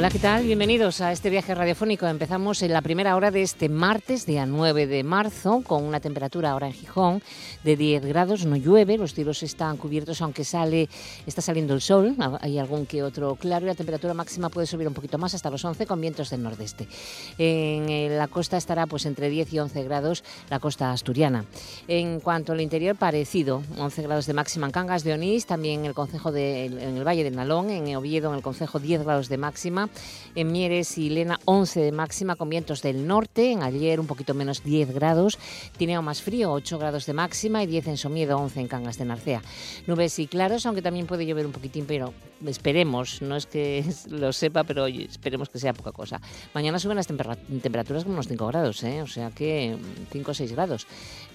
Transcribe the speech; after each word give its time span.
Hola, 0.00 0.08
¿qué 0.08 0.18
tal? 0.18 0.44
Bienvenidos 0.44 1.02
a 1.02 1.12
este 1.12 1.28
viaje 1.28 1.54
radiofónico. 1.54 2.06
Empezamos 2.06 2.62
en 2.62 2.72
la 2.72 2.80
primera 2.80 3.16
hora 3.16 3.30
de 3.30 3.42
este 3.42 3.68
martes, 3.68 4.24
día 4.24 4.46
9 4.46 4.86
de 4.86 5.04
marzo, 5.04 5.62
con 5.62 5.84
una 5.84 6.00
temperatura 6.00 6.52
ahora 6.52 6.68
en 6.68 6.72
Gijón 6.72 7.22
de 7.64 7.76
10 7.76 8.06
grados. 8.06 8.46
No 8.46 8.56
llueve, 8.56 8.96
los 8.96 9.12
cielos 9.12 9.42
están 9.42 9.76
cubiertos, 9.76 10.22
aunque 10.22 10.42
sale, 10.42 10.88
está 11.26 11.42
saliendo 11.42 11.74
el 11.74 11.82
sol. 11.82 12.16
Hay 12.40 12.58
algún 12.58 12.86
que 12.86 13.02
otro 13.02 13.36
claro 13.36 13.66
y 13.66 13.68
la 13.68 13.74
temperatura 13.74 14.14
máxima 14.14 14.48
puede 14.48 14.66
subir 14.66 14.88
un 14.88 14.94
poquito 14.94 15.18
más 15.18 15.34
hasta 15.34 15.50
los 15.50 15.62
11 15.62 15.84
con 15.84 16.00
vientos 16.00 16.30
del 16.30 16.42
nordeste. 16.42 16.88
En 17.36 18.16
la 18.16 18.26
costa 18.26 18.56
estará 18.56 18.86
pues 18.86 19.04
entre 19.04 19.28
10 19.28 19.52
y 19.52 19.58
11 19.58 19.84
grados 19.84 20.24
la 20.48 20.60
costa 20.60 20.92
asturiana. 20.92 21.44
En 21.88 22.20
cuanto 22.20 22.52
al 22.52 22.62
interior, 22.62 22.96
parecido. 22.96 23.62
11 23.76 24.00
grados 24.00 24.24
de 24.24 24.32
máxima 24.32 24.64
en 24.64 24.72
Cangas 24.72 25.04
de 25.04 25.12
Onís, 25.12 25.44
también 25.44 25.80
en 25.80 25.86
el, 25.86 25.94
concejo 25.94 26.32
de, 26.32 26.64
en 26.64 26.96
el 26.96 27.06
Valle 27.06 27.22
del 27.22 27.36
Nalón, 27.36 27.68
en 27.68 27.94
Oviedo, 27.96 28.30
en 28.30 28.36
el 28.36 28.42
concejo 28.42 28.78
10 28.78 29.02
grados 29.02 29.28
de 29.28 29.36
máxima 29.36 29.89
en 30.34 30.52
Mieres 30.52 30.96
y 30.98 31.10
Lena 31.10 31.40
11 31.44 31.80
de 31.80 31.92
máxima 31.92 32.36
con 32.36 32.48
vientos 32.48 32.82
del 32.82 33.06
norte, 33.06 33.52
en 33.52 33.62
ayer 33.62 34.00
un 34.00 34.06
poquito 34.06 34.34
menos 34.34 34.62
10 34.62 34.94
grados, 34.94 35.38
Tineo 35.76 36.02
más 36.02 36.22
frío 36.22 36.52
8 36.52 36.78
grados 36.78 37.06
de 37.06 37.12
máxima 37.12 37.62
y 37.62 37.66
10 37.66 37.88
en 37.88 37.96
Somiedo, 37.96 38.38
11 38.38 38.60
en 38.60 38.68
Cangas 38.68 38.98
de 38.98 39.04
Narcea. 39.04 39.42
Nubes 39.86 40.18
y 40.18 40.26
claros, 40.26 40.66
aunque 40.66 40.82
también 40.82 41.06
puede 41.06 41.26
llover 41.26 41.46
un 41.46 41.52
poquitín, 41.52 41.84
pero 41.86 42.12
esperemos, 42.46 43.22
no 43.22 43.36
es 43.36 43.46
que 43.46 43.84
lo 44.08 44.32
sepa, 44.32 44.64
pero 44.64 44.86
esperemos 44.86 45.48
que 45.48 45.58
sea 45.58 45.72
poca 45.72 45.92
cosa. 45.92 46.20
Mañana 46.54 46.78
suben 46.78 46.96
las 46.96 47.06
temperaturas 47.06 48.04
como 48.04 48.14
unos 48.14 48.28
5 48.28 48.46
grados, 48.46 48.82
¿eh? 48.84 49.02
o 49.02 49.06
sea 49.06 49.30
que 49.30 49.76
5 50.12 50.30
o 50.30 50.34
6 50.34 50.52
grados 50.52 50.86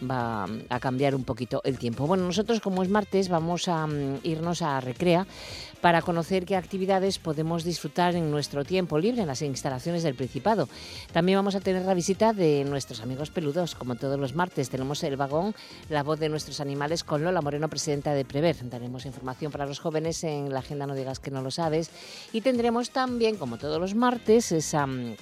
va 0.10 0.48
a 0.70 0.80
cambiar 0.80 1.16
un 1.16 1.24
poquito 1.24 1.62
el 1.64 1.78
tiempo. 1.78 2.08
Bueno, 2.08 2.24
nosotros 2.24 2.60
como 2.60 2.84
es 2.84 2.90
martes 2.90 3.30
vamos 3.30 3.68
a 3.68 3.88
mm, 3.88 4.20
irnos 4.24 4.62
a 4.62 4.80
Recrea 4.82 5.26
para 5.86 6.02
conocer 6.02 6.46
qué 6.46 6.56
actividades 6.56 7.20
podemos 7.20 7.64
disfrutar 7.64 8.16
en 8.16 8.32
nuestro 8.32 8.66
tiempo 8.66 8.98
libre 8.98 9.22
en 9.22 9.28
las 9.28 9.44
instalaciones 9.44 10.02
del 10.02 10.16
Principado. 10.16 10.68
También 11.14 11.38
vamos 11.38 11.54
a 11.54 11.60
tener 11.60 11.86
la 11.86 11.94
visita 11.94 12.34
de 12.34 12.66
nuestros 12.68 13.02
amigos 13.02 13.30
peludos, 13.30 13.76
como 13.76 13.94
todos 13.94 14.20
los 14.20 14.34
martes. 14.34 14.72
Tenemos 14.72 15.04
el 15.04 15.16
vagón, 15.16 15.54
la 15.90 16.02
voz 16.02 16.20
de 16.20 16.28
nuestros 16.28 16.60
animales 16.60 17.04
con 17.04 17.24
Lola 17.24 17.40
Moreno, 17.44 17.70
presidenta 17.70 18.16
de 18.16 18.26
Prever. 18.26 18.68
Daremos 18.68 19.06
información 19.06 19.52
para 19.52 19.68
los 19.68 19.78
jóvenes 19.78 20.24
en 20.24 20.52
la 20.52 20.62
agenda 20.62 20.88
No 20.88 20.96
digas 20.96 21.20
que 21.20 21.30
no 21.30 21.44
lo 21.44 21.52
sabes. 21.52 21.92
Y 22.34 22.42
tendremos 22.42 22.90
también, 22.90 23.36
como 23.36 23.60
todos 23.60 23.80
los 23.80 23.94
martes, 23.94 24.52
esa 24.54 24.88
mm, 24.88 25.14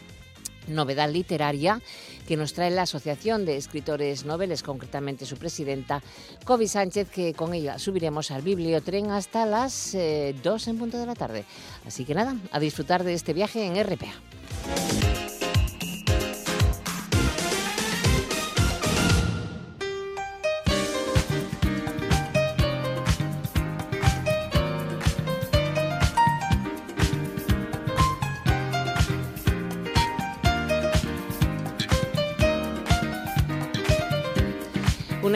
novedad 0.68 1.10
literaria 1.10 1.82
que 2.28 2.38
nos 2.38 2.54
trae 2.54 2.72
la 2.72 2.84
Asociación 2.84 3.46
de 3.46 3.58
Escritores 3.58 4.26
Noveles, 4.26 4.64
concretamente 4.64 5.26
su 5.26 5.38
presidenta, 5.38 6.02
Kobe 6.46 6.68
Sánchez, 6.68 7.10
que 7.10 7.34
con 7.34 7.54
ella 7.54 7.80
subiremos 7.80 8.32
al 8.32 8.42
bibliotren 8.42 9.12
hasta 9.12 9.46
las 9.46 9.92
2 9.92 9.96
eh, 9.96 10.36
en 10.70 10.78
punto 10.78 10.98
de 10.98 11.06
la 11.06 11.16
tarde. 11.16 11.46
Así 11.86 12.06
que 12.06 12.16
nada, 12.16 12.36
a 12.52 12.60
disfrutar 12.60 13.04
de 13.04 13.14
este 13.14 13.34
viaje 13.34 13.66
en 13.66 13.84
RPA. 13.84 15.33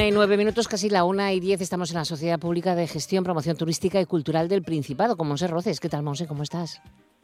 Y 0.08 0.12
nueve 0.12 0.38
minutos, 0.38 0.70
casi 0.70 0.90
la 0.90 1.04
una 1.04 1.34
y 1.34 1.42
diez, 1.42 1.60
estamos 1.60 1.92
en 1.92 1.98
la 1.98 2.06
Sociedad 2.06 2.40
Pública 2.40 2.76
de 2.76 2.88
Gestión, 2.88 3.26
Promoción 3.26 3.58
Turística 3.58 4.00
y 4.00 4.06
Cultural 4.06 4.48
del 4.48 4.64
Principado, 4.64 5.18
con 5.18 5.28
Monse 5.28 5.48
Roces. 5.48 5.82
¿Qué 5.82 5.90
tal, 5.90 6.02
Monse? 6.02 6.28
¿Cómo 6.28 6.44
estás? 6.44 6.82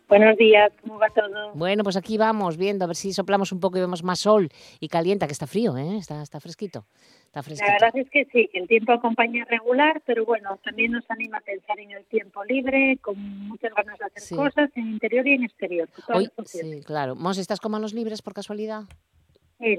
Buenos 0.09 0.37
días, 0.37 0.69
¿cómo 0.81 0.99
va 0.99 1.09
todo? 1.09 1.53
Bueno, 1.53 1.83
pues 1.83 1.95
aquí 1.95 2.17
vamos 2.17 2.57
viendo, 2.57 2.83
a 2.83 2.87
ver 2.87 2.97
si 2.97 3.13
soplamos 3.13 3.53
un 3.53 3.61
poco 3.61 3.77
y 3.77 3.81
vemos 3.81 4.03
más 4.03 4.19
sol 4.19 4.49
y 4.81 4.89
calienta, 4.89 5.27
que 5.27 5.31
está 5.31 5.47
frío, 5.47 5.77
¿eh? 5.77 5.97
está, 5.97 6.21
está 6.21 6.41
fresquito. 6.41 6.85
Está 7.25 7.41
fresquito. 7.41 7.71
La 7.71 7.85
verdad 7.85 8.01
es 8.01 8.09
que 8.09 8.25
sí, 8.25 8.49
que 8.51 8.59
el 8.59 8.67
tiempo 8.67 8.91
acompaña 8.91 9.45
regular, 9.45 10.01
pero 10.05 10.25
bueno, 10.25 10.59
también 10.63 10.91
nos 10.91 11.09
anima 11.09 11.37
a 11.37 11.41
pensar 11.41 11.79
en 11.79 11.91
el 11.91 12.03
tiempo 12.05 12.43
libre, 12.43 12.97
con 13.01 13.17
muchas 13.47 13.73
ganas 13.75 13.97
de 13.97 14.05
hacer 14.05 14.37
cosas 14.37 14.69
en 14.75 14.89
interior 14.89 15.25
y 15.25 15.33
en 15.35 15.43
exterior. 15.45 15.87
Hoy, 16.13 16.29
sí, 16.45 16.81
claro. 16.85 17.15
Monse, 17.15 17.39
¿estás 17.39 17.61
con 17.61 17.71
manos 17.71 17.93
libres 17.93 18.21
por 18.21 18.33
casualidad? 18.33 18.83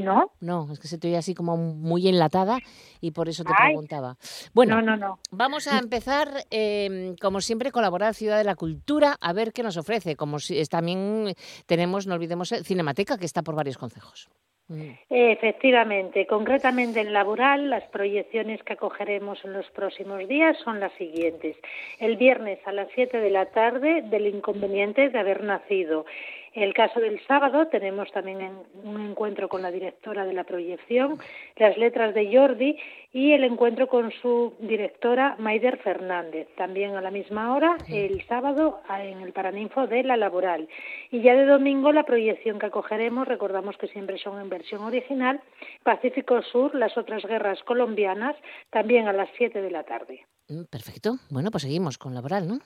No. 0.00 0.30
No, 0.40 0.68
es 0.72 0.78
que 0.78 0.88
se 0.88 0.98
te 0.98 1.08
oye 1.08 1.16
así 1.16 1.34
como 1.34 1.56
muy 1.56 2.08
enlatada 2.08 2.58
y 3.00 3.10
por 3.10 3.28
eso 3.28 3.44
te 3.44 3.52
preguntaba. 3.56 4.16
Bueno, 4.52 4.80
no, 4.82 4.96
no, 4.96 5.18
vamos 5.30 5.66
a 5.68 5.78
empezar, 5.78 6.28
em, 6.50 7.16
como 7.16 7.40
siempre, 7.40 7.70
colaborar 7.70 8.14
Ciudad 8.14 8.38
de 8.38 8.44
la 8.44 8.56
Cultura 8.56 9.16
a 9.20 9.32
ver 9.32 9.52
qué 9.52 9.62
nos 9.62 9.76
ofrece. 9.76 10.16
Como 10.16 10.38
si, 10.38 10.62
también 10.66 11.34
tenemos, 11.66 12.06
no 12.06 12.14
olvidemos, 12.14 12.52
eh, 12.52 12.64
Cinemateca, 12.64 13.18
que 13.18 13.26
está 13.26 13.42
por 13.42 13.54
varios 13.54 13.78
consejos. 13.78 14.28
Mm. 14.68 14.92
Efectivamente, 15.10 16.26
concretamente 16.26 17.00
en 17.00 17.12
laboral, 17.12 17.68
las 17.68 17.84
proyecciones 17.88 18.62
que 18.62 18.72
acogeremos 18.72 19.38
en 19.44 19.52
los 19.52 19.68
próximos 19.70 20.26
días 20.26 20.56
son 20.64 20.80
las 20.80 20.92
siguientes. 20.94 21.56
El 22.00 22.16
viernes 22.16 22.58
a 22.64 22.72
las 22.72 22.88
7 22.94 23.20
de 23.20 23.30
la 23.30 23.46
tarde, 23.46 24.02
del 24.02 24.26
inconveniente 24.26 25.10
de 25.10 25.18
haber 25.18 25.44
nacido. 25.44 26.06
El 26.54 26.72
caso 26.72 27.00
del 27.00 27.20
sábado 27.26 27.66
tenemos 27.66 28.10
también 28.12 28.52
un 28.84 29.00
encuentro 29.00 29.48
con 29.48 29.60
la 29.60 29.72
directora 29.72 30.24
de 30.24 30.32
la 30.32 30.44
proyección, 30.44 31.18
las 31.56 31.76
letras 31.76 32.14
de 32.14 32.32
Jordi 32.32 32.78
y 33.12 33.32
el 33.32 33.42
encuentro 33.42 33.88
con 33.88 34.12
su 34.22 34.54
directora 34.60 35.34
Maider 35.40 35.78
Fernández. 35.78 36.46
También 36.56 36.94
a 36.94 37.00
la 37.00 37.10
misma 37.10 37.56
hora, 37.56 37.76
el 37.88 38.24
sábado, 38.28 38.80
en 38.88 39.20
el 39.22 39.32
Paraninfo 39.32 39.88
de 39.88 40.04
la 40.04 40.16
Laboral. 40.16 40.68
Y 41.10 41.22
ya 41.22 41.34
de 41.34 41.44
domingo 41.44 41.90
la 41.90 42.04
proyección 42.04 42.60
que 42.60 42.66
acogeremos, 42.66 43.26
recordamos 43.26 43.76
que 43.76 43.88
siempre 43.88 44.18
son 44.18 44.40
en 44.40 44.48
versión 44.48 44.82
original, 44.82 45.40
Pacífico 45.82 46.40
Sur, 46.42 46.76
las 46.76 46.96
otras 46.96 47.24
guerras 47.24 47.60
colombianas, 47.64 48.36
también 48.70 49.08
a 49.08 49.12
las 49.12 49.28
7 49.36 49.60
de 49.60 49.70
la 49.72 49.82
tarde. 49.82 50.24
Mm, 50.48 50.64
perfecto. 50.70 51.16
Bueno, 51.30 51.50
pues 51.50 51.64
seguimos 51.64 51.98
con 51.98 52.14
Laboral, 52.14 52.46
¿no? 52.46 52.58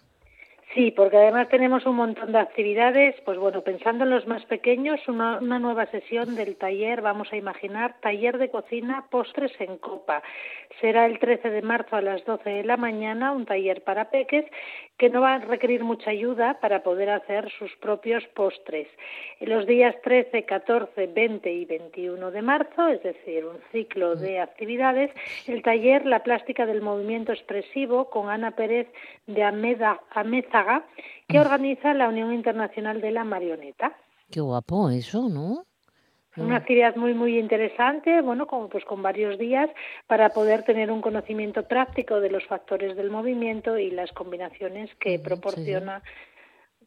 Sí, 0.75 0.91
porque 0.91 1.17
además 1.17 1.49
tenemos 1.49 1.87
un 1.87 1.97
montón 1.97 2.33
de 2.33 2.39
actividades, 2.39 3.15
pues 3.25 3.39
bueno, 3.39 3.63
pensando 3.63 4.05
en 4.05 4.11
los 4.11 4.27
más 4.27 4.45
pequeños, 4.45 5.01
una, 5.09 5.41
nueva 5.41 5.87
sesión 5.87 6.37
del 6.37 6.57
taller, 6.57 7.01
vamos 7.01 7.33
a 7.33 7.37
imaginar, 7.37 7.97
taller 8.03 8.37
de 8.37 8.51
cocina 8.51 9.07
postres 9.11 9.53
en 9.61 9.79
copa. 9.79 10.23
Será 10.79 11.07
el 11.07 11.19
13 11.19 11.49
de 11.49 11.63
marzo 11.63 11.97
a 11.97 12.03
las 12.03 12.23
12 12.27 12.51
de 12.51 12.65
la 12.65 12.77
mañana, 12.77 13.33
un 13.33 13.47
taller 13.47 13.83
para 13.83 14.11
peques 14.11 14.45
que 14.99 15.09
no 15.09 15.23
va 15.23 15.35
a 15.35 15.39
requerir 15.39 15.85
mucha 15.85 16.11
ayuda 16.11 16.59
para 16.61 16.83
poder 16.83 17.09
hacer 17.11 17.51
sus 17.59 17.75
propios 17.77 18.25
postres. 18.35 18.89
En 19.41 19.49
los 19.49 19.67
días 19.67 19.95
13, 20.03 20.43
14, 20.45 21.07
20 21.07 21.51
y 21.51 21.65
21 21.65 22.31
de 22.31 22.43
marzo, 22.43 22.89
es 22.89 23.03
decir, 23.03 23.47
un 23.47 23.59
ciclo 23.73 24.17
de 24.17 24.41
actividades, 24.41 25.11
el 25.47 25.63
taller 25.63 26.05
La 26.05 26.23
plástica 26.23 26.67
del 26.67 26.83
movimiento 26.83 27.33
expresivo 27.33 28.11
con 28.11 28.29
Ana 28.29 28.51
Pérez 28.51 28.89
de 29.27 29.43
Ameda, 29.43 30.01
Que 31.29 31.41
organiza 31.41 31.95
la 31.95 32.09
Unión 32.09 32.33
Internacional 32.33 33.01
de 33.01 33.11
la 33.11 33.25
Marioneta. 33.25 33.97
Qué 34.31 34.41
guapo 34.41 34.91
eso, 34.91 35.29
¿no? 35.29 35.65
Una 36.37 36.59
actividad 36.59 36.95
muy 36.95 37.15
muy 37.15 37.37
interesante, 37.37 38.21
bueno, 38.21 38.47
como 38.47 38.69
pues 38.69 38.85
con 38.85 39.03
varios 39.03 39.39
días 39.39 39.69
para 40.07 40.29
poder 40.29 40.63
tener 40.63 40.93
un 40.93 41.01
conocimiento 41.01 41.65
práctico 41.65 42.21
de 42.21 42.31
los 42.31 42.45
factores 42.47 42.97
del 42.97 43.11
movimiento 43.11 43.77
y 43.77 43.91
las 43.91 44.13
combinaciones 44.13 44.89
que 45.01 45.19
proporciona, 45.19 46.03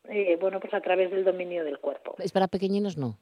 Eh, 0.10 0.38
bueno, 0.42 0.60
pues 0.60 0.74
a 0.74 0.82
través 0.82 1.12
del 1.12 1.24
dominio 1.24 1.64
del 1.64 1.78
cuerpo. 1.80 2.16
¿Es 2.18 2.32
para 2.32 2.48
pequeñinos 2.48 2.98
no? 2.98 3.18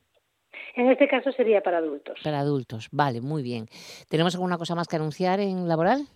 En 0.75 0.90
este 0.90 1.07
caso 1.07 1.31
sería 1.31 1.62
para 1.62 1.80
adultos. 1.80 2.19
Para 2.24 2.40
adultos, 2.40 2.88
vale, 2.92 3.22
muy 3.22 3.44
bien. 3.44 3.68
¿Tenemos 4.07 4.34
alguna 4.36 4.57
cosa 4.57 4.75
más 4.75 4.88
que 4.88 4.95
anunciar 4.95 5.40
en 5.40 5.68
laboral? 5.68 6.07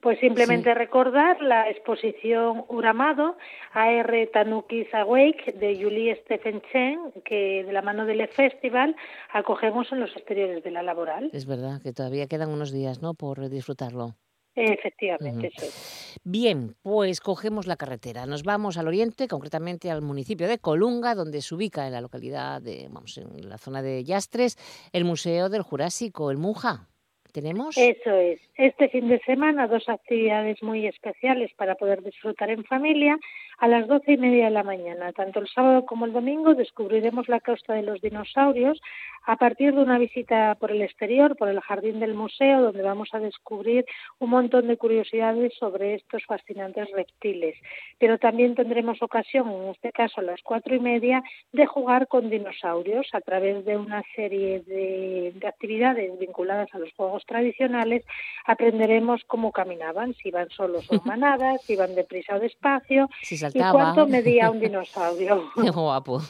Pues 0.00 0.18
simplemente 0.18 0.72
recordar 0.72 1.42
la 1.42 1.68
exposición 1.68 2.64
Uramado, 2.68 3.36
AR 3.74 4.28
Tanukis 4.32 4.92
Awake 4.94 5.52
de 5.52 5.76
Julie 5.76 6.16
Stephen 6.24 6.62
Chen, 6.72 7.12
que 7.22 7.64
de 7.64 7.72
la 7.72 7.82
mano 7.82 8.06
del 8.06 8.26
Festival 8.28 8.96
acogemos 9.30 9.92
en 9.92 10.00
los 10.00 10.16
exteriores 10.16 10.64
de 10.64 10.70
la 10.70 10.82
laboral. 10.82 11.28
Es 11.34 11.44
verdad 11.44 11.82
que 11.82 11.92
todavía 11.92 12.28
quedan 12.28 12.48
unos 12.48 12.72
días, 12.72 13.02
¿no?, 13.02 13.12
por 13.12 13.50
disfrutarlo. 13.50 14.16
Efectivamente, 14.54 15.52
sí. 15.56 16.18
Bien, 16.24 16.74
pues 16.82 17.20
cogemos 17.20 17.66
la 17.66 17.76
carretera. 17.76 18.26
Nos 18.26 18.42
vamos 18.42 18.78
al 18.78 18.88
oriente, 18.88 19.28
concretamente 19.28 19.90
al 19.90 20.02
municipio 20.02 20.48
de 20.48 20.58
Colunga, 20.58 21.14
donde 21.14 21.40
se 21.40 21.54
ubica 21.54 21.86
en 21.86 21.92
la 21.92 22.00
localidad 22.00 22.60
de, 22.60 22.88
vamos, 22.90 23.16
en 23.16 23.48
la 23.48 23.58
zona 23.58 23.80
de 23.80 24.02
Yastres, 24.02 24.56
el 24.92 25.04
Museo 25.04 25.50
del 25.50 25.62
Jurásico, 25.62 26.30
el 26.30 26.38
Muja. 26.38 26.89
¿Tenemos? 27.32 27.76
Eso 27.76 28.14
es. 28.16 28.40
Este 28.56 28.88
fin 28.88 29.08
de 29.08 29.20
semana 29.20 29.66
dos 29.66 29.88
actividades 29.88 30.62
muy 30.62 30.86
especiales 30.86 31.50
para 31.56 31.74
poder 31.74 32.02
disfrutar 32.02 32.50
en 32.50 32.64
familia. 32.64 33.18
A 33.60 33.68
las 33.68 33.86
doce 33.86 34.12
y 34.12 34.16
media 34.16 34.46
de 34.46 34.52
la 34.52 34.62
mañana, 34.62 35.12
tanto 35.12 35.38
el 35.38 35.46
sábado 35.46 35.84
como 35.84 36.06
el 36.06 36.14
domingo, 36.14 36.54
descubriremos 36.54 37.28
la 37.28 37.40
costa 37.40 37.74
de 37.74 37.82
los 37.82 38.00
dinosaurios 38.00 38.80
a 39.26 39.36
partir 39.36 39.74
de 39.74 39.82
una 39.82 39.98
visita 39.98 40.54
por 40.54 40.70
el 40.70 40.80
exterior, 40.80 41.36
por 41.36 41.50
el 41.50 41.60
jardín 41.60 42.00
del 42.00 42.14
museo, 42.14 42.62
donde 42.62 42.80
vamos 42.80 43.10
a 43.12 43.18
descubrir 43.18 43.84
un 44.18 44.30
montón 44.30 44.66
de 44.66 44.78
curiosidades 44.78 45.52
sobre 45.58 45.96
estos 45.96 46.24
fascinantes 46.24 46.90
reptiles. 46.92 47.54
Pero 47.98 48.16
también 48.16 48.54
tendremos 48.54 49.02
ocasión, 49.02 49.50
en 49.50 49.68
este 49.68 49.92
caso 49.92 50.22
a 50.22 50.24
las 50.24 50.40
cuatro 50.40 50.74
y 50.74 50.80
media, 50.80 51.22
de 51.52 51.66
jugar 51.66 52.08
con 52.08 52.30
dinosaurios 52.30 53.08
a 53.12 53.20
través 53.20 53.66
de 53.66 53.76
una 53.76 54.02
serie 54.16 54.60
de, 54.60 55.34
de 55.34 55.46
actividades 55.46 56.18
vinculadas 56.18 56.74
a 56.74 56.78
los 56.78 56.90
juegos 56.94 57.26
tradicionales. 57.26 58.06
Aprenderemos 58.46 59.22
cómo 59.26 59.52
caminaban, 59.52 60.14
si 60.14 60.28
iban 60.28 60.48
solos 60.48 60.90
o 60.90 61.02
manadas, 61.04 61.62
si 61.66 61.74
iban 61.74 61.94
deprisa 61.94 62.36
o 62.36 62.40
despacio, 62.40 63.06
y 63.54 63.60
cuánto 63.60 64.06
medía 64.06 64.50
un 64.50 64.60
dinosaurio. 64.60 65.50
Qué 65.62 65.70
guapo. 65.70 66.20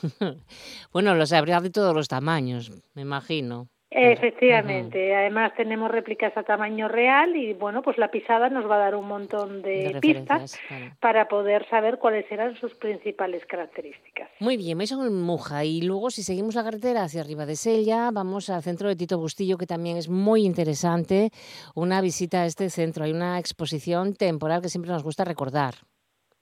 Bueno, 0.92 1.14
los 1.14 1.32
habría 1.32 1.60
de 1.60 1.70
todos 1.70 1.94
los 1.94 2.08
tamaños, 2.08 2.70
me 2.94 3.02
imagino. 3.02 3.68
Efectivamente, 3.92 5.16
además 5.16 5.52
tenemos 5.56 5.90
réplicas 5.90 6.36
a 6.36 6.44
tamaño 6.44 6.86
real 6.86 7.34
y 7.34 7.54
bueno, 7.54 7.82
pues 7.82 7.98
la 7.98 8.08
pisada 8.12 8.48
nos 8.48 8.70
va 8.70 8.76
a 8.76 8.78
dar 8.78 8.94
un 8.94 9.08
montón 9.08 9.62
de, 9.62 9.98
pistas 10.00 10.56
para 11.00 11.26
poder 11.26 11.68
saber 11.68 11.98
cuáles 11.98 12.30
eran 12.30 12.54
sus 12.56 12.72
principales 12.76 13.44
características. 13.46 14.30
Muy 14.38 14.56
bien, 14.56 14.80
eso 14.80 15.04
en 15.04 15.20
Muja 15.20 15.64
y 15.64 15.82
luego 15.82 16.10
si 16.10 16.22
seguimos 16.22 16.54
la 16.54 16.62
carretera 16.62 17.02
hacia 17.02 17.20
arriba 17.20 17.46
de 17.46 17.56
Sella, 17.56 18.10
vamos 18.12 18.48
al 18.48 18.62
centro 18.62 18.88
de 18.88 18.94
Tito 18.94 19.18
Bustillo 19.18 19.58
que 19.58 19.66
también 19.66 19.96
es 19.96 20.08
muy 20.08 20.46
interesante, 20.46 21.30
una 21.74 22.00
visita 22.00 22.42
a 22.42 22.46
este 22.46 22.70
centro, 22.70 23.04
hay 23.04 23.10
una 23.10 23.40
exposición 23.40 24.14
temporal 24.14 24.62
que 24.62 24.68
siempre 24.68 24.92
nos 24.92 25.02
gusta 25.02 25.24
recordar. 25.24 25.74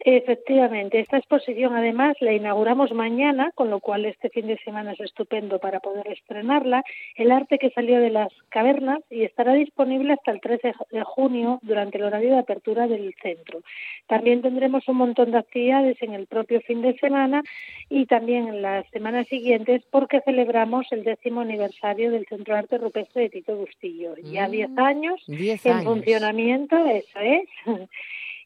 Efectivamente, 0.00 1.00
esta 1.00 1.18
exposición 1.18 1.74
además 1.74 2.16
la 2.20 2.32
inauguramos 2.32 2.92
mañana, 2.92 3.50
con 3.56 3.68
lo 3.68 3.80
cual 3.80 4.04
este 4.04 4.28
fin 4.30 4.46
de 4.46 4.56
semana 4.58 4.92
es 4.92 5.00
estupendo 5.00 5.58
para 5.58 5.80
poder 5.80 6.06
estrenarla. 6.08 6.84
El 7.16 7.32
arte 7.32 7.58
que 7.58 7.70
salió 7.70 7.98
de 7.98 8.10
las 8.10 8.32
cavernas 8.48 9.00
y 9.10 9.24
estará 9.24 9.54
disponible 9.54 10.12
hasta 10.12 10.30
el 10.30 10.40
13 10.40 10.72
de 10.92 11.02
junio 11.02 11.58
durante 11.62 11.98
el 11.98 12.04
horario 12.04 12.30
de 12.30 12.38
apertura 12.38 12.86
del 12.86 13.12
centro. 13.20 13.60
También 14.06 14.40
tendremos 14.40 14.86
un 14.86 14.98
montón 14.98 15.32
de 15.32 15.38
actividades 15.38 16.00
en 16.00 16.14
el 16.14 16.26
propio 16.26 16.60
fin 16.60 16.80
de 16.80 16.96
semana 16.98 17.42
y 17.88 18.06
también 18.06 18.46
en 18.46 18.62
las 18.62 18.88
semanas 18.90 19.26
siguientes 19.26 19.82
porque 19.90 20.20
celebramos 20.20 20.86
el 20.92 21.02
décimo 21.02 21.40
aniversario 21.40 22.12
del 22.12 22.26
Centro 22.26 22.54
de 22.54 22.60
Arte 22.60 22.78
Rupestre 22.78 23.22
de 23.22 23.30
Tito 23.30 23.56
Bustillo. 23.56 24.14
Ya 24.22 24.48
10 24.48 24.70
mm, 24.70 24.78
años 24.78 25.24
en 25.26 25.82
funcionamiento, 25.82 26.76
eso 26.86 27.18
es 27.18 27.48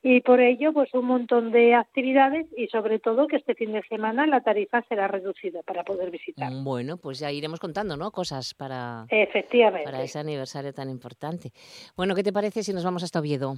y 0.02 0.20
por 0.20 0.40
ello 0.40 0.72
pues 0.72 0.93
un 0.94 1.06
montón 1.06 1.52
de 1.52 1.75
actividades 1.75 2.46
y 2.56 2.66
sobre 2.69 2.99
todo 2.99 3.26
que 3.26 3.37
este 3.37 3.54
fin 3.54 3.72
de 3.72 3.82
semana 3.82 4.26
la 4.26 4.40
tarifa 4.40 4.82
será 4.88 5.08
reducida 5.08 5.62
para 5.62 5.84
poder 5.84 6.10
visitar. 6.10 6.50
Mm, 6.50 6.64
bueno, 6.64 6.96
pues 6.96 7.19
ya 7.19 7.31
iremos 7.31 7.60
contando, 7.60 7.96
¿no? 7.96 8.10
Cosas 8.10 8.54
para 8.54 9.06
Efectivamente. 9.08 9.84
para 9.84 10.02
ese 10.02 10.19
aniversario 10.19 10.72
tan 10.72 10.90
importante. 10.90 11.52
Bueno, 11.96 12.14
¿qué 12.14 12.22
te 12.22 12.32
parece 12.32 12.62
si 12.62 12.72
nos 12.72 12.84
vamos 12.84 13.02
hasta 13.02 13.20
Oviedo? 13.20 13.56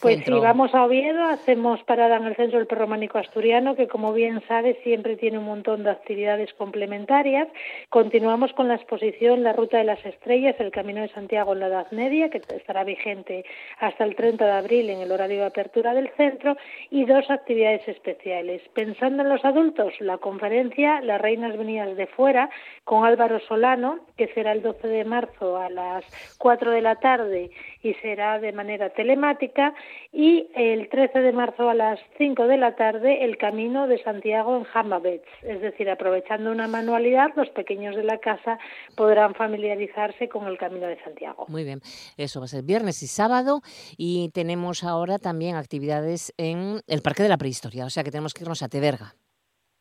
Pues 0.00 0.24
si 0.24 0.32
vamos 0.32 0.74
a 0.74 0.84
Oviedo, 0.84 1.22
hacemos 1.24 1.82
parada 1.84 2.16
en 2.16 2.24
el 2.24 2.34
Centro 2.34 2.58
del 2.58 2.66
Perrománico 2.66 3.18
Asturiano, 3.18 3.76
que 3.76 3.86
como 3.86 4.12
bien 4.12 4.42
sabes 4.48 4.76
siempre 4.82 5.16
tiene 5.16 5.38
un 5.38 5.44
montón 5.44 5.84
de 5.84 5.90
actividades 5.90 6.52
complementarias. 6.54 7.46
Continuamos 7.88 8.52
con 8.54 8.68
la 8.68 8.74
exposición 8.74 9.44
La 9.44 9.52
Ruta 9.52 9.78
de 9.78 9.84
las 9.84 10.04
Estrellas, 10.04 10.56
el 10.58 10.72
Camino 10.72 11.02
de 11.02 11.08
Santiago 11.08 11.52
en 11.52 11.60
la 11.60 11.66
Edad 11.68 11.90
Media, 11.92 12.30
que 12.30 12.38
estará 12.38 12.84
vigente 12.84 13.44
hasta 13.78 14.04
el 14.04 14.16
30 14.16 14.44
de 14.44 14.52
abril 14.52 14.90
en 14.90 15.00
el 15.00 15.12
horario 15.12 15.40
de 15.40 15.46
apertura 15.46 15.94
del 15.94 16.10
centro, 16.16 16.56
y 16.90 17.04
dos 17.04 17.30
actividades 17.30 17.86
especiales. 17.86 18.62
Pensando 18.74 19.22
en 19.22 19.28
los 19.28 19.44
adultos, 19.44 19.92
la 20.00 20.18
conferencia 20.18 21.00
Las 21.02 21.20
Reinas 21.20 21.56
Venidas 21.56 21.96
de 21.96 22.06
Fuera, 22.06 22.50
con 22.84 23.04
Álvaro 23.04 23.40
Solano, 23.40 24.00
que 24.16 24.28
será 24.28 24.52
el 24.52 24.62
12 24.62 24.88
de 24.88 25.04
marzo 25.04 25.58
a 25.58 25.68
las 25.70 26.04
4 26.38 26.70
de 26.70 26.82
la 26.82 26.96
tarde 26.96 27.50
y 27.82 27.94
será 27.94 28.40
de 28.40 28.52
manera 28.52 28.90
telemática 28.90 29.65
y 30.12 30.48
el 30.54 30.88
13 30.88 31.18
de 31.20 31.32
marzo 31.32 31.68
a 31.68 31.74
las 31.74 32.00
5 32.18 32.46
de 32.46 32.56
la 32.56 32.76
tarde 32.76 33.24
el 33.24 33.36
Camino 33.38 33.86
de 33.86 34.02
Santiago 34.02 34.56
en 34.56 34.64
Jamabets, 34.64 35.28
es 35.42 35.60
decir, 35.60 35.88
aprovechando 35.90 36.50
una 36.50 36.68
manualidad, 36.68 37.28
los 37.36 37.48
pequeños 37.50 37.96
de 37.96 38.04
la 38.04 38.18
casa 38.18 38.58
podrán 38.94 39.34
familiarizarse 39.34 40.28
con 40.28 40.46
el 40.46 40.58
Camino 40.58 40.86
de 40.86 41.02
Santiago. 41.02 41.46
Muy 41.48 41.64
bien, 41.64 41.80
eso 42.16 42.40
va 42.40 42.44
a 42.46 42.48
ser 42.48 42.64
viernes 42.64 43.02
y 43.02 43.06
sábado 43.06 43.60
y 43.96 44.30
tenemos 44.30 44.84
ahora 44.84 45.18
también 45.18 45.56
actividades 45.56 46.32
en 46.36 46.80
el 46.86 47.02
Parque 47.02 47.22
de 47.22 47.28
la 47.28 47.38
Prehistoria, 47.38 47.84
o 47.86 47.90
sea 47.90 48.04
que 48.04 48.10
tenemos 48.10 48.34
que 48.34 48.44
irnos 48.44 48.62
a 48.62 48.68
Teverga. 48.68 49.14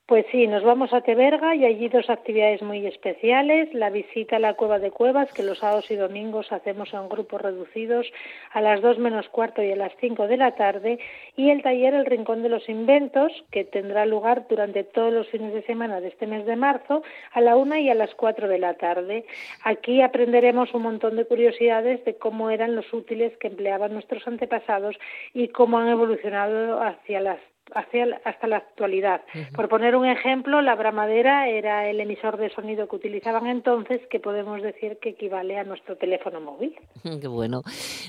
Pues 0.07 0.27
sí, 0.31 0.45
nos 0.45 0.61
vamos 0.61 0.93
a 0.93 1.01
Teberga 1.01 1.55
y 1.55 1.65
allí 1.65 1.89
dos 1.89 2.11
actividades 2.11 2.61
muy 2.61 2.85
especiales. 2.85 3.73
La 3.73 3.89
visita 3.89 4.35
a 4.35 4.39
la 4.39 4.53
Cueva 4.53 4.77
de 4.77 4.91
Cuevas, 4.91 5.33
que 5.33 5.41
los 5.41 5.57
sábados 5.57 5.89
y 5.89 5.95
domingos 5.95 6.51
hacemos 6.51 6.93
en 6.93 7.09
grupos 7.09 7.41
reducidos 7.41 8.05
a 8.51 8.61
las 8.61 8.83
dos 8.83 8.99
menos 8.99 9.27
cuarto 9.29 9.63
y 9.63 9.71
a 9.71 9.75
las 9.75 9.93
cinco 9.99 10.27
de 10.27 10.37
la 10.37 10.51
tarde. 10.53 10.99
Y 11.35 11.49
el 11.49 11.63
taller 11.63 11.95
El 11.95 12.05
Rincón 12.05 12.43
de 12.43 12.49
los 12.49 12.69
Inventos, 12.69 13.31
que 13.49 13.63
tendrá 13.63 14.05
lugar 14.05 14.47
durante 14.47 14.83
todos 14.83 15.11
los 15.11 15.27
fines 15.29 15.55
de 15.55 15.63
semana 15.63 15.99
de 15.99 16.09
este 16.09 16.27
mes 16.27 16.45
de 16.45 16.55
marzo 16.55 17.01
a 17.31 17.41
la 17.41 17.55
una 17.55 17.79
y 17.79 17.89
a 17.89 17.95
las 17.95 18.13
cuatro 18.13 18.47
de 18.47 18.59
la 18.59 18.75
tarde. 18.75 19.25
Aquí 19.63 20.03
aprenderemos 20.03 20.71
un 20.75 20.83
montón 20.83 21.15
de 21.15 21.25
curiosidades 21.25 22.05
de 22.05 22.15
cómo 22.15 22.51
eran 22.51 22.75
los 22.75 22.93
útiles 22.93 23.35
que 23.39 23.47
empleaban 23.47 23.93
nuestros 23.93 24.27
antepasados 24.27 24.99
y 25.33 25.47
cómo 25.47 25.79
han 25.79 25.89
evolucionado 25.89 26.79
hacia 26.79 27.21
las 27.21 27.39
hasta 27.73 28.47
la 28.47 28.57
actualidad. 28.57 29.21
Por 29.55 29.69
poner 29.69 29.95
un 29.95 30.05
ejemplo, 30.05 30.61
la 30.61 30.75
bramadera 30.75 31.47
era 31.47 31.89
el 31.89 31.99
emisor 31.99 32.37
de 32.37 32.49
sonido 32.49 32.87
que 32.87 32.95
utilizaban 32.95 33.47
entonces, 33.47 34.01
que 34.09 34.19
podemos 34.19 34.61
decir 34.61 34.97
que 35.01 35.09
equivale 35.09 35.57
a 35.57 35.63
nuestro 35.63 35.97
teléfono 35.97 36.39
móvil. 36.41 36.75
Qué 37.21 37.27
bueno. 37.27 37.61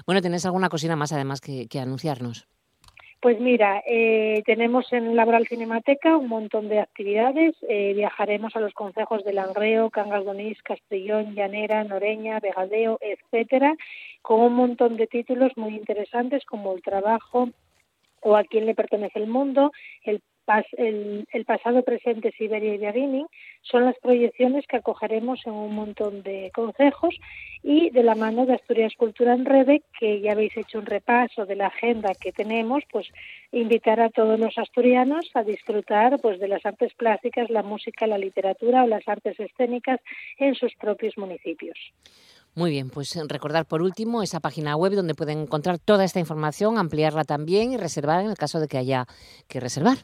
Bueno, 0.06 0.20
¿tenés 0.20 0.44
alguna 0.47 0.69
cocina 0.69 0.97
más 0.97 1.12
además 1.12 1.41
que, 1.41 1.67
anunciarnos? 1.79 2.47
Pues 3.20 3.41
mira, 3.41 3.82
eh, 3.87 4.43
tenemos 4.44 4.93
en 4.93 5.17
Laboral 5.17 5.49
Cinemateca 5.49 6.17
un 6.17 6.29
montón 6.29 6.69
de 6.69 6.81
actividades. 6.81 7.56
Eh, 7.69 7.93
viajaremos 7.94 8.55
a 8.55 8.61
los 8.61 8.75
concejos 8.75 9.25
de 9.25 9.32
Langreo, 9.32 9.91
Cangas 9.91 10.25
Donís, 10.25 10.62
Castellón, 10.62 11.35
Llanera, 11.35 11.82
Noreña, 11.82 12.41
Vegadeo, 12.41 12.99
etcétera, 13.00 13.75
con 14.23 14.41
un 14.41 14.53
montón 14.53 14.97
de 14.97 15.06
títulos 15.06 15.53
muy 15.56 15.75
interesantes 15.75 16.44
como 16.44 16.75
el 16.75 16.82
trabajo 16.82 17.49
o 18.26 18.37
a 18.37 18.43
quién 18.43 18.67
le 18.67 18.75
pertenece 18.75 19.20
el 19.20 19.28
mundo, 19.28 19.70
el, 20.02 20.20
el, 20.77 21.44
pasado, 21.44 21.84
presente, 21.84 22.32
Siberia 22.32 22.74
y 22.74 22.79
Viadini, 22.79 23.24
son 23.62 23.84
las 23.84 23.96
proyecciones 23.98 24.67
que 24.67 24.79
acogeremos 24.79 25.41
en 25.46 25.53
un 25.53 25.72
montón 25.74 26.24
de 26.24 26.50
consejos 26.53 27.15
y 27.62 27.91
de 27.91 28.03
la 28.03 28.17
mano 28.17 28.44
de 28.44 28.55
Asturias 28.55 28.94
Cultura 28.96 29.34
en 29.34 29.44
Rede, 29.44 29.82
que 29.98 30.20
ya 30.20 30.32
habéis 30.32 30.56
hecho 30.56 30.81
un 30.81 30.86
repaso 30.86 31.46
de 31.46 31.55
la 31.55 31.69
agenda 31.69 32.15
que 32.20 32.32
tenemos, 32.32 32.82
pues 32.91 33.06
invitar 33.53 34.00
a 34.00 34.10
todos 34.10 34.41
los 34.41 34.58
asturianos 34.58 35.31
a 35.34 35.44
disfrutar 35.44 36.19
pues 36.20 36.41
de 36.41 36.48
las 36.48 36.67
artes 36.67 36.94
plásticas, 36.94 37.48
la 37.48 37.62
música, 37.62 38.08
la 38.08 38.19
literatura 38.19 38.82
o 38.82 38.89
las 38.89 39.06
artes 39.06 39.39
escénicas 39.39 40.00
en 40.39 40.56
sus 40.56 40.74
propios 40.74 41.17
municipios. 41.17 41.79
Muy 42.56 42.70
bien, 42.70 42.89
pues 42.89 43.15
eh, 43.15 43.22
recordar 43.29 43.67
por 43.67 43.82
último 43.82 44.22
esa 44.22 44.41
página 44.41 44.77
web 44.77 44.94
donde 44.94 45.15
pueden 45.15 45.41
encontrar 45.41 45.79
toda 45.79 46.05
esta 46.05 46.20
información, 46.20 46.79
ampliarla 46.79 47.25
también 47.25 47.72
y 47.72 47.77
reservar 47.77 48.22
en 48.22 48.31
el 48.31 48.36
caso 48.39 48.60
de 48.60 48.67
que 48.67 48.79
haya 48.79 49.05
que 49.46 49.60
reservar. 49.60 49.98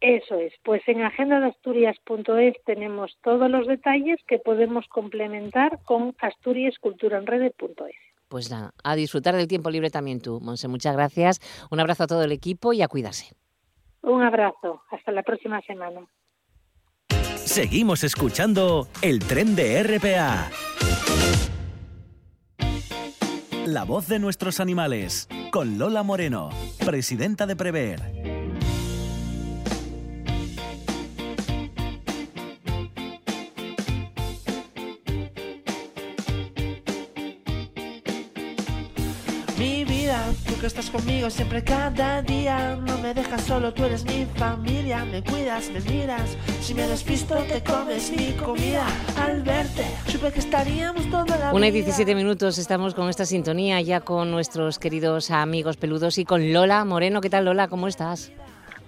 Eso 0.00 0.34
es, 0.34 0.52
pues 0.64 0.82
en 0.88 1.02
agendadeasturias.es 1.02 2.56
tenemos 2.66 3.16
todos 3.22 3.48
los 3.48 3.68
detalles 3.68 4.18
que 4.26 4.38
podemos 4.38 4.86
complementar 4.88 5.80
con 5.84 6.16
asturiasculturaenrede.es. 6.18 7.96
Pues 8.28 8.50
nada, 8.50 8.72
a 8.82 8.96
disfrutar 8.96 9.36
del 9.36 9.46
tiempo 9.46 9.70
libre 9.70 9.90
también 9.90 10.20
tú, 10.20 10.40
Monse. 10.40 10.66
Muchas 10.66 10.94
gracias. 10.94 11.40
Un 11.70 11.78
abrazo 11.78 12.04
a 12.04 12.06
todo 12.08 12.24
el 12.24 12.32
equipo 12.32 12.72
y 12.72 12.82
a 12.82 12.88
cuidarse. 12.88 13.34
Un 14.02 14.22
abrazo. 14.22 14.82
Hasta 14.90 15.12
la 15.12 15.22
próxima 15.22 15.60
semana. 15.62 16.00
Seguimos 17.36 18.02
escuchando 18.02 18.88
el 19.00 19.20
tren 19.20 19.56
de 19.56 19.82
RPA. 19.82 20.50
La 23.68 23.84
voz 23.84 24.08
de 24.08 24.18
nuestros 24.18 24.60
animales, 24.60 25.28
con 25.52 25.76
Lola 25.76 26.02
Moreno, 26.02 26.48
presidenta 26.86 27.46
de 27.46 27.54
Prever. 27.54 28.37
Tu 40.60 40.66
estás 40.66 40.90
conmigo 40.90 41.30
siempre 41.30 41.62
cada 41.62 42.20
día. 42.20 42.76
No 42.84 42.98
me 42.98 43.14
dejas 43.14 43.42
solo, 43.42 43.72
tú 43.72 43.84
eres 43.84 44.04
mi 44.04 44.26
familia. 44.36 45.04
Me 45.04 45.22
cuidas, 45.22 45.70
me 45.70 45.80
miras. 45.80 46.36
Si 46.60 46.74
me 46.74 46.82
despisto, 46.88 47.36
te 47.44 47.62
comes 47.62 48.10
mi 48.10 48.32
comida. 48.32 48.84
Al 49.22 49.42
verte, 49.42 49.84
supe 50.08 50.32
que 50.32 50.40
estaríamos 50.40 51.08
toda 51.10 51.36
la 51.38 51.54
Una 51.54 51.68
y 51.68 51.70
17 51.70 52.12
minutos 52.16 52.58
estamos 52.58 52.94
con 52.94 53.08
esta 53.08 53.24
sintonía 53.24 53.80
ya 53.82 54.00
con 54.00 54.32
nuestros 54.32 54.80
queridos 54.80 55.30
amigos 55.30 55.76
peludos 55.76 56.18
y 56.18 56.24
con 56.24 56.52
Lola 56.52 56.84
Moreno. 56.84 57.20
¿Qué 57.20 57.30
tal, 57.30 57.44
Lola? 57.44 57.68
¿Cómo 57.68 57.86
estás? 57.86 58.32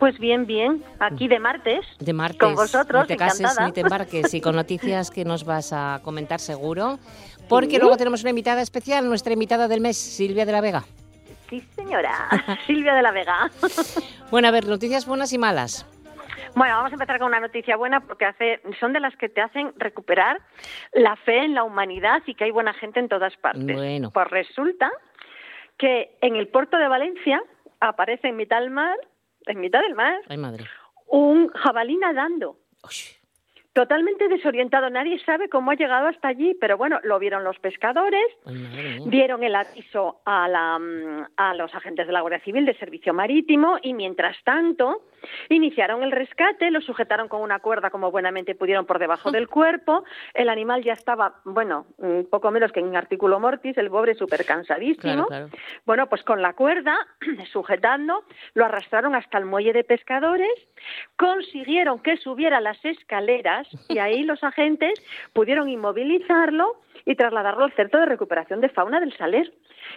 Pues 0.00 0.18
bien, 0.18 0.46
bien, 0.46 0.82
aquí 0.98 1.28
de 1.28 1.38
martes. 1.38 1.84
De 2.00 2.12
martes. 2.12 2.40
Con 2.40 2.56
vosotros, 2.56 3.02
No 3.02 3.06
te 3.06 3.16
cases 3.16 3.40
encantada. 3.40 3.66
ni 3.68 3.72
te 3.72 3.82
embarques 3.82 4.34
y 4.34 4.40
con 4.40 4.56
noticias 4.56 5.10
que 5.12 5.24
nos 5.24 5.44
vas 5.44 5.72
a 5.72 6.00
comentar 6.02 6.40
seguro. 6.40 6.98
Porque 7.48 7.78
luego 7.78 7.96
tenemos 7.96 8.22
una 8.22 8.30
invitada 8.30 8.60
especial, 8.60 9.06
nuestra 9.06 9.32
invitada 9.32 9.68
del 9.68 9.80
mes, 9.80 9.96
Silvia 9.96 10.44
de 10.46 10.52
la 10.52 10.60
Vega. 10.60 10.84
Sí, 11.50 11.60
señora. 11.74 12.28
Silvia 12.66 12.94
de 12.94 13.02
la 13.02 13.10
Vega. 13.10 13.50
Bueno, 14.30 14.48
a 14.48 14.50
ver, 14.52 14.66
noticias 14.66 15.04
buenas 15.06 15.32
y 15.32 15.38
malas. 15.38 15.84
Bueno, 16.54 16.74
vamos 16.76 16.92
a 16.92 16.94
empezar 16.94 17.18
con 17.18 17.28
una 17.28 17.40
noticia 17.40 17.76
buena 17.76 18.00
porque 18.00 18.24
hace, 18.24 18.60
son 18.80 18.92
de 18.92 19.00
las 19.00 19.14
que 19.16 19.28
te 19.28 19.40
hacen 19.40 19.72
recuperar 19.76 20.40
la 20.92 21.16
fe 21.16 21.44
en 21.44 21.54
la 21.54 21.62
humanidad 21.64 22.22
y 22.26 22.34
que 22.34 22.44
hay 22.44 22.50
buena 22.50 22.72
gente 22.74 23.00
en 23.00 23.08
todas 23.08 23.36
partes. 23.36 23.76
Bueno. 23.76 24.10
Pues 24.12 24.26
resulta 24.28 24.90
que 25.76 26.16
en 26.20 26.36
el 26.36 26.48
puerto 26.48 26.76
de 26.76 26.88
Valencia 26.88 27.42
aparece 27.80 28.28
en 28.28 28.36
mitad 28.36 28.60
del 28.60 28.70
mar, 28.70 28.96
en 29.46 29.60
mitad 29.60 29.80
del 29.80 29.94
mar, 29.94 30.20
Ay, 30.28 30.36
madre. 30.36 30.64
un 31.06 31.48
jabalí 31.48 31.96
nadando. 31.96 32.58
Uy, 32.84 32.94
Totalmente 33.72 34.26
desorientado, 34.26 34.90
nadie 34.90 35.20
sabe 35.24 35.48
cómo 35.48 35.70
ha 35.70 35.76
llegado 35.76 36.08
hasta 36.08 36.26
allí, 36.26 36.56
pero 36.60 36.76
bueno, 36.76 36.98
lo 37.04 37.20
vieron 37.20 37.44
los 37.44 37.56
pescadores, 37.60 38.24
ay, 38.44 38.98
dieron 39.06 39.44
el 39.44 39.54
aviso 39.54 40.22
a, 40.24 40.48
la, 40.48 40.76
mm, 40.76 41.26
a 41.36 41.54
los 41.54 41.72
agentes 41.72 42.08
de 42.08 42.12
la 42.12 42.20
Guardia 42.20 42.40
Civil 42.40 42.66
de 42.66 42.74
Servicio 42.74 43.14
Marítimo 43.14 43.78
y 43.80 43.94
mientras 43.94 44.36
tanto 44.42 45.02
iniciaron 45.50 46.02
el 46.02 46.10
rescate, 46.10 46.70
lo 46.72 46.80
sujetaron 46.80 47.28
con 47.28 47.42
una 47.42 47.60
cuerda 47.60 47.90
como 47.90 48.10
buenamente 48.10 48.56
pudieron 48.56 48.86
por 48.86 48.98
debajo 48.98 49.30
del 49.30 49.46
cuerpo, 49.48 50.02
el 50.34 50.48
animal 50.48 50.82
ya 50.82 50.94
estaba, 50.94 51.36
bueno, 51.44 51.86
un 51.98 52.26
poco 52.28 52.50
menos 52.50 52.72
que 52.72 52.80
en 52.80 52.96
artículo 52.96 53.38
mortis, 53.38 53.78
el 53.78 53.90
pobre 53.90 54.14
súper 54.14 54.44
cansadísimo. 54.44 55.26
Claro, 55.26 55.26
claro. 55.26 55.48
Bueno, 55.84 56.08
pues 56.08 56.24
con 56.24 56.42
la 56.42 56.54
cuerda, 56.54 56.96
sujetando, 57.52 58.24
lo 58.54 58.64
arrastraron 58.64 59.14
hasta 59.14 59.38
el 59.38 59.44
muelle 59.44 59.72
de 59.72 59.84
pescadores, 59.84 60.50
consiguieron 61.16 62.00
que 62.00 62.16
subiera 62.16 62.60
las 62.60 62.84
escaleras 62.84 63.59
y 63.88 63.98
ahí 63.98 64.22
los 64.22 64.42
agentes 64.42 64.94
pudieron 65.32 65.68
inmovilizarlo 65.68 66.80
y 67.06 67.14
trasladarlo 67.16 67.64
al 67.64 67.72
Centro 67.74 68.00
de 68.00 68.06
Recuperación 68.06 68.60
de 68.60 68.68
Fauna 68.68 69.00
del 69.00 69.16
Saler. 69.16 69.52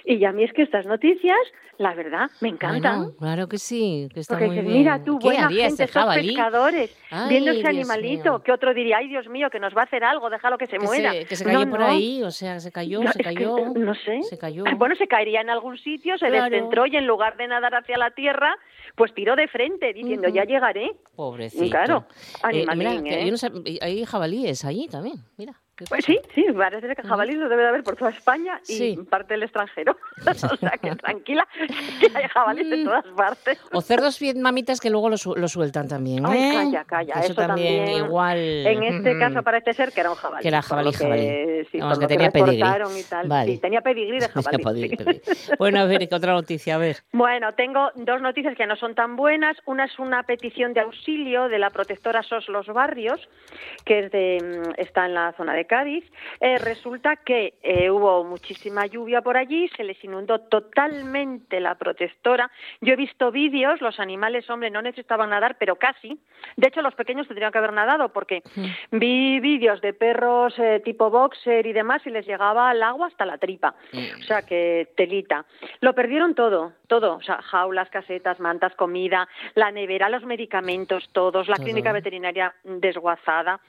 Y 0.06 0.24
a 0.26 0.32
mí 0.32 0.44
es 0.44 0.52
que 0.54 0.64
estas 0.64 0.86
noticias, 0.86 1.38
la 1.78 1.94
verdad, 1.94 2.30
me 2.42 2.50
encantan. 2.50 2.98
Bueno, 3.04 3.16
claro 3.18 3.48
que 3.48 3.58
sí, 3.58 4.08
que 4.14 4.20
está 4.22 4.36
Porque 4.36 4.48
muy 4.48 4.56
bien. 4.62 4.68
mira 4.80 5.04
tú, 5.04 5.20
¿Qué 5.20 5.26
buena 5.28 5.48
gente, 5.50 5.84
esos 5.84 5.92
pescadores, 6.16 6.98
Ay, 7.12 7.30
viendo 7.30 7.52
ese 7.52 7.60
Dios 7.60 7.70
animalito, 7.70 8.24
mío. 8.34 8.44
que 8.44 8.52
otro 8.52 8.74
diría, 8.74 8.98
ay 8.98 9.08
Dios 9.08 9.28
mío, 9.30 9.50
que 9.52 9.60
nos 9.60 9.76
va 9.76 9.82
a 9.82 9.84
hacer 9.86 10.04
algo, 10.04 10.30
déjalo 10.30 10.58
que 10.58 10.66
se 10.68 10.78
Que 10.78 10.86
muera. 10.86 11.12
se, 11.14 11.26
que 11.26 11.36
se 11.36 11.46
cayó 11.46 11.66
No, 11.66 11.72
por 11.72 11.80
no. 11.80 11.86
ahí, 11.88 12.24
o 12.24 12.32
sea, 12.32 12.60
se 12.60 12.72
cayó, 12.72 13.02
No, 13.04 13.12
se 13.12 13.20
que, 13.20 13.24
cayó. 13.24 13.56
no 13.76 13.94
sé. 13.96 14.24
Se 14.24 14.38
cayó. 14.38 14.64
Bueno, 14.78 14.96
se 14.96 15.08
caería 15.08 15.42
en 15.42 15.50
algún 15.50 15.78
sitio, 15.78 16.18
se 16.18 16.28
Claro. 16.28 16.50
descentró 16.50 16.86
y 16.88 16.96
en 16.98 17.06
lugar 17.08 17.38
de 17.38 17.48
nadar 17.48 17.76
hacia 17.76 17.98
la 17.98 18.12
tierra, 18.12 18.56
pues 18.96 19.14
tiró 19.14 19.36
de 19.36 19.48
frente 19.48 19.94
diciendo, 19.94 20.28
ya 20.30 20.44
llegaré. 20.44 20.92
Pobrecito. 21.16 21.70
Claro, 21.70 22.06
Eh, 22.52 22.66
animalín, 22.68 23.04
mira, 23.04 23.20
¿eh? 23.20 23.32
sab- 23.34 23.78
hay 23.82 24.06
jabalíes 24.06 24.66
ahí 24.66 24.88
también, 24.88 25.16
mira. 25.38 25.54
Pues 25.90 26.06
sí, 26.06 26.20
sí, 26.36 26.46
parece 26.56 26.96
que 26.96 27.02
jabalíes 27.02 27.38
los 27.40 27.50
debe 27.50 27.64
de 27.64 27.70
haber 27.70 27.84
por 27.84 27.96
toda 27.96 28.12
España 28.12 28.60
y 28.68 28.74
Sí. 28.74 29.00
parte 29.10 29.34
del 29.34 29.42
extranjero. 29.44 29.98
o 30.28 30.34
sea 30.58 30.70
que 30.82 30.96
tranquila, 30.96 31.48
que 32.00 32.12
hay 32.16 32.28
jabalíes 32.28 32.72
en 32.72 32.84
Mm. 32.84 32.86
todas 32.86 33.06
partes. 33.18 33.60
O 33.72 33.82
cerdos 33.82 34.20
vietnamitas 34.20 34.80
que 34.80 34.92
luego 34.92 35.10
lo, 35.10 35.18
su- 35.18 35.36
lo 35.36 35.48
sueltan 35.48 35.88
también, 35.88 36.26
Ay, 36.28 36.40
¿eh? 36.40 36.52
calla, 36.54 36.84
calla, 36.86 37.14
Que 37.16 37.20
Eso, 37.22 37.32
eso 37.34 37.42
también, 37.42 37.86
también. 37.86 38.06
igual. 38.06 38.38
En 38.38 38.84
este 38.84 39.16
mm, 39.16 39.20
caso 39.20 39.42
parece 39.44 39.74
ser 39.74 39.92
que 39.92 40.02
era 40.02 40.12
un 40.12 40.16
jabalí. 40.16 40.42
Que 40.44 40.48
era 40.50 40.62
jabalí, 40.62 40.92
que- 40.92 40.98
jabalí. 40.98 41.66
Sí, 41.72 41.80
Vamos, 41.80 41.98
que 42.00 42.08
tenía 42.08 42.30
pedigrí. 42.30 42.58
y 43.00 43.04
tal. 43.10 43.28
Vale. 43.28 43.52
Sí, 43.54 43.58
tenía 43.58 43.82
pedigrí 43.82 44.20
de 44.20 44.30
jabalí. 44.30 44.90
Sí. 44.90 45.52
Bueno, 45.58 45.80
a 45.80 45.86
ver, 45.86 46.08
¿qué 46.08 46.14
otra 46.16 46.34
noticia? 46.34 46.76
A 46.76 46.78
ver. 46.78 46.98
Bueno, 47.14 47.54
tengo 47.54 47.90
dos 47.96 48.22
noticias 48.22 48.56
que 48.56 48.68
no 48.68 48.76
son 48.76 48.94
tan 48.94 49.16
buenas. 49.16 49.58
Una 49.66 49.86
es 49.86 49.98
una 49.98 50.22
petición 50.24 50.74
de 50.74 50.82
auxilio 50.82 51.48
de 51.50 51.58
la 51.58 51.72
protectora 51.72 52.22
SOS 52.22 52.50
Los 52.50 52.68
Barrios, 52.68 53.20
que 53.86 54.00
es 54.00 54.12
de, 54.12 54.38
mm, 54.68 54.80
está 54.80 55.06
en 55.08 55.16
la 55.16 55.34
zona 55.34 55.54
de 55.54 55.63
Cádiz. 55.66 56.04
Eh, 56.40 56.58
resulta 56.58 57.16
que 57.18 57.56
eh, 57.62 57.90
hubo 57.90 58.24
muchísima 58.24 58.86
lluvia 58.86 59.22
por 59.22 59.38
allí, 59.38 59.70
se 59.76 59.84
les 59.84 60.02
inundó 60.04 60.40
totalmente 60.40 61.60
la 61.60 61.76
protectora. 61.76 62.52
Yo 62.82 62.94
he 62.94 62.98
visto 62.98 63.32
vídeos, 63.32 63.82
los 63.82 64.00
animales, 64.00 64.50
hombre, 64.50 64.70
no 64.70 64.82
necesitaban 64.82 65.30
nadar, 65.30 65.58
pero 65.60 65.76
casi. 65.76 66.20
De 66.58 66.68
hecho, 66.68 66.82
los 66.82 66.96
pequeños 66.96 67.28
tendrían 67.28 67.52
que 67.52 67.58
haber 67.58 67.74
nadado 67.74 68.10
porque 68.10 68.44
vi 68.92 69.40
vídeos 69.40 69.82
de 69.82 69.94
perros 69.94 70.54
eh, 70.58 70.82
tipo 70.84 71.10
boxer 71.10 71.66
y 71.66 71.74
demás 71.74 72.02
y 72.06 72.10
les 72.10 72.26
llegaba 72.26 72.72
el 72.72 72.84
agua 72.84 73.08
hasta 73.08 73.26
la 73.26 73.38
tripa. 73.38 73.76
O 74.20 74.24
sea 74.24 74.44
que 74.44 74.90
telita. 74.96 75.46
Lo 75.82 75.94
perdieron 75.94 76.36
todo, 76.36 76.74
todo. 76.88 77.16
O 77.16 77.22
sea, 77.22 77.42
jaulas, 77.42 77.90
casetas, 77.90 78.40
mantas, 78.40 78.76
comida, 78.76 79.28
la 79.56 79.72
nevera, 79.72 80.10
los 80.10 80.24
medicamentos, 80.24 81.10
todos, 81.12 81.48
la 81.48 81.58
clínica 81.58 81.92
veterinaria 81.92 82.54
desguazada. 82.64 83.60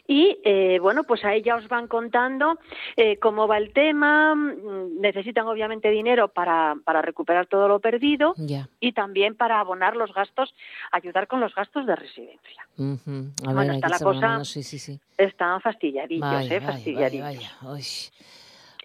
Y 0.07 0.39
eh, 0.43 0.79
bueno, 0.79 1.03
pues 1.03 1.23
a 1.25 1.33
ella 1.33 1.55
os 1.55 1.67
van 1.67 1.87
contando 1.87 2.59
eh, 2.95 3.17
cómo 3.19 3.47
va 3.47 3.57
el 3.57 3.73
tema. 3.73 4.35
mm, 4.35 4.99
Necesitan 5.01 5.47
obviamente 5.47 5.89
dinero 5.89 6.27
para, 6.29 6.75
para 6.83 7.01
recuperar 7.01 7.47
todo 7.47 7.67
lo 7.67 7.79
perdido 7.79 8.33
Ya. 8.37 8.69
y 8.79 8.91
también 8.93 9.35
para 9.35 9.59
abonar 9.59 9.95
los 9.95 10.13
gastos, 10.13 10.53
ayudar 10.91 11.27
con 11.27 11.39
los 11.39 11.53
gastos 11.55 11.85
de 11.85 11.95
residencia. 11.95 12.63
A 12.63 13.53
Bueno, 13.53 13.59
ver, 13.59 13.71
está 13.75 13.89
la 13.89 13.99
cosa- 13.99 14.45
Sí, 14.45 14.63
sí, 14.63 14.79
sí. 14.79 14.99
Están 15.17 15.61
fastidiadillos, 15.61 16.21
Vaya, 16.29 16.55
¿eh? 16.55 16.61
Fastidiadillos. 16.61 17.23
vaya, 17.25 17.51
vaya. 17.61 17.73
Uy. 17.73 17.79
Es 17.81 18.11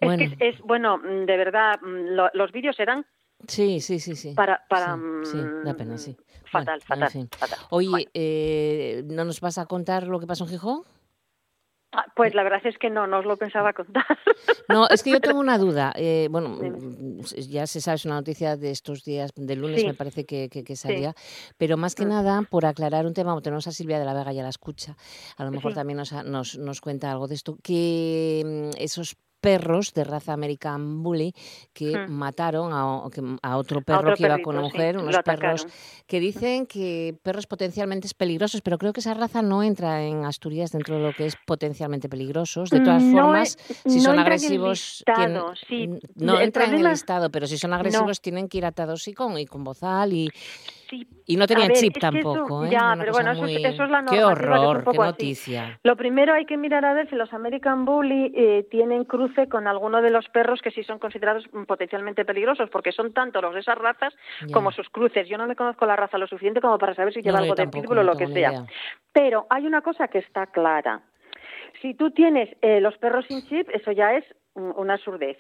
Bueno, 0.01 0.37
que 0.39 0.49
es, 0.49 0.61
bueno, 0.61 0.99
mm, 0.99 1.25
de 1.27 1.37
verdad, 1.37 1.81
mm, 1.81 2.15
lo- 2.15 2.31
los 2.35 2.53
vídeos 2.53 2.79
eran 2.79 3.05
sí, 3.47 3.81
sí, 3.81 4.01
sí, 4.01 4.17
sí. 4.17 4.35
para... 4.35 4.65
para 4.69 4.97
Sí, 5.23 5.31
sí, 5.33 5.45
da 5.63 5.75
pena, 5.75 5.95
mm, 5.95 5.99
sí. 5.99 6.17
Fatal, 6.51 6.81
Bueno, 6.89 7.07
en 7.07 7.11
fatal, 7.11 7.11
fin. 7.11 7.29
fatal. 7.39 7.59
Oye, 7.71 7.89
Bueno. 7.91 8.11
eh, 8.15 9.03
¿no 9.07 9.25
nos 9.25 9.41
vas 9.41 9.59
a 9.59 9.67
contar 9.67 10.07
lo 10.07 10.19
que 10.21 10.27
pasó 10.27 10.45
en 10.45 10.51
Gijón? 10.51 10.83
Ah, 11.93 12.05
Pues 12.15 12.35
la 12.35 12.43
verdad 12.43 12.61
es 12.65 12.77
que 12.79 12.91
no, 12.91 13.07
no 13.07 13.21
os 13.21 13.25
lo 13.25 13.37
pensaba 13.37 13.73
contar. 13.73 14.05
No, 14.69 14.87
es 14.89 15.03
que 15.03 15.11
yo 15.11 15.21
tengo 15.21 15.41
una 15.41 15.57
duda. 15.59 15.93
Eh, 15.97 16.29
bueno, 16.31 16.51
mm, 16.51 17.21
ya 17.49 17.67
se 17.67 17.81
sabe, 17.81 17.97
es 17.97 18.05
una 18.05 18.17
noticia 18.17 18.57
de 18.57 18.71
estos 18.71 19.03
días, 19.03 19.31
del 19.35 19.61
lunes 19.61 19.81
Sí. 19.81 19.87
me 19.87 19.95
parece 19.95 20.25
que, 20.27 20.49
que, 20.51 20.63
que 20.63 20.77
salía, 20.77 21.15
pero 21.57 21.77
más 21.79 21.95
que 21.95 22.05
Mm. 22.05 22.09
nada, 22.09 22.43
por 22.51 22.67
aclarar 22.67 23.07
un 23.07 23.15
tema, 23.15 23.39
tenemos 23.41 23.67
a 23.67 23.73
Silvia 23.73 23.99
de 23.99 24.05
la 24.05 24.13
Vega, 24.15 24.33
ya 24.33 24.43
la 24.43 24.49
escucha, 24.51 24.97
a 25.39 25.45
lo 25.45 25.51
mejor 25.51 25.73
también 25.73 25.97
nos, 25.97 26.13
nos, 26.25 26.59
nos 26.59 26.81
cuenta 26.83 27.11
algo 27.11 27.27
de 27.29 27.35
esto, 27.37 27.57
que 27.63 28.43
mm, 28.75 28.77
esos 28.79 29.17
perros 29.41 29.93
de 29.95 30.05
raza 30.05 30.33
American 30.33 31.03
Bully 31.03 31.33
que 31.73 31.97
Mm. 31.99 32.11
mataron 32.11 32.73
a, 32.73 32.83
a 33.43 33.57
otro 33.57 33.83
perro 33.83 34.01
otro 34.01 34.15
que 34.17 34.25
iba 34.25 34.39
con 34.41 34.57
una 34.57 34.69
sí, 34.69 34.73
mujer, 34.73 34.99
unos 34.99 35.17
perros 35.25 35.67
que 36.07 36.21
dicen 36.21 36.67
que 36.67 37.17
perros 37.23 37.47
potencialmente 37.47 38.09
peligrosos, 38.17 38.63
pero 38.63 38.79
creo 38.79 38.93
que 38.93 39.01
esa 39.01 39.15
raza 39.15 39.43
no 39.43 39.63
entra 39.63 40.03
en 40.05 40.25
Asturias 40.25 40.73
dentro 40.73 40.97
de 40.97 41.03
lo 41.03 41.13
que 41.13 41.27
es 41.27 41.35
potencialmente 41.47 42.09
peligrosos. 42.09 42.71
De 42.71 42.81
todas 42.81 43.03
no 43.03 43.13
formas, 43.13 43.57
si 43.87 43.97
no 43.99 44.03
son 44.03 44.15
en 44.15 44.21
agresivos, 44.21 45.05
tienen- 45.15 45.43
sí. 45.69 45.89
no 46.17 46.41
entran 46.41 46.71
en 46.75 46.81
el 46.85 46.91
listado, 46.91 47.31
pero 47.31 47.47
si 47.47 47.59
son 47.59 47.73
agresivos 47.73 48.21
tienen 48.21 48.49
que 48.49 48.59
ir 48.59 48.65
atados 48.67 49.07
y 49.09 49.13
con, 49.15 49.39
y 49.39 49.47
con 49.47 49.63
bozal 49.65 50.13
y, 50.13 50.31
sí. 50.89 51.07
Y 51.27 51.37
no 51.37 51.47
tenía 51.47 51.67
ver, 51.69 51.77
chip 51.77 51.97
eso- 51.97 52.11
tampoco, 52.11 52.65
¿eh? 52.65 52.71
Ya, 52.71 52.93
Una 52.93 52.97
pero 52.99 53.13
bueno, 53.13 53.33
eso, 53.33 53.45
es- 53.47 53.53
muy- 53.53 53.65
eso 53.65 53.85
es 53.85 53.91
la 53.91 54.05
Qué 54.05 54.25
horror, 54.25 54.85
qué 54.85 54.91
así. 54.91 54.99
noticia. 54.99 55.79
Lo 55.83 55.97
primero 55.97 56.33
hay 56.35 56.45
que 56.47 56.57
mirar 56.57 56.85
a 56.85 56.95
ver 56.95 57.09
si 57.11 57.17
los 57.17 57.33
American 57.33 57.85
Bully 57.85 58.33
eh, 58.35 58.67
tienen 58.71 59.05
cruce 59.05 59.49
con 59.49 59.67
alguno 59.67 60.03
de 60.03 60.11
los 60.11 60.29
perros 60.29 60.61
que 60.63 60.71
sí 60.71 60.83
son 60.85 60.99
considerados 60.99 61.45
potencialmente 61.67 62.25
peligrosos, 62.25 62.71
porque 62.71 62.93
son 62.93 63.13
tanto 63.13 63.41
los 63.43 63.55
de 63.55 63.61
esas 63.61 63.79
razas 63.79 64.15
Ya. 64.47 64.53
como 64.55 64.73
sus 64.73 64.89
cruces. 64.91 65.29
Yo 65.29 65.39
no 65.39 65.47
me 65.47 65.57
conozco 65.57 65.87
la 65.87 65.97
raza 65.97 66.19
lo 66.19 66.27
suficiente 66.27 66.61
como 66.61 66.79
para 66.79 66.95
saber 66.95 67.13
si 67.13 67.23
lleva 67.23 67.39
no, 67.39 67.43
algo 67.45 67.55
de 67.55 67.69
pitbull 67.69 67.99
o 67.99 68.03
no 68.03 68.13
lo 68.13 68.17
que 68.19 68.27
sea. 68.29 68.51
idea. 68.51 68.65
Pero 69.13 69.47
hay 69.51 69.67
una 69.67 69.83
cosa 69.83 70.09
que 70.09 70.19
está 70.19 70.47
clara. 70.47 71.03
Si 71.83 71.95
tú 71.95 72.11
tienes 72.11 72.49
eh, 72.63 72.81
los 72.81 72.97
perros 72.99 73.25
sin 73.29 73.43
chip, 73.47 73.69
eso 73.73 73.93
ya 73.93 74.15
es 74.15 74.25
una 74.59 74.97
surdez. 74.99 75.37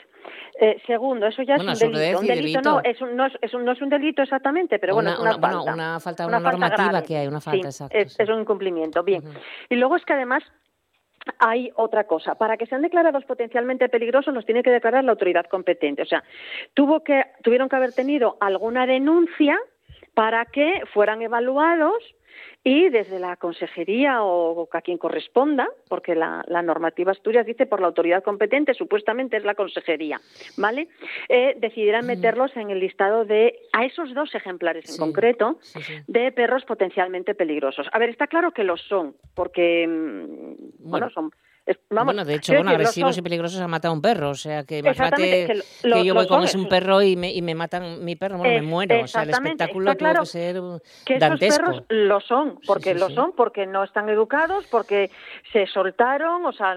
Eh, 0.60 0.80
segundo, 0.86 1.26
eso 1.26 1.42
ya 1.42 1.56
Bueno, 1.56 1.72
es 1.72 1.82
un 1.82 1.92
delito. 1.92 2.18
Un 2.20 2.24
y 2.24 2.28
delito, 2.28 2.60
no, 2.62 2.80
es 2.84 3.00
un, 3.00 3.16
no, 3.16 3.26
es, 3.26 3.32
es 3.40 3.54
un, 3.54 3.64
no 3.64 3.72
es 3.72 3.80
un 3.82 3.88
delito 3.88 4.22
exactamente, 4.22 4.78
pero 4.78 4.94
bueno, 4.94 5.10
Una- 5.10 5.14
es 5.14 5.20
una, 5.20 5.30
una- 5.30 5.38
bueno, 5.40 5.56
falta. 5.64 5.74
una 5.74 6.00
falta, 6.00 6.26
Una 6.26 6.40
falta 6.40 6.50
normativa 6.58 6.88
grave. 6.88 7.06
que 7.06 7.16
hay, 7.16 7.26
una 7.26 7.40
Sí, 7.40 7.50
falta, 7.50 7.68
exacto, 7.68 7.96
Es, 7.98 8.12
sí. 8.14 8.22
es 8.22 8.28
un 8.28 8.40
incumplimiento. 8.40 9.02
Bien. 9.02 9.22
Y 9.68 9.76
luego 9.76 9.96
es 9.96 10.04
que 10.04 10.12
además 10.14 10.42
hay 11.40 11.70
otra 11.76 12.04
cosa. 12.04 12.36
Para 12.36 12.56
que 12.56 12.66
sean 12.66 12.80
declarados 12.82 13.24
potencialmente 13.24 13.88
peligrosos, 13.88 14.32
los 14.32 14.46
tiene 14.46 14.62
que 14.62 14.70
declarar 14.70 15.04
la 15.04 15.12
autoridad 15.12 15.46
competente. 15.46 16.02
O 16.02 16.06
sea, 16.06 16.22
tuvo 16.74 17.00
que, 17.04 17.22
tuvieron 17.42 17.68
que 17.68 17.76
haber 17.76 17.92
tenido 17.92 18.36
alguna 18.40 18.86
denuncia 18.86 19.58
para 20.14 20.46
que 20.46 20.82
fueran 20.94 21.20
evaluados 21.22 22.02
y 22.64 22.88
desde 22.90 23.18
la 23.18 23.36
consejería 23.36 24.22
o 24.22 24.68
a 24.72 24.80
quien 24.82 24.98
corresponda, 24.98 25.68
porque 25.88 26.14
la, 26.14 26.44
la 26.48 26.62
normativa 26.62 27.12
Asturias 27.12 27.46
dice 27.46 27.66
por 27.66 27.80
la 27.80 27.86
autoridad 27.86 28.22
competente, 28.22 28.74
supuestamente 28.74 29.36
es 29.36 29.44
la 29.44 29.54
consejería, 29.54 30.20
¿vale? 30.56 30.88
Eh, 31.28 31.54
decidieran 31.58 32.06
meterlos 32.06 32.56
en 32.56 32.70
el 32.70 32.80
listado 32.80 33.24
de, 33.24 33.58
a 33.72 33.84
esos 33.84 34.12
dos 34.14 34.34
ejemplares 34.34 34.90
en 34.90 34.96
concreto, 34.98 35.58
sí, 35.60 35.80
sí. 35.82 35.94
de 36.06 36.32
perros 36.32 36.64
potencialmente 36.64 37.34
peligrosos. 37.34 37.86
A 37.92 37.98
ver, 37.98 38.10
está 38.10 38.26
claro 38.26 38.52
que 38.52 38.64
lo 38.64 38.76
son, 38.76 39.14
porque, 39.34 39.86
mm, 39.86 40.88
bueno, 40.90 41.08
Bueno. 41.08 41.10
son... 41.10 41.30
es- 41.68 41.78
vamos, 41.90 42.06
bueno, 42.14 42.24
de 42.24 42.34
hecho, 42.34 42.52
bueno, 42.54 42.70
agresivos 42.70 43.14
son. 43.14 43.20
y 43.20 43.22
peligrosos 43.22 43.60
ha 43.60 43.68
matado 43.68 43.92
a 43.92 43.94
un 43.96 44.02
perro, 44.02 44.30
o 44.30 44.34
sea 44.34 44.64
que 44.64 44.78
imagínate 44.78 45.46
que, 45.46 45.62
que 45.82 46.04
yo 46.04 46.14
voy 46.14 46.26
con 46.26 46.42
ese 46.42 46.56
un 46.58 46.68
perro 46.68 47.00
y 47.02 47.14
me, 47.16 47.32
y 47.32 47.42
me 47.42 47.54
matan 47.54 48.04
mi 48.04 48.16
perro, 48.16 48.38
bueno, 48.38 48.52
me 48.54 48.58
Es- 48.58 48.64
muero, 48.64 49.00
o 49.00 49.06
sea, 49.06 49.22
el 49.22 49.30
espectáculo 49.30 49.90
está 49.90 49.98
tuvo 49.98 50.08
claro 50.08 50.20
que 50.20 50.26
ser 50.26 50.54
que 51.04 51.14
esos 51.14 51.28
dantesco. 51.28 51.64
perros 51.64 51.82
lo 51.88 52.20
son, 52.20 52.58
porque 52.66 52.94
sí, 52.94 52.98
lo 52.98 53.08
sí. 53.08 53.14
son, 53.14 53.32
porque 53.36 53.66
no 53.66 53.84
están 53.84 54.08
educados, 54.08 54.64
porque 54.70 55.10
se 55.52 55.66
soltaron, 55.66 56.44
o 56.44 56.52
sea, 56.52 56.76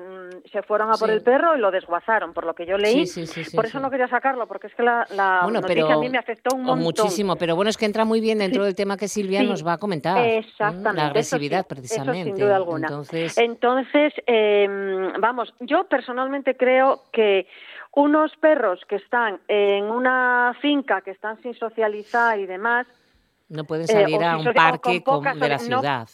se 0.52 0.62
fueron 0.64 0.92
a 0.92 0.98
por 0.98 1.10
el 1.10 1.22
perro 1.22 1.56
y 1.56 1.60
lo 1.60 1.72
desguazaron, 1.72 2.34
por 2.34 2.46
lo 2.46 2.54
que 2.54 2.66
yo 2.66 2.78
leí. 2.78 3.06
Sí, 3.08 3.26
sí, 3.26 3.28
sí, 3.28 3.44
sí, 3.46 3.56
por 3.56 3.66
eso 3.66 3.80
no 3.80 3.90
quería 3.90 4.08
sacarlo, 4.08 4.48
porque 4.48 4.68
es 4.68 4.76
que 4.76 4.84
la, 4.84 5.08
la 5.12 5.42
Bueno, 5.44 5.62
noticia 5.62 5.86
pero 5.86 5.98
a 5.98 6.02
mí 6.02 6.10
me 6.10 6.18
afectó 6.18 6.54
un 6.54 6.64
montón. 6.64 6.84
muchísimo, 6.84 7.36
pero 7.38 7.56
bueno, 7.56 7.70
es 7.70 7.78
que 7.78 7.86
entra 7.86 8.06
muy 8.06 8.20
bien 8.22 8.40
dentro 8.40 8.64
del 8.66 8.76
tema 8.76 8.98
que 8.98 9.08
Silvia 9.08 9.42
nos 9.44 9.66
va 9.66 9.74
a 9.74 9.78
comentar. 9.78 10.26
Exactamente. 10.26 10.94
La 10.98 11.08
agresividad, 11.08 11.60
eso 11.60 11.68
precisamente. 11.68 12.30
Eso 12.30 12.36
sin 12.38 12.46
duda 12.46 12.56
alguna. 12.58 12.88
Entonces, 12.88 13.38
Entonces, 13.38 14.14
eh, 14.28 14.68
vamos, 15.20 15.54
yo 15.60 15.86
personalmente 15.86 16.56
creo 16.56 17.04
que 17.12 17.48
unos 17.94 18.36
perros 18.38 18.80
que 18.88 18.96
están 18.96 19.40
en 19.48 19.86
una 19.86 20.56
finca, 20.62 21.02
que 21.02 21.12
están 21.12 21.42
sin 21.42 21.54
socializar 21.56 22.40
y 22.40 22.46
demás, 22.46 22.88
no 23.50 23.66
pueden 23.66 23.84
eh, 23.86 23.88
salir 23.88 24.24
a 24.24 24.38
un 24.38 24.46
parque 24.54 25.04
con 25.04 25.24
con- 25.24 25.24
poca 25.24 25.34
de 25.34 25.50
la 25.50 25.58
no, 25.58 25.80
ciudad. 25.80 26.10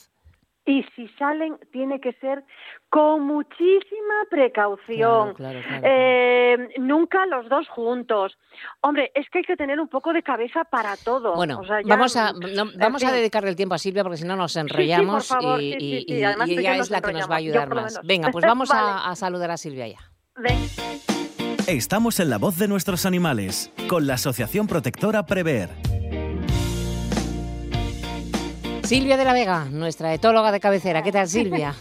Y 0.67 0.83
si 0.95 1.07
salen, 1.17 1.57
tiene 1.71 1.99
que 1.99 2.13
ser 2.21 2.43
con 2.89 3.25
muchísima 3.25 4.15
precaución. 4.29 5.33
Claro, 5.33 5.59
claro, 5.61 5.61
claro, 5.67 5.81
Eh, 5.83 6.69
nunca 6.79 7.25
los 7.25 7.49
dos 7.49 7.67
juntos. 7.69 8.37
Hombre, 8.81 9.11
es 9.15 9.27
que 9.29 9.39
hay 9.39 9.43
que 9.45 9.55
tener 9.55 9.79
un 9.79 9.87
poco 9.87 10.13
de 10.13 10.21
cabeza 10.21 10.63
para 10.65 10.95
todo. 10.97 11.33
Bueno, 11.35 11.59
O 11.61 11.65
sea, 11.65 11.81
ya- 11.81 11.87
vamos 11.87 12.15
a 12.17 12.33
no, 12.33 12.63
en 12.71 12.77
vamos 12.77 13.03
a 13.03 13.07
fin. 13.07 13.15
dedicarle 13.15 13.49
el 13.49 13.55
tiempo 13.55 13.75
a 13.75 13.77
Silvia 13.77 14.03
porque 14.03 14.17
si 14.17 14.25
no 14.25 14.35
nos 14.35 14.51
sí, 14.53 14.59
por 14.59 14.69
enrollamos 14.71 15.27
favor, 15.27 15.61
y, 15.61 15.73
sí, 15.73 15.79
sí, 15.79 15.85
y- 15.85 15.99
sí, 15.99 16.13
y- 16.13 16.21
yo 16.21 16.29
ella 16.59 16.75
es 16.75 16.89
la 16.91 17.01
que 17.01 17.13
nos 17.13 17.29
va 17.29 17.35
a 17.35 17.37
ayudar 17.37 17.73
más. 17.73 17.99
Venga, 18.03 18.29
pues 18.31 18.45
vamos 18.47 18.69
a, 18.73 19.15
saludar 19.15 19.51
a 19.51 19.57
Silvia 19.57 19.87
ya. 19.87 19.99
Ven. 20.35 20.57
Estamos 21.67 22.19
en 22.19 22.29
la 22.29 22.37
voz 22.37 22.57
de 22.57 22.67
nuestros 22.67 23.05
animales, 23.05 23.71
con 23.89 24.05
la 24.07 24.13
Asociación 24.15 24.67
Protectora 24.67 25.25
Prever. 25.25 25.69
Silvia 28.87 29.17
de 29.17 29.25
la 29.25 29.33
Vega, 29.33 29.65
nuestra 29.65 30.13
etóloga 30.13 30.51
de 30.51 30.59
cabecera. 30.61 31.03
¿Qué 31.03 31.11
tal, 31.11 31.27
Silvia? 31.27 31.73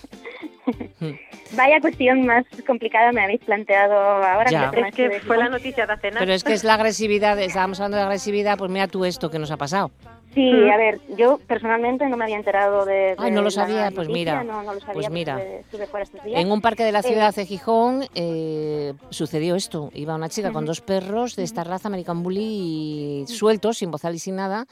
Vaya 1.56 1.80
cuestión 1.80 2.26
más 2.26 2.44
complicada 2.66 3.12
me 3.12 3.22
habéis 3.22 3.40
planteado 3.44 3.94
ahora. 3.94 4.50
Ya. 4.50 4.70
con 4.70 4.78
el 4.80 4.86
Es 4.86 4.94
que 4.96 5.08
de 5.08 5.20
fue 5.20 5.36
la 5.38 5.48
noticia 5.48 5.86
de 5.86 5.92
hace 5.92 6.08
nada. 6.08 6.20
Pero 6.20 6.32
es 6.32 6.42
que 6.42 6.52
es 6.52 6.64
la 6.64 6.75
agresividad, 6.75 7.38
estábamos 7.40 7.78
hablando 7.78 7.98
de 7.98 8.02
agresividad, 8.02 8.58
pues 8.58 8.70
mira 8.72 8.88
tú 8.88 9.04
esto 9.04 9.30
que 9.30 9.38
nos 9.38 9.50
ha 9.52 9.56
pasado. 9.56 9.92
Sí, 10.34 10.50
Mm. 10.52 10.70
a 10.70 10.76
ver, 10.76 11.00
yo 11.16 11.38
personalmente 11.47 12.06
no 12.08 12.16
me 12.16 12.25
había 12.25 12.36
enterado 12.36 12.84
de. 12.84 13.14
Ay, 13.16 13.30
de 13.30 13.36
no 13.36 13.42
lo 13.42 13.50
sabía, 13.52 13.90
pues 13.95 14.08
mira, 14.08 14.42
No, 14.42 14.62
no 14.64 14.75
lo 14.75 14.80
sabía, 14.80 14.95
pues 14.95 15.10
mira. 15.10 15.38
estuve, 15.38 15.60
estuve 15.60 15.86
fuera 15.86 16.04
estos 16.04 16.25
días. 16.25 16.40
En 16.40 16.50
un 16.50 16.60
parque 16.60 16.82
de 16.84 16.92
la 16.92 16.99
Eh, 17.00 17.04
ciudad 17.04 17.32
de 17.34 17.47
Gijón 17.47 18.04
eh, 18.16 18.92
sucedió 19.10 19.54
esto. 19.54 19.90
Iba 19.95 20.16
una 20.16 20.28
chica 20.28 20.49
con 20.49 20.64
Ujú. 20.64 20.66
dos 20.73 20.80
perros 20.80 21.36
de 21.36 21.45
esta 21.45 21.62
raza, 21.62 21.86
American 21.88 22.23
Bully, 22.25 23.23
y 23.23 23.26
sueltos, 23.28 23.78
sin 23.78 23.92
bozal 23.92 24.14
y 24.16 24.19
sin 24.19 24.34
nada. 24.36 24.66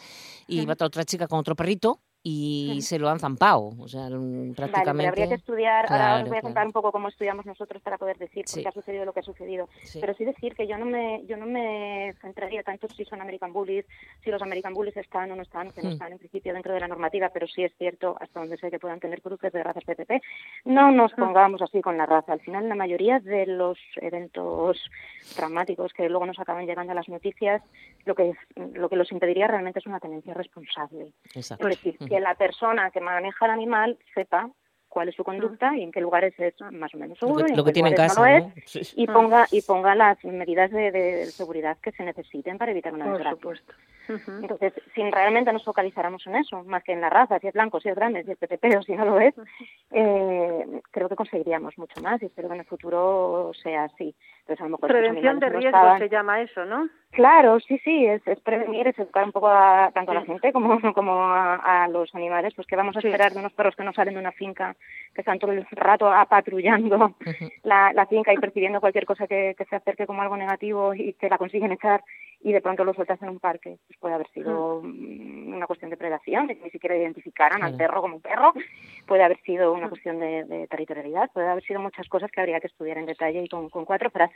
Y 0.48 0.62
iba 0.62 0.74
otra 0.78 1.04
chica 1.04 1.28
con 1.28 1.38
otro 1.38 1.54
perrito 1.54 2.00
y 2.26 2.80
se 2.80 2.98
lo 2.98 3.10
han 3.10 3.20
zampado. 3.20 3.70
O 3.78 3.86
sea, 3.86 4.08
mm, 4.08 4.40
Vale, 4.40 4.54
prácticamente. 4.56 5.08
habría 5.08 5.28
que 5.28 5.34
estudiar. 5.34 5.84
ahora 5.92 6.22
os 6.22 6.28
voy 6.30 6.38
a 6.38 6.40
contar 6.40 6.54
claro. 6.62 6.68
un 6.68 6.72
poco 6.72 6.90
cómo 6.90 7.08
estudiamos 7.08 7.44
nosotros 7.44 7.82
para 7.82 7.98
poder 7.98 8.16
decir 8.16 8.44
Sí. 8.48 8.56
por 8.56 8.62
qué 8.62 8.68
ha 8.70 8.72
sucedido 8.72 9.04
lo 9.04 9.12
que 9.12 9.20
ha 9.20 9.22
sucedido. 9.22 9.68
Sí. 9.82 9.98
Pero 10.00 10.14
sí 10.14 10.24
decir 10.24 10.54
que 10.54 10.66
yo 10.66 10.78
no 10.78 10.86
me 10.86 11.22
yo 11.26 11.36
no 11.36 11.44
me 11.46 12.14
centraría 12.22 12.62
tanto 12.62 12.88
si 12.88 13.04
son 13.04 13.20
American 13.20 13.52
Bullies, 13.52 13.84
si 14.24 14.30
los 14.30 14.40
American 14.40 14.72
Bullies 14.72 14.96
están 14.96 15.30
o 15.32 15.36
no 15.36 15.42
están, 15.42 15.70
que 15.70 15.82
no 15.82 15.90
Hmm. 15.90 15.92
están 15.92 16.12
en 16.12 16.18
principio 16.18 16.54
dentro 16.54 16.72
de 16.72 16.80
la 16.80 16.88
normativa, 16.88 17.28
pero 17.28 17.46
sí 17.46 17.62
es 17.62 17.72
cierto, 17.76 18.16
hasta 18.18 18.40
donde 18.40 18.56
sé 18.56 18.70
que 18.70 18.78
puedan 18.78 19.00
tener 19.00 19.20
cruces 19.20 19.52
de 19.52 19.62
razas 19.62 19.84
PPP. 19.84 20.22
No 20.64 20.90
nos 20.90 21.12
pongamos 21.12 21.60
así 21.60 21.82
con 21.82 21.98
la 21.98 22.06
raza. 22.06 22.32
Al 22.32 22.40
final, 22.40 22.68
la 22.70 22.74
mayoría 22.74 23.20
de 23.20 23.44
los 23.46 23.78
eventos 23.96 24.80
traumáticos 25.36 25.92
que 25.92 26.08
luego 26.08 26.24
nos 26.26 26.38
acaban 26.38 26.66
llegando 26.66 26.92
a 26.92 26.94
las 26.94 27.08
noticias, 27.08 27.62
lo 28.06 28.14
que 28.14 28.32
lo 28.56 28.88
que 28.88 28.96
los 28.96 29.12
impediría 29.12 29.46
realmente 29.46 29.78
es 29.80 29.86
una 29.86 30.00
tenencia 30.00 30.32
responsable. 30.34 31.12
Exacto. 31.34 31.68
Es 31.68 31.76
decir. 31.82 31.96
Que 32.14 32.20
la 32.20 32.34
persona 32.34 32.90
que 32.90 33.00
maneja 33.00 33.44
el 33.46 33.50
animal 33.52 33.98
sepa 34.14 34.50
cuál 34.88 35.08
es 35.08 35.16
su 35.16 35.24
conducta 35.24 35.76
y 35.76 35.82
en 35.82 35.90
qué 35.90 36.00
lugares 36.00 36.32
es 36.38 36.54
más 36.70 36.94
o 36.94 36.98
menos 36.98 37.20
Lo 37.20 37.26
seguro 37.26 37.44
que, 37.46 37.50
y 37.50 37.52
en 37.52 37.56
lo 37.56 37.64
que 37.64 37.72
tiene 37.72 37.88
en 37.88 37.96
casa, 37.96 38.20
no 38.20 38.28
¿no? 38.28 38.52
es, 38.54 38.70
Sí, 38.70 38.84
sí. 38.84 38.94
y 39.02 39.06
ponga 39.08 39.46
y 39.50 39.60
ponga 39.62 39.94
las 39.96 40.22
medidas 40.24 40.70
de, 40.70 40.92
de 40.92 41.26
seguridad 41.26 41.76
que 41.82 41.90
se 41.90 42.04
necesiten 42.04 42.58
para 42.58 42.70
evitar 42.70 42.94
una 42.94 43.06
Por 43.06 43.14
desgracia. 43.14 43.36
supuesto. 43.40 43.74
Entonces, 44.40 44.72
si 44.94 45.10
realmente 45.10 45.52
nos 45.52 45.64
focalizáramos 45.64 46.24
en 46.28 46.36
eso, 46.36 46.62
más 46.64 46.84
que 46.84 46.92
en 46.92 47.00
la 47.00 47.08
raza, 47.10 47.38
si 47.40 47.48
es 47.48 47.54
blanco, 47.54 47.80
si 47.80 47.88
es 47.88 47.96
grande, 47.96 48.22
si 48.22 48.32
es 48.32 48.38
PPP 48.38 48.76
o 48.78 48.82
si 48.82 48.92
no 48.94 49.04
lo 49.06 49.18
es, 49.18 49.34
eh, 49.90 50.80
creo 50.90 51.08
que 51.08 51.16
conseguiríamos 51.16 51.76
mucho 51.78 52.00
más 52.02 52.22
y 52.22 52.26
espero 52.26 52.48
que 52.48 52.54
en 52.54 52.60
el 52.60 52.66
futuro 52.66 53.50
sea 53.62 53.84
así. 53.84 54.14
Entonces, 54.46 54.60
a 54.60 54.64
lo 54.64 54.70
mejor 54.72 54.90
estos 54.90 55.00
Prevención 55.00 55.40
de 55.40 55.48
no 55.48 55.58
riesgo 55.58 55.98
se 55.98 56.08
llama 56.10 56.42
eso, 56.42 56.66
¿no? 56.66 56.86
Claro, 57.12 57.60
sí, 57.60 57.78
sí, 57.78 58.04
es, 58.06 58.20
es 58.26 58.40
prevenir, 58.40 58.88
es 58.88 58.98
educar 58.98 59.24
un 59.24 59.32
poco 59.32 59.48
a, 59.48 59.90
tanto 59.94 60.10
a 60.10 60.14
la 60.14 60.24
gente 60.24 60.52
como, 60.52 60.80
como 60.94 61.22
a, 61.22 61.84
a 61.84 61.88
los 61.88 62.14
animales, 62.14 62.52
pues 62.54 62.66
que 62.66 62.76
vamos 62.76 62.94
a 62.96 63.00
Sí. 63.00 63.06
esperar 63.06 63.32
de 63.32 63.38
unos 63.38 63.52
perros 63.52 63.74
que 63.76 63.84
no 63.84 63.92
salen 63.94 64.14
de 64.14 64.20
una 64.20 64.32
finca, 64.32 64.74
que 65.14 65.20
están 65.22 65.38
todo 65.38 65.52
el 65.52 65.64
rato 65.70 66.12
apatrullando 66.12 67.14
la, 67.62 67.92
la 67.94 68.06
finca 68.06 68.34
y 68.34 68.36
percibiendo 68.38 68.80
cualquier 68.80 69.06
cosa 69.06 69.26
que, 69.26 69.54
que 69.56 69.64
se 69.64 69.76
acerque 69.76 70.06
como 70.06 70.20
algo 70.22 70.36
negativo 70.36 70.92
y 70.92 71.14
que 71.14 71.28
la 71.30 71.38
consiguen 71.38 71.72
echar 71.72 72.02
y 72.40 72.52
de 72.52 72.60
pronto 72.60 72.84
lo 72.84 72.92
sueltas 72.92 73.22
en 73.22 73.28
un 73.30 73.38
parque. 73.40 73.78
Pues 73.86 73.98
puede 73.98 74.14
haber 74.14 74.28
sido 74.30 74.82
mm, 74.82 75.54
una 75.54 75.66
cuestión 75.68 75.90
de 75.90 75.96
predación, 75.96 76.48
de 76.48 76.56
que 76.58 76.64
ni 76.64 76.70
siquiera 76.70 76.96
identificaran 76.96 77.62
al 77.62 77.76
perro 77.76 78.02
como 78.02 78.16
un 78.16 78.20
perro, 78.22 78.52
puede 79.06 79.22
haber 79.22 79.40
sido 79.42 79.72
una 79.72 79.88
cuestión 79.88 80.18
de, 80.18 80.44
de 80.44 80.66
territorialidad, 80.66 81.30
puede 81.32 81.48
haber 81.48 81.62
sido 81.62 81.80
muchas 81.80 82.08
cosas 82.08 82.30
que 82.32 82.40
habría 82.40 82.60
que 82.60 82.66
estudiar 82.66 82.98
en 82.98 83.06
detalle 83.06 83.40
y 83.42 83.48
con, 83.48 83.70
con 83.70 83.84
cuatro 83.84 84.10
frases 84.10 84.33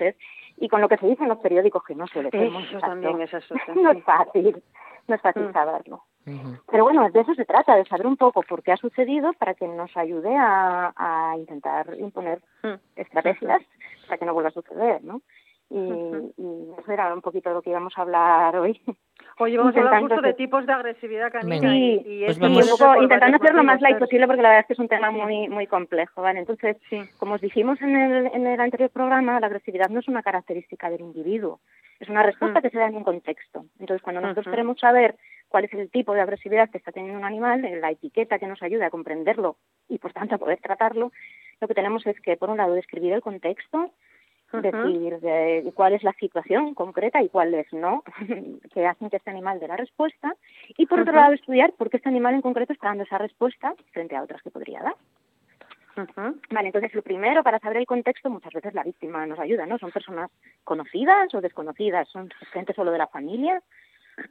y 0.56 0.68
con 0.68 0.80
lo 0.80 0.88
que 0.88 0.96
se 0.98 1.06
dice 1.06 1.22
en 1.22 1.28
los 1.28 1.38
periódicos, 1.38 1.84
que 1.84 1.94
no 1.94 2.06
suele 2.06 2.30
ser 2.30 2.50
muy 2.50 2.64
también, 2.80 3.20
es. 3.22 3.30
No 3.76 3.90
es 3.92 4.04
fácil, 4.04 4.62
no 5.06 5.14
es 5.14 5.20
fácil 5.22 5.48
Mm. 5.48 5.52
saberlo. 5.52 6.04
Pero 6.70 6.84
bueno, 6.84 7.08
de 7.08 7.20
eso 7.20 7.34
se 7.34 7.46
trata, 7.46 7.74
de 7.76 7.86
saber 7.86 8.06
un 8.06 8.16
poco 8.18 8.42
por 8.42 8.62
qué 8.62 8.72
ha 8.72 8.76
sucedido 8.76 9.32
para 9.34 9.54
que 9.54 9.66
nos 9.66 9.96
ayude 9.96 10.36
a, 10.36 10.92
a 10.94 11.36
intentar 11.38 11.94
imponer 11.98 12.40
Mm. 12.62 12.74
estrategias 12.96 13.62
para 14.06 14.18
que 14.18 14.24
no 14.26 14.34
vuelva 14.34 14.48
a 14.50 14.52
suceder, 14.52 15.02
¿no? 15.04 15.22
Y, 15.70 15.76
Ujú. 15.76 16.32
y 16.38 16.80
eso 16.80 16.92
era 16.92 17.12
un 17.12 17.20
poquito 17.20 17.50
de 17.50 17.54
lo 17.56 17.62
que 17.62 17.70
íbamos 17.70 17.92
a 17.98 18.02
hablar 18.02 18.56
hoy. 18.56 18.80
Oye, 19.38 19.58
vamos 19.58 19.76
a 19.76 19.80
hablar 19.80 20.00
justo 20.00 20.20
de 20.22 20.32
tipos 20.34 20.66
de 20.66 20.72
agresividad 20.72 21.30
canina 21.30 21.76
y, 21.76 21.98
Sí, 21.98 22.02
y 22.06 22.24
Pues 22.24 22.38
vamos- 22.38 22.64
un 22.72 22.78
poco 22.78 22.94
por 22.94 23.02
intentando 23.02 23.36
hacerlo 23.36 23.58
lo 23.58 23.64
más 23.64 23.80
light 23.82 23.98
posible 23.98 24.26
porque 24.26 24.42
la 24.42 24.48
verdad 24.48 24.60
es 24.62 24.66
que 24.66 24.72
es 24.72 24.78
un 24.78 24.88
tema 24.88 25.10
Sí. 25.10 25.16
muy 25.16 25.48
muy 25.48 25.66
complejo, 25.66 26.22
¿vale? 26.22 26.38
Entonces, 26.40 26.76
Sí. 26.88 27.00
como 27.18 27.34
os 27.34 27.40
dijimos 27.40 27.80
en 27.82 27.94
el, 27.96 28.26
en 28.32 28.46
el 28.46 28.60
anterior 28.60 28.90
programa, 28.90 29.38
la 29.40 29.46
agresividad 29.46 29.90
no 29.90 30.00
es 30.00 30.08
una 30.08 30.22
característica 30.22 30.88
del 30.88 31.02
individuo, 31.02 31.60
es 32.00 32.08
una 32.08 32.22
respuesta 32.22 32.62
que 32.62 32.70
se 32.70 32.78
da 32.78 32.86
en 32.86 32.96
un 32.96 33.04
contexto. 33.04 33.66
Entonces, 33.78 34.02
cuando 34.02 34.22
nosotros 34.22 34.46
queremos 34.48 34.78
saber 34.80 35.16
cuál 35.48 35.64
es 35.66 35.72
el 35.74 35.90
tipo 35.90 36.14
de 36.14 36.20
agresividad 36.22 36.70
que 36.70 36.78
está 36.78 36.92
teniendo 36.92 37.18
un 37.18 37.24
animal, 37.26 37.64
eh, 37.64 37.78
la 37.78 37.90
etiqueta 37.90 38.38
que 38.38 38.46
nos 38.46 38.62
ayuda 38.62 38.86
a 38.86 38.90
comprenderlo 38.90 39.56
y, 39.88 39.98
por 39.98 40.12
tanto, 40.14 40.34
a 40.36 40.38
poder 40.38 40.58
tratarlo, 40.60 41.12
lo 41.60 41.68
que 41.68 41.74
tenemos 41.74 42.06
es 42.06 42.18
que, 42.20 42.36
por 42.36 42.50
un 42.50 42.56
lado, 42.56 42.72
describir 42.74 43.12
el 43.12 43.20
contexto. 43.22 43.90
Decir 44.52 45.20
de 45.20 45.70
cuál 45.74 45.92
es 45.92 46.02
la 46.02 46.12
situación 46.14 46.74
concreta 46.74 47.22
y 47.22 47.28
cuáles 47.28 47.70
no, 47.72 48.02
que 48.72 48.86
hacen 48.86 49.10
que 49.10 49.16
este 49.16 49.30
animal 49.30 49.60
dé 49.60 49.68
la 49.68 49.76
respuesta, 49.76 50.34
Y 50.76 50.86
por 50.86 51.00
otro 51.00 51.12
lado, 51.12 51.32
estudiar 51.32 51.72
por 51.72 51.90
qué 51.90 51.98
este 51.98 52.08
animal 52.08 52.34
en 52.34 52.42
concreto 52.42 52.72
está 52.72 52.88
dando 52.88 53.04
esa 53.04 53.18
respuesta 53.18 53.74
frente 53.92 54.16
a 54.16 54.22
otras 54.22 54.42
que 54.42 54.50
podría 54.50 54.82
dar. 54.82 54.94
Vale, 56.50 56.68
entonces 56.68 56.94
lo 56.94 57.02
primero 57.02 57.42
para 57.42 57.58
saber 57.58 57.78
el 57.78 57.86
contexto, 57.86 58.30
muchas 58.30 58.52
veces 58.52 58.72
la 58.72 58.84
víctima 58.84 59.26
nos 59.26 59.38
ayuda, 59.38 59.66
¿no? 59.66 59.78
Son 59.78 59.90
personas 59.90 60.30
conocidas 60.62 61.34
o 61.34 61.40
desconocidas, 61.40 62.08
son 62.08 62.30
gente 62.52 62.72
solo 62.72 62.92
de 62.92 62.98
la 62.98 63.08
familia, 63.08 63.60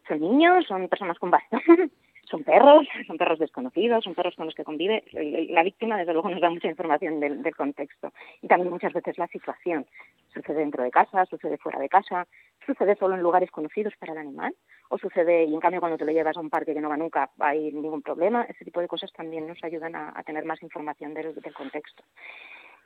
son 0.07 0.19
niños, 0.21 0.65
son 0.65 0.87
personas 0.87 1.19
con 1.19 1.29
bastón, 1.29 1.91
son 2.29 2.43
perros, 2.43 2.87
son 3.05 3.17
perros 3.17 3.39
desconocidos, 3.39 4.03
son 4.03 4.15
perros 4.15 4.35
con 4.35 4.45
los 4.45 4.55
que 4.55 4.63
convive. 4.63 5.03
La 5.49 5.63
víctima, 5.63 5.97
desde 5.97 6.13
luego, 6.13 6.29
nos 6.29 6.41
da 6.41 6.49
mucha 6.49 6.67
información 6.67 7.19
del, 7.19 7.55
contexto. 7.55 8.11
Y 8.41 8.47
también 8.47 8.71
muchas 8.71 8.93
veces 8.93 9.17
la 9.17 9.27
situación. 9.27 9.85
Sucede 10.33 10.59
dentro 10.59 10.83
de 10.83 10.91
casa, 10.91 11.25
sucede 11.25 11.57
fuera 11.57 11.79
de 11.79 11.89
casa, 11.89 12.27
sucede 12.65 12.95
solo 12.95 13.15
en 13.15 13.21
lugares 13.21 13.49
conocidos 13.49 13.93
para 13.97 14.13
el 14.13 14.19
animal, 14.19 14.53
o 14.89 14.97
sucede, 14.97 15.45
y 15.45 15.53
en 15.53 15.59
cambio 15.59 15.79
cuando 15.79 15.97
te 15.97 16.05
lo 16.05 16.11
llevas 16.11 16.37
a 16.37 16.41
un 16.41 16.49
parque 16.49 16.73
que 16.73 16.81
no 16.81 16.89
va 16.89 16.97
nunca, 16.97 17.31
hay 17.39 17.71
ningún 17.71 18.01
problema. 18.01 18.43
Ese 18.43 18.65
tipo 18.65 18.81
de 18.81 18.87
cosas 18.87 19.11
también 19.13 19.47
nos 19.47 19.63
ayudan 19.63 19.95
a, 19.95 20.21
tener 20.23 20.45
más 20.45 20.61
información 20.61 21.13
del 21.13 21.53
contexto 21.53 22.03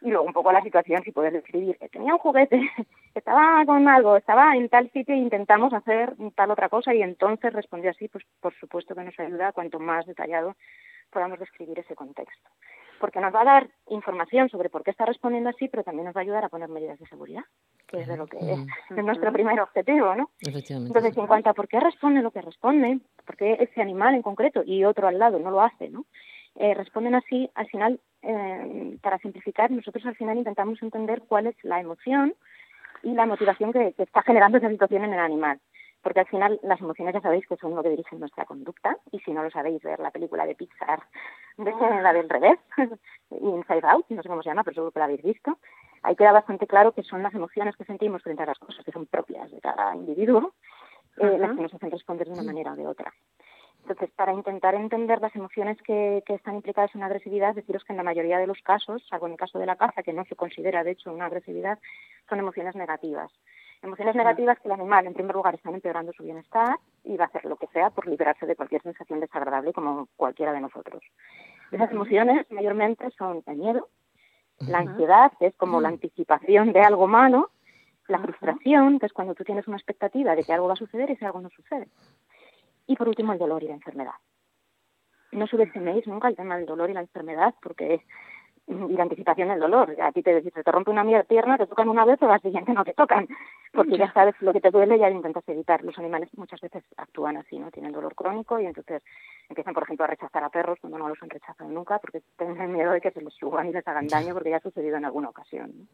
y 0.02 0.10
luego 0.10 0.26
un 0.26 0.34
poco 0.34 0.52
la 0.52 0.62
situación, 0.62 1.04
si 1.04 1.12
puedes 1.12 1.34
describir, 1.34 1.78
que 1.78 1.90
tenía 1.90 2.14
un 2.14 2.20
juguete, 2.20 2.60
estaba 3.16 3.64
con 3.66 3.88
algo, 3.88 4.18
estaba 4.18 4.56
en 4.56 4.68
tal 4.70 4.90
sitio 4.92 5.14
e 5.14 5.18
intentamos 5.18 5.74
hacer 5.74 6.16
tal 6.36 6.52
otra 6.52 6.70
cosa 6.70 6.94
y 6.94 7.02
entonces 7.02 7.54
respondió 7.54 7.92
así, 7.92 8.08
pues 8.08 8.24
por 8.40 8.54
supuesto 8.56 8.96
que 8.96 9.04
nos 9.04 9.20
ayuda 9.20 9.52
cuanto 9.52 9.80
más 9.80 10.06
detallado 10.06 10.56
podamos 11.12 11.40
describir 11.40 11.78
ese 11.78 11.96
contexto. 11.96 12.50
Porque 13.00 13.20
nos 13.20 13.34
va 13.34 13.42
a 13.42 13.46
dar 13.46 13.70
información 13.90 14.48
sobre 14.50 14.70
por 14.70 14.84
qué 14.84 14.92
está 14.92 15.06
respondiendo 15.06 15.50
así, 15.50 15.68
pero 15.68 15.84
también 15.84 16.06
nos 16.06 16.16
va 16.16 16.22
a 16.22 16.24
ayudar 16.24 16.46
a 16.46 16.50
poner 16.50 16.70
medidas 16.70 17.00
de 17.00 17.08
seguridad, 17.08 17.44
que 17.88 18.02
es 18.02 18.08
de 18.08 18.16
lo 18.16 18.28
que 18.28 18.38
es, 18.38 18.60
es 18.96 19.04
nuestro 19.04 19.34
primer 19.34 19.60
objetivo, 19.60 20.16
¿no? 20.16 20.30
Entonces, 20.40 21.18
en 21.18 21.28
cuanto 21.28 21.50
a 21.50 21.54
por 21.54 21.68
qué 21.68 21.80
responde 21.80 22.22
lo 22.22 22.32
que 22.32 22.42
responde, 22.42 23.00
por 23.26 23.38
qué 23.38 23.58
ese 23.60 23.82
animal 23.82 24.14
en 24.14 24.22
concreto 24.22 24.62
y 24.64 24.86
otro 24.86 25.08
al 25.08 25.18
lado 25.18 25.40
no 25.40 25.50
lo 25.50 25.62
hace, 25.62 25.90
¿no? 25.90 26.06
Eh, 26.56 26.74
responden 26.74 27.16
así, 27.16 27.50
al 27.56 27.68
final, 27.68 28.00
eh, 28.22 28.98
para 29.02 29.18
simplificar, 29.20 29.72
nosotros 29.72 30.06
al 30.06 30.16
final 30.16 30.38
intentamos 30.38 30.82
entender 30.82 31.24
cuál 31.28 31.48
es 31.48 31.56
la 31.64 31.80
emoción 31.80 32.36
y 33.04 33.14
la 33.14 33.26
motivación 33.26 33.72
que, 33.72 33.94
que, 33.94 34.04
está 34.04 34.22
generando 34.22 34.58
esa 34.58 34.70
situación 34.70 35.04
en 35.06 35.14
el 35.14 35.20
animal. 35.20 35.60
Porque 36.04 36.20
al 36.20 36.28
final 36.28 36.60
las 36.64 36.80
emociones 36.82 37.14
ya 37.14 37.22
sabéis 37.22 37.48
que 37.48 37.58
son 37.58 37.76
lo 37.76 37.84
que 37.84 37.90
dirigen 37.90 38.20
nuestra 38.20 38.46
conducta 38.46 38.98
y 39.12 39.20
si 39.20 39.32
no 39.32 39.44
lo 39.44 39.52
sabéis, 39.52 39.82
ver 39.84 40.00
la 40.00 40.12
película 40.12 40.46
de 40.46 40.56
Pixar, 40.56 41.04
de 41.58 41.72
la 42.02 42.14
del 42.14 42.30
revés, 42.30 42.60
Inside 43.30 43.88
Out, 43.88 44.06
no 44.10 44.22
sé 44.22 44.30
cómo 44.30 44.42
se 44.42 44.50
llama, 44.50 44.64
pero 44.64 44.76
seguro 44.76 44.92
que 44.92 45.00
la 45.00 45.06
habéis 45.06 45.24
visto, 45.24 45.58
ahí 46.04 46.16
queda 46.16 46.32
bastante 46.32 46.68
claro 46.68 46.92
que 46.92 47.04
son 47.04 47.24
las 47.24 47.34
emociones 47.34 47.76
que 47.76 47.86
sentimos 47.86 48.24
frente 48.24 48.44
a 48.44 48.48
las 48.48 48.60
cosas 48.60 48.84
que 48.84 48.92
son 48.92 49.06
propias 49.06 49.52
de 49.52 49.62
cada 49.62 49.96
individuo 49.96 50.54
eh, 51.18 51.38
las 51.38 51.56
que 51.56 51.62
nos 51.62 51.74
hacen 51.74 51.92
responder 51.92 52.28
de 52.28 52.34
una 52.34 52.44
manera 52.44 52.74
o 52.74 52.76
de 52.76 52.88
otra. 52.88 53.14
Entonces, 53.82 54.12
para 54.15 54.34
intentar 54.34 54.76
entender 54.76 55.20
las 55.22 55.36
emociones 55.36 55.78
que, 55.82 56.24
que, 56.26 56.36
están 56.36 56.56
implicadas 56.56 56.94
en 56.94 57.02
la 57.02 57.08
agresividad, 57.08 57.56
deciros 57.56 57.84
que 57.84 57.94
en 57.94 57.98
la 57.98 58.04
mayoría 58.04 58.38
de 58.38 58.48
los 58.48 58.62
casos, 58.62 59.06
salvo 59.10 59.26
en 59.26 59.34
el 59.34 59.38
caso 59.38 59.60
de 59.60 59.65
la 59.65 59.76
caza, 59.76 60.04
que 60.04 60.13
no 60.13 60.24
se 60.26 60.36
considera 60.36 60.84
de 60.84 60.91
hecho 60.91 61.12
una 61.12 61.26
agresividad, 61.26 61.80
son 62.30 62.39
emociones 62.39 62.76
negativas. 62.76 63.32
Emociones 63.82 64.15
negativas 64.15 64.60
que 64.60 64.67
el 64.67 64.74
animal, 64.74 65.08
en 65.08 65.13
primer 65.15 65.36
lugar, 65.36 65.56
están 65.56 65.74
empeorando 65.74 66.13
su 66.13 66.24
bienestar 66.24 66.78
y 67.04 67.17
va 67.17 67.26
a 67.26 67.28
hacer 67.28 67.46
lo 67.46 67.56
que 67.56 67.65
sea 67.67 67.89
por 67.89 68.08
liberarse 68.08 68.46
de 68.46 68.56
cualquier 68.56 68.84
sensación 68.84 69.20
desagradable 69.20 69.74
como 69.74 70.08
cualquiera 70.15 70.54
de 70.54 70.62
nosotros. 70.62 71.02
Esas 71.72 71.91
emociones 71.91 72.46
mayormente 72.52 73.10
son 73.17 73.41
el 73.48 73.58
miedo, 73.58 73.89
la 74.60 74.80
ansiedad, 74.80 75.32
que 75.39 75.48
es 75.48 75.56
como 75.56 75.82
la 75.82 75.88
anticipación 75.88 76.74
de 76.74 76.82
algo 76.82 77.08
malo, 77.08 77.50
la 78.08 78.20
frustración, 78.20 79.00
que 79.00 79.08
es 79.08 79.13
cuando 79.13 79.34
tú 79.34 79.44
tienes 79.44 79.67
una 79.67 79.78
expectativa 79.78 80.36
de 80.36 80.44
que 80.44 80.54
algo 80.54 80.67
va 80.67 80.74
a 80.74 80.78
suceder 80.78 81.10
y 81.10 81.13
ese 81.13 81.26
algo 81.26 81.41
no 81.41 81.50
sucede. 81.50 81.88
Y 82.92 82.96
por 82.98 83.08
último, 83.08 83.32
el 83.32 83.40
dolor 83.40 83.64
y 83.64 83.70
la 83.70 83.76
enfermedad. 83.76 84.20
No 85.32 85.48
subestiméis 85.48 86.06
nunca 86.08 86.28
el 86.28 86.36
tema 86.36 86.58
del 86.58 86.66
dolor 86.66 86.90
y 86.90 86.94
la 86.94 87.00
enfermedad, 87.00 87.56
porque 87.62 88.04
y 88.68 88.94
la 88.94 89.04
anticipación 89.04 89.48
del 89.48 89.62
dolor. 89.62 89.96
A 90.02 90.12
ti 90.12 90.22
te, 90.22 90.42
si 90.42 90.52
te 90.52 90.72
rompe 90.72 90.92
una 90.92 91.06
pierna, 91.24 91.58
te 91.58 91.68
tocan 91.68 91.88
una 91.88 92.04
vez 92.04 92.22
o 92.22 92.28
la 92.28 92.40
siguiente 92.40 92.74
no 92.74 92.84
te 92.84 92.94
tocan, 92.94 93.30
porque 93.72 93.98
ya 93.98 94.12
sabes 94.12 94.36
lo 94.42 94.52
que 94.52 94.60
te 94.60 94.72
duele 94.72 94.98
y 94.98 95.00
ya 95.00 95.10
intentas 95.10 95.48
evitar. 95.48 95.86
Los 95.86 95.98
animales 96.00 96.30
muchas 96.36 96.60
veces 96.60 96.84
actúan 96.98 97.38
así, 97.38 97.58
¿no? 97.58 97.72
Tienen 97.72 97.94
dolor 97.94 98.14
crónico 98.14 98.60
y 98.60 98.66
entonces 98.66 99.02
empiezan, 99.48 99.74
por 99.74 99.84
ejemplo, 99.84 100.04
a 100.04 100.10
rechazar 100.10 100.44
a 100.44 100.50
perros 100.50 100.78
cuando 100.82 100.98
no 100.98 101.08
los 101.08 101.24
han 101.24 101.30
rechazado 101.30 101.70
nunca, 101.70 102.00
porque 102.00 102.22
tienen 102.38 102.74
miedo 102.74 102.92
de 102.92 103.00
que 103.00 103.12
se 103.12 103.22
les 103.22 103.34
suban 103.34 103.68
y 103.68 103.72
les 103.72 103.88
hagan 103.88 104.08
daño, 104.08 104.34
porque 104.34 104.50
ya 104.50 104.58
ha 104.58 104.62
sucedido 104.62 104.98
en 104.98 105.06
alguna 105.06 105.30
ocasión. 105.30 105.88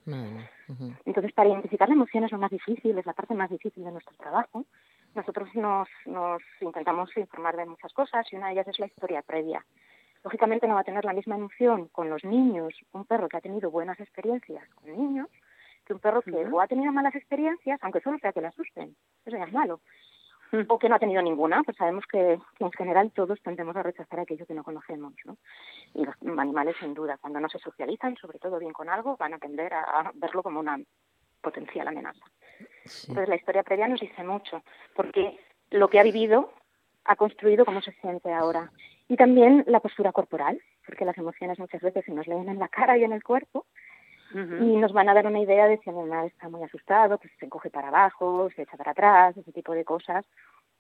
Entonces, 1.06 1.32
para 1.34 1.50
identificar 1.50 1.88
la 1.88 1.96
emoción 1.96 2.24
es 2.24 2.32
lo 2.32 2.40
más 2.40 2.50
difícil, 2.50 2.98
es 2.98 3.06
la 3.06 3.14
parte 3.14 3.36
más 3.36 3.52
difícil 3.52 3.84
de 3.84 3.92
nuestro 3.92 4.16
trabajo. 4.18 4.66
Nosotros 5.16 5.50
nos, 5.56 5.88
nos 6.06 6.42
intentamos 6.62 7.16
informar 7.18 7.56
de 7.56 7.66
muchas 7.66 7.94
cosas 7.94 8.26
y 8.32 8.36
una 8.36 8.48
de 8.48 8.54
ellas 8.54 8.68
es 8.68 8.80
la 8.80 8.88
historia 8.88 9.22
previa. 9.22 9.66
Lógicamente 10.24 10.68
no 10.68 10.76
va 10.76 10.82
a 10.82 10.84
tener 10.84 11.06
la 11.06 11.14
misma 11.14 11.36
emoción 11.36 11.88
con 11.88 12.10
los 12.10 12.24
niños 12.24 12.74
un 12.92 13.06
perro 13.06 13.30
que 13.30 13.38
ha 13.38 13.42
tenido 13.42 13.72
buenas 13.72 14.00
experiencias 14.00 14.68
con 14.76 14.92
niños 14.92 15.28
que 15.86 15.94
un 15.94 16.00
perro 16.00 16.22
que 16.22 16.32
uh 16.32 16.36
-huh. 16.36 16.54
o 16.54 16.62
ha 16.62 16.68
tenido 16.68 16.92
malas 16.92 17.16
experiencias, 17.16 17.80
aunque 17.82 18.02
solo 18.02 18.20
sea 18.20 18.34
que 18.34 18.42
le 18.42 18.48
asusten. 18.48 18.96
Eso 19.26 19.38
ya 19.38 19.46
es 19.46 19.54
malo. 19.54 19.80
Uh 20.52 20.58
-huh. 20.58 20.66
O 20.68 20.78
que 20.80 20.90
no 20.90 20.96
ha 20.96 21.00
tenido 21.00 21.22
ninguna, 21.22 21.64
pues 21.64 21.78
sabemos 21.78 22.06
que, 22.12 22.40
que, 22.58 22.66
en 22.66 22.72
general 22.74 23.12
todos 23.12 23.42
tendemos 23.42 23.76
a 23.76 23.84
rechazar 23.84 24.20
aquello 24.20 24.46
que 24.46 24.54
no 24.54 24.64
conocemos, 24.64 25.14
¿no? 25.26 25.38
Y 25.94 26.04
los 26.04 26.16
animales, 26.38 26.76
sin 26.80 26.94
duda, 26.94 27.18
cuando 27.18 27.40
no 27.40 27.48
se 27.48 27.60
socializan, 27.60 28.18
sobre 28.18 28.40
todo 28.40 28.60
bien 28.60 28.74
con 28.74 28.90
algo, 28.90 29.16
van 29.16 29.34
a 29.34 29.40
tender 29.40 29.74
a 29.74 30.12
verlo 30.16 30.44
como 30.44 30.60
una 30.60 30.78
potencial 31.42 31.88
amenaza. 31.88 32.26
Sí. 32.86 33.08
Entonces 33.10 33.30
la 33.30 33.36
historia 33.36 33.64
previa 33.64 33.88
nos 33.88 34.00
dice 34.00 34.24
mucho, 34.24 34.64
porque 34.96 35.38
lo 35.72 35.90
que 35.90 36.00
ha 36.00 36.04
vivido 36.04 36.54
ha 37.06 37.16
construido 37.16 37.66
cómo 37.66 37.82
se 37.82 37.92
siente 37.94 38.34
ahora. 38.34 38.72
Y 39.08 39.16
también 39.16 39.64
la 39.68 39.80
postura 39.80 40.12
corporal, 40.12 40.62
porque 40.86 41.06
las 41.06 41.18
emociones 41.18 41.60
muchas 41.60 41.82
veces 41.82 42.04
se 42.06 42.12
nos 42.12 42.28
leen 42.28 42.50
en 42.50 42.60
la 42.60 42.68
cara 42.68 42.98
y 42.98 43.04
en 43.04 43.14
el 43.14 43.24
cuerpo 43.24 43.66
uh 44.34 44.38
-huh. 44.38 44.62
y 44.62 44.76
nos 44.78 44.92
van 44.92 45.08
a 45.10 45.14
dar 45.14 45.26
una 45.26 45.40
idea 45.40 45.68
de 45.68 45.78
si 45.78 45.90
el 45.90 45.98
animal 45.98 46.28
está 46.28 46.50
muy 46.50 46.64
asustado, 46.64 47.18
pues 47.18 47.32
se 47.40 47.46
encoge 47.46 47.70
para 47.70 47.88
abajo, 47.88 48.50
se 48.56 48.64
echa 48.64 48.76
para 48.76 48.92
atrás, 48.92 49.38
ese 49.38 49.54
tipo 49.54 49.74
de 49.74 49.86
cosas, 49.86 50.26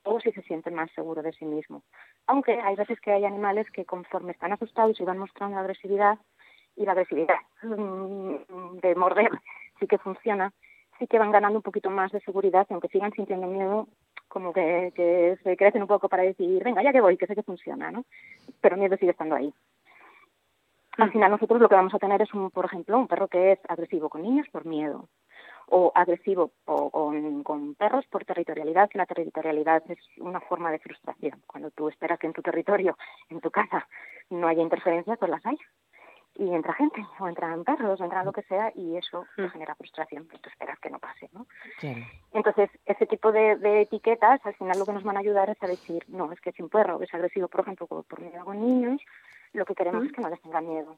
o 0.03 0.19
si 0.19 0.31
se 0.31 0.41
siente 0.41 0.71
más 0.71 0.91
seguro 0.91 1.21
de 1.21 1.33
sí 1.33 1.45
mismo. 1.45 1.83
Aunque 2.27 2.59
hay 2.59 2.75
veces 2.75 2.99
que 2.99 3.11
hay 3.11 3.25
animales 3.25 3.69
que 3.71 3.85
conforme 3.85 4.31
están 4.31 4.51
asustados 4.53 4.99
y 4.99 5.03
van 5.03 5.17
mostrando 5.17 5.57
agresividad, 5.57 6.17
y 6.77 6.85
la 6.85 6.91
agresividad 6.91 7.39
de 7.61 8.95
morder 8.95 9.31
sí 9.79 9.87
que 9.87 9.97
funciona, 9.97 10.53
sí 10.99 11.07
que 11.07 11.19
van 11.19 11.31
ganando 11.31 11.59
un 11.59 11.63
poquito 11.63 11.89
más 11.89 12.11
de 12.11 12.19
seguridad, 12.21 12.65
y 12.69 12.73
aunque 12.73 12.89
sigan 12.89 13.11
sintiendo 13.11 13.47
miedo, 13.47 13.87
como 14.27 14.53
que, 14.53 14.91
que 14.95 15.37
se 15.43 15.55
crecen 15.57 15.81
un 15.81 15.87
poco 15.87 16.09
para 16.09 16.23
decir, 16.23 16.63
venga, 16.63 16.83
ya 16.83 16.91
que 16.91 17.01
voy, 17.01 17.17
que 17.17 17.27
sé 17.27 17.35
que 17.35 17.43
funciona, 17.43 17.91
¿no? 17.91 18.05
Pero 18.61 18.75
el 18.75 18.81
miedo 18.81 18.97
sigue 18.97 19.11
estando 19.11 19.35
ahí. 19.35 19.53
Al 20.97 21.11
final 21.11 21.31
nosotros 21.31 21.61
lo 21.61 21.69
que 21.69 21.75
vamos 21.75 21.93
a 21.93 21.99
tener 21.99 22.21
es, 22.21 22.33
un, 22.33 22.49
por 22.49 22.65
ejemplo, 22.65 22.97
un 22.97 23.07
perro 23.07 23.27
que 23.27 23.53
es 23.53 23.59
agresivo 23.67 24.09
con 24.09 24.23
niños 24.23 24.47
por 24.51 24.65
miedo, 24.65 25.07
o 25.67 25.91
agresivo 25.93 26.51
o 26.65 26.89
con, 26.89 27.43
con 27.43 27.75
perros 27.75 28.05
por 28.07 28.25
territorialidad, 28.25 28.89
que 28.89 28.97
la 28.97 29.05
territorialidad 29.05 29.83
es 29.89 29.99
una 30.17 30.39
forma 30.39 30.71
de 30.71 30.79
frustración. 30.79 31.41
Cuando 31.45 31.71
tú 31.71 31.89
esperas 31.89 32.19
que 32.19 32.27
en 32.27 32.33
tu 32.33 32.41
territorio, 32.41 32.97
en 33.29 33.41
tu 33.41 33.51
casa, 33.51 33.87
no 34.29 34.47
haya 34.47 34.63
interferencias, 34.63 35.17
pues 35.19 35.29
las 35.29 35.45
hay 35.45 35.57
y 36.37 36.53
entra 36.53 36.73
gente, 36.73 37.03
o 37.19 37.27
entran 37.27 37.63
perros, 37.63 37.99
o 37.99 38.03
entra 38.03 38.23
lo 38.23 38.31
que 38.31 38.43
sea, 38.43 38.71
y 38.75 38.95
eso 38.95 39.25
mm. 39.37 39.41
te 39.43 39.49
genera 39.49 39.75
frustración, 39.75 40.25
porque 40.25 40.39
tú 40.43 40.49
esperas 40.49 40.79
que 40.79 40.89
no 40.89 40.99
pase, 40.99 41.29
¿no? 41.33 41.47
Claro. 41.79 42.01
Entonces, 42.31 42.69
ese 42.85 43.07
tipo 43.07 43.31
de, 43.31 43.55
de, 43.57 43.81
etiquetas, 43.81 44.39
al 44.45 44.53
final 44.55 44.77
lo 44.77 44.85
que 44.85 44.93
nos 44.93 45.03
van 45.03 45.17
a 45.17 45.21
ayudar 45.21 45.49
es 45.49 45.61
a 45.61 45.67
decir, 45.67 46.03
no, 46.09 46.31
es 46.31 46.39
que 46.39 46.51
si 46.51 46.61
un 46.61 46.69
perro 46.69 47.01
es 47.01 47.13
agresivo, 47.13 47.47
por 47.47 47.61
ejemplo, 47.61 47.87
por, 47.87 48.21
miedo 48.21 48.45
con 48.45 48.61
niños, 48.61 49.01
lo 49.53 49.65
que 49.65 49.73
queremos 49.73 50.03
mm. 50.03 50.05
es 50.05 50.13
que 50.13 50.21
no 50.21 50.29
les 50.29 50.41
tenga 50.41 50.61
miedo. 50.61 50.97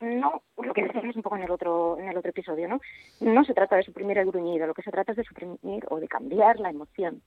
No, 0.00 0.42
lo 0.56 0.72
que 0.72 0.84
decíamos 0.84 1.16
un 1.16 1.22
poco 1.22 1.36
en 1.36 1.42
el 1.42 1.50
otro 1.50 1.98
en 1.98 2.08
el 2.08 2.16
otro 2.16 2.30
episodio, 2.30 2.68
¿no? 2.68 2.80
No 3.20 3.44
se 3.44 3.52
trata 3.52 3.74
de 3.74 3.82
suprimir 3.82 4.16
el 4.18 4.26
gruñido, 4.26 4.66
lo 4.66 4.74
que 4.74 4.82
se 4.82 4.92
trata 4.92 5.10
es 5.10 5.16
de 5.16 5.24
suprimir 5.24 5.84
o 5.90 5.98
de 5.98 6.06
cambiar 6.06 6.60
la 6.60 6.70
emoción. 6.70 7.20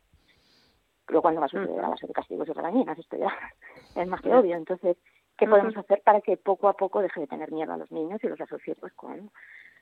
Luego 1.10 1.24
cuando 1.24 1.42
va 1.42 1.48
a 1.48 1.50
suceder 1.50 1.84
a 1.84 1.90
base 1.90 2.08
de 2.08 2.14
castigos 2.14 2.48
y 2.48 2.54
regañinas, 2.54 2.98
esto 2.98 3.18
ya 3.18 3.28
es 4.02 4.08
más 4.08 4.22
que 4.22 4.34
obvio. 4.34 4.56
Entonces, 4.56 4.96
¿Qué 5.42 5.48
podemos 5.48 5.76
hacer 5.76 6.04
para 6.04 6.22
que 6.22 6.38
poco 6.38 6.70
a 6.70 6.74
poco 6.74 7.02
deje 7.02 7.22
de 7.22 7.26
tener 7.26 7.52
miedo 7.52 7.74
a 7.74 7.78
los 7.78 7.92
niños 7.92 8.24
y 8.24 8.28
los 8.28 8.40
asocie 8.40 8.76
pues, 8.76 8.94
con 8.94 9.32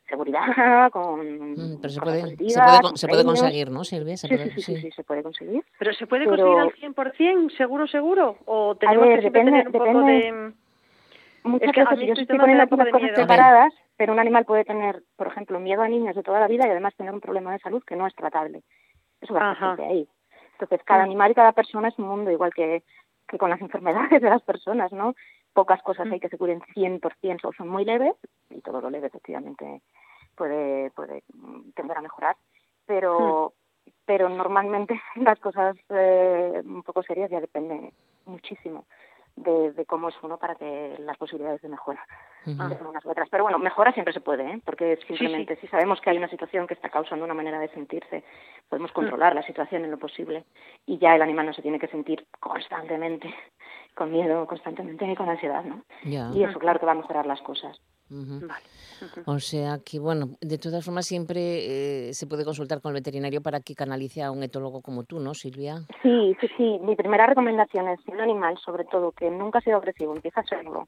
seguridad, 0.08 0.90
con... 0.90 1.78
Pero 1.82 1.90
se 1.90 2.00
puede, 2.00 2.22
se 2.22 2.36
puede, 2.38 2.98
se 2.98 3.08
puede 3.10 3.26
conseguir, 3.26 3.70
¿no, 3.70 3.84
Silvia? 3.84 4.16
Se 4.16 4.30
sí, 4.30 4.36
puede, 4.38 4.52
sí, 4.52 4.62
sí, 4.62 4.76
sí, 4.76 4.82
sí, 4.84 4.92
se 4.92 5.04
puede 5.04 5.22
conseguir. 5.22 5.66
¿Pero 5.78 5.92
se 5.92 6.08
puede 6.08 6.30
pero... 6.30 6.38
conseguir 6.38 6.94
al 6.96 6.96
100%, 6.96 7.58
seguro, 7.58 7.88
seguro? 7.88 8.38
¿O 8.46 8.76
tenemos 8.76 9.06
ver, 9.06 9.20
que 9.20 9.26
depende, 9.26 9.52
tener 9.52 9.68
un 9.68 9.74
depende, 9.74 9.94
poco 9.94 10.06
de...? 10.06 10.54
Muchas 11.44 11.68
es 11.68 11.76
que 11.76 11.84
veces 11.84 12.08
yo 12.08 12.14
estoy 12.14 12.38
poniendo 12.38 12.66
las 12.78 12.90
cosas 12.90 13.16
separadas, 13.16 13.74
pero 13.98 14.14
un 14.14 14.20
animal 14.20 14.46
puede 14.46 14.64
tener, 14.64 15.04
por 15.18 15.28
ejemplo, 15.28 15.60
miedo 15.60 15.82
a 15.82 15.90
niños 15.90 16.16
de 16.16 16.24
toda 16.24 16.40
la 16.40 16.48
vida 16.48 16.68
y 16.68 16.72
además 16.72 16.96
tener 16.96 17.14
un 17.14 17.20
problema 17.20 17.52
de 17.52 17.60
salud 17.60 17.84
que 17.86 17.98
no 17.98 18.08
es 18.08 18.16
tratable. 18.16 18.64
Eso 19.20 19.34
va 19.34 19.50
a 19.50 19.54
estar 19.54 19.82
ahí. 19.82 20.08
Entonces, 20.54 20.80
cada 20.86 21.04
animal 21.04 21.32
y 21.32 21.36
cada 21.36 21.52
persona 21.52 21.90
es 21.90 22.00
un 22.00 22.08
mundo, 22.08 22.32
igual 22.32 22.54
que, 22.54 22.84
que 23.28 23.38
con 23.38 23.50
las 23.50 23.62
enfermedades 23.62 24.22
de 24.22 24.30
las 24.30 24.42
personas, 24.42 24.92
¿no? 24.92 25.16
Pocas 25.60 25.82
cosas 25.84 26.08
hay 26.10 26.22
que 26.22 26.30
se 26.30 26.38
curen 26.38 26.62
100% 26.74 27.40
o 27.44 27.52
son 27.52 27.68
muy 27.68 27.84
leves 27.84 28.16
y 28.50 28.62
todo 28.62 28.80
lo 28.80 28.90
leve 28.90 29.08
efectivamente 29.08 29.82
puede 30.34 30.90
puede 30.92 31.22
tender 31.76 31.98
a 31.98 32.02
mejorar 32.02 32.38
pero 32.86 33.52
pero 34.06 34.30
normalmente 34.30 35.02
las 35.16 35.38
cosas 35.40 35.76
eh, 35.90 36.62
un 36.64 36.82
poco 36.84 37.04
serias 37.04 37.30
ya 37.30 37.42
depende 37.42 37.92
muchísimo 38.26 38.86
de, 39.40 39.72
de 39.72 39.86
cómo 39.86 40.10
es 40.10 40.16
uno 40.22 40.38
para 40.38 40.56
que 40.56 40.96
las 41.00 41.18
posibilidades 41.18 41.62
de 41.62 41.70
mejora 41.70 42.06
sean 42.44 42.88
unas 42.88 43.06
u 43.06 43.10
otras. 43.10 43.30
Pero 43.30 43.44
bueno, 43.44 43.60
mejora 43.60 43.92
siempre 43.92 44.14
se 44.14 44.22
puede, 44.22 44.44
¿eh? 44.50 44.62
porque 44.66 44.98
simplemente 45.08 45.56
si 45.58 45.68
sabemos 45.68 46.00
que 46.02 46.10
hay 46.10 46.18
una 46.18 46.30
situación 46.30 46.68
que 46.68 46.74
está 46.74 46.90
causando 46.90 47.26
una 47.26 47.34
manera 47.34 47.60
de 47.60 47.70
sentirse, 47.70 48.24
podemos 48.68 48.92
controlar 48.92 49.36
la 49.36 49.44
situación 49.44 49.84
en 49.86 49.92
lo 49.92 49.98
posible 49.98 50.46
y 50.86 50.98
ya 50.98 51.16
el 51.16 51.22
animal 51.22 51.46
no 51.46 51.54
se 51.54 51.62
tiene 51.62 51.80
que 51.80 51.88
sentir 51.88 52.26
constantemente 52.40 53.34
con 53.96 54.12
miedo, 54.12 54.46
constantemente 54.48 55.06
ni 55.06 55.16
con 55.16 55.30
ansiedad, 55.30 55.64
¿no? 55.64 55.84
Y 56.04 56.44
eso 56.44 56.60
claro 56.60 56.80
que 56.80 56.86
va 56.86 56.94
a 56.94 56.96
mejorar 56.96 57.26
las 57.26 57.42
cosas. 57.42 57.80
Vale. 58.10 58.64
O 59.26 59.40
sea 59.40 59.80
que, 59.86 60.00
bueno, 60.00 60.38
de 60.42 60.58
todas 60.58 60.84
formas 60.84 61.06
siempre 61.06 62.10
eh, 62.10 62.14
se 62.14 62.28
puede 62.28 62.44
consultar 62.44 62.82
con 62.82 62.90
el 62.90 62.96
veterinario 63.02 63.42
para 63.42 63.60
que 63.62 63.76
canalice 63.76 64.24
a 64.24 64.32
un 64.32 64.44
etólogo 64.44 64.82
como 64.82 65.04
tú, 65.04 65.20
¿no, 65.20 65.34
Silvia? 65.34 65.80
Sí, 66.02 66.36
sí, 66.42 66.48
sí. 66.58 66.80
Mi 66.82 66.96
primera 66.96 67.26
recomendación 67.28 67.88
es 67.90 68.00
si 68.06 68.12
un 68.12 68.22
animal, 68.22 68.58
sobre 68.58 68.86
todo, 68.86 69.12
que 69.12 69.30
nunca 69.30 69.60
ha 69.60 69.62
sido 69.62 69.78
agresivo, 69.78 70.16
empieza 70.16 70.42
a 70.42 70.46
serlo. 70.46 70.88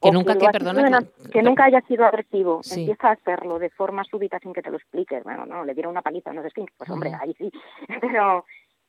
Que 0.00 0.10
o 0.10 0.12
nunca, 0.12 0.36
que, 0.36 0.48
perdona, 0.48 1.00
que- 1.00 1.30
que 1.30 1.42
nunca 1.42 1.64
haya 1.64 1.80
sido 1.82 2.04
agresivo, 2.04 2.60
Sí. 2.62 2.80
empieza 2.80 3.08
a 3.08 3.12
hacerlo 3.12 3.58
de 3.58 3.70
forma 3.70 4.04
súbita 4.04 4.38
sin 4.40 4.52
que 4.52 4.62
te 4.62 4.70
lo 4.70 4.76
expliques. 4.76 5.24
Bueno, 5.24 5.44
no, 5.46 5.64
le 5.64 5.74
dieron 5.74 5.90
una 5.92 6.02
paliza, 6.02 6.32
no 6.32 6.42
sé 6.42 6.50
qué, 6.54 6.64
pues 6.76 6.88
hombre, 6.90 7.10
Ujú. 7.10 7.18
ahí 7.22 7.34
sí. 7.34 7.50
Pero, 8.00 8.44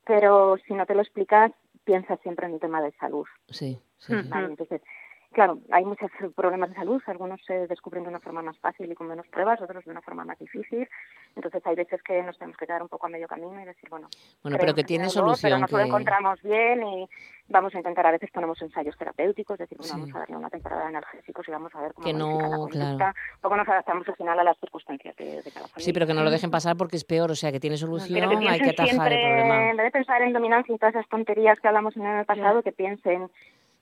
pero 0.06 0.56
si 0.66 0.74
no 0.74 0.86
te 0.86 0.94
lo 0.94 1.02
explicas, 1.02 1.52
piensa 1.84 2.16
siempre 2.18 2.46
en 2.46 2.54
el 2.54 2.60
tema 2.60 2.80
de 2.82 2.92
salud. 2.92 3.26
Sí, 3.48 3.78
sí, 3.98 4.12
sí. 4.12 4.14
Ujú. 4.14 4.28
¿vale? 4.28 4.46
Entonces, 4.46 4.82
claro, 5.32 5.58
hay 5.70 5.84
muchos 5.84 6.10
problemas 6.34 6.70
de 6.70 6.76
salud, 6.76 7.00
algunos 7.06 7.40
se 7.46 7.66
descubren 7.66 8.02
de 8.04 8.08
una 8.10 8.20
forma 8.20 8.42
más 8.42 8.58
fácil 8.58 8.90
y 8.90 8.94
con 8.94 9.08
menos 9.08 9.26
pruebas, 9.28 9.60
otros 9.60 9.84
de 9.84 9.90
una 9.90 10.00
forma 10.02 10.24
más 10.24 10.38
difícil. 10.38 10.88
Entonces, 11.36 11.62
hay 11.66 11.76
veces 11.76 12.02
que 12.02 12.22
nos 12.22 12.36
tenemos 12.38 12.56
que 12.56 12.66
quedar 12.66 12.82
un 12.82 12.88
poco 12.88 13.06
a 13.06 13.10
medio 13.10 13.28
camino 13.28 13.60
y 13.60 13.64
decir, 13.64 13.88
bueno, 13.88 14.08
Bueno, 14.42 14.58
pero 14.60 14.74
que 14.74 14.84
tiene 14.84 15.04
dolor, 15.04 15.36
pero 15.40 15.56
solución. 15.56 15.60
nos 15.62 15.72
lo 15.72 15.78
encontramos 15.80 16.42
bien 16.42 16.82
y 16.82 17.08
vamos 17.48 17.74
a 17.74 17.78
intentar, 17.78 18.06
a 18.06 18.10
veces 18.12 18.30
ponemos 18.32 18.60
ensayos 18.62 18.96
terapéuticos, 18.96 19.54
es 19.54 19.68
decir, 19.68 19.78
bueno, 19.78 19.92
Sí. 19.94 20.00
vamos 20.00 20.14
a 20.16 20.18
darle 20.20 20.36
una 20.36 20.50
temporada 20.50 20.82
de 20.82 20.88
analgésicos 20.88 21.46
y 21.48 21.50
vamos 21.50 21.74
a 21.74 21.80
ver 21.80 21.94
cómo 21.94 22.04
Que 22.06 22.12
la 22.12 22.18
no, 22.18 22.38
conducta. 22.38 22.96
claro. 22.96 23.14
Luego 23.42 23.56
nos 23.56 23.68
adaptamos 23.68 24.08
al 24.08 24.16
final 24.16 24.38
a 24.38 24.44
las 24.44 24.58
circunstancias 24.58 25.16
de, 25.16 25.24
de 25.42 25.50
cada 25.50 25.66
familia. 25.68 25.84
Sí, 25.84 25.92
pero 25.92 26.06
que 26.06 26.14
no 26.14 26.22
lo 26.24 26.30
dejen 26.30 26.50
pasar 26.50 26.76
porque 26.76 26.96
es 26.96 27.04
peor, 27.04 27.30
o 27.30 27.34
sea, 27.36 27.50
que 27.52 27.60
tiene 27.60 27.76
Pero 27.76 27.86
solución, 27.86 28.40
que 28.40 28.48
hay 28.48 28.60
que 28.60 28.70
atajar 28.70 28.88
siempre, 28.88 29.14
el 29.14 29.28
problema. 29.38 29.70
en 29.70 29.76
vez 29.76 29.84
de 29.84 29.90
pensar 29.92 30.22
en 30.22 30.32
dominancia 30.32 30.74
y 30.74 30.78
todas 30.78 30.94
esas 30.94 31.08
tonterías 31.08 31.58
que 31.60 31.68
hablamos 31.68 31.96
en 31.96 32.06
el 32.06 32.24
pasado, 32.26 32.62
que 32.62 32.72
piensen, 32.72 33.30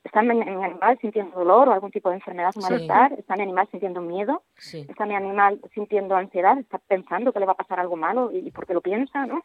¿está 0.08 0.22
mi, 0.22 0.34
mi 0.34 0.64
animal 0.64 0.98
sintiendo 1.00 1.38
dolor 1.38 1.68
o 1.68 1.72
algún 1.72 1.90
tipo 1.90 2.08
de 2.08 2.16
enfermedad 2.16 2.50
o 2.56 2.60
Sí. 2.60 2.70
malestar? 2.70 3.12
¿Está 3.12 3.36
mi 3.36 3.42
animal 3.42 3.68
sintiendo 3.70 4.00
miedo? 4.00 4.42
Sí. 4.56 4.84
¿Está 4.88 5.06
mi 5.06 5.14
animal 5.14 5.60
sintiendo 5.74 6.16
ansiedad? 6.16 6.58
¿Está 6.58 6.78
pensando 6.78 7.32
que 7.32 7.40
le 7.40 7.46
va 7.46 7.52
a 7.52 7.56
pasar 7.56 7.78
algo 7.78 7.96
malo 7.96 8.32
y, 8.32 8.38
y 8.38 8.50
por 8.50 8.66
qué 8.66 8.74
lo 8.74 8.80
piensa? 8.80 9.26
¿no? 9.26 9.42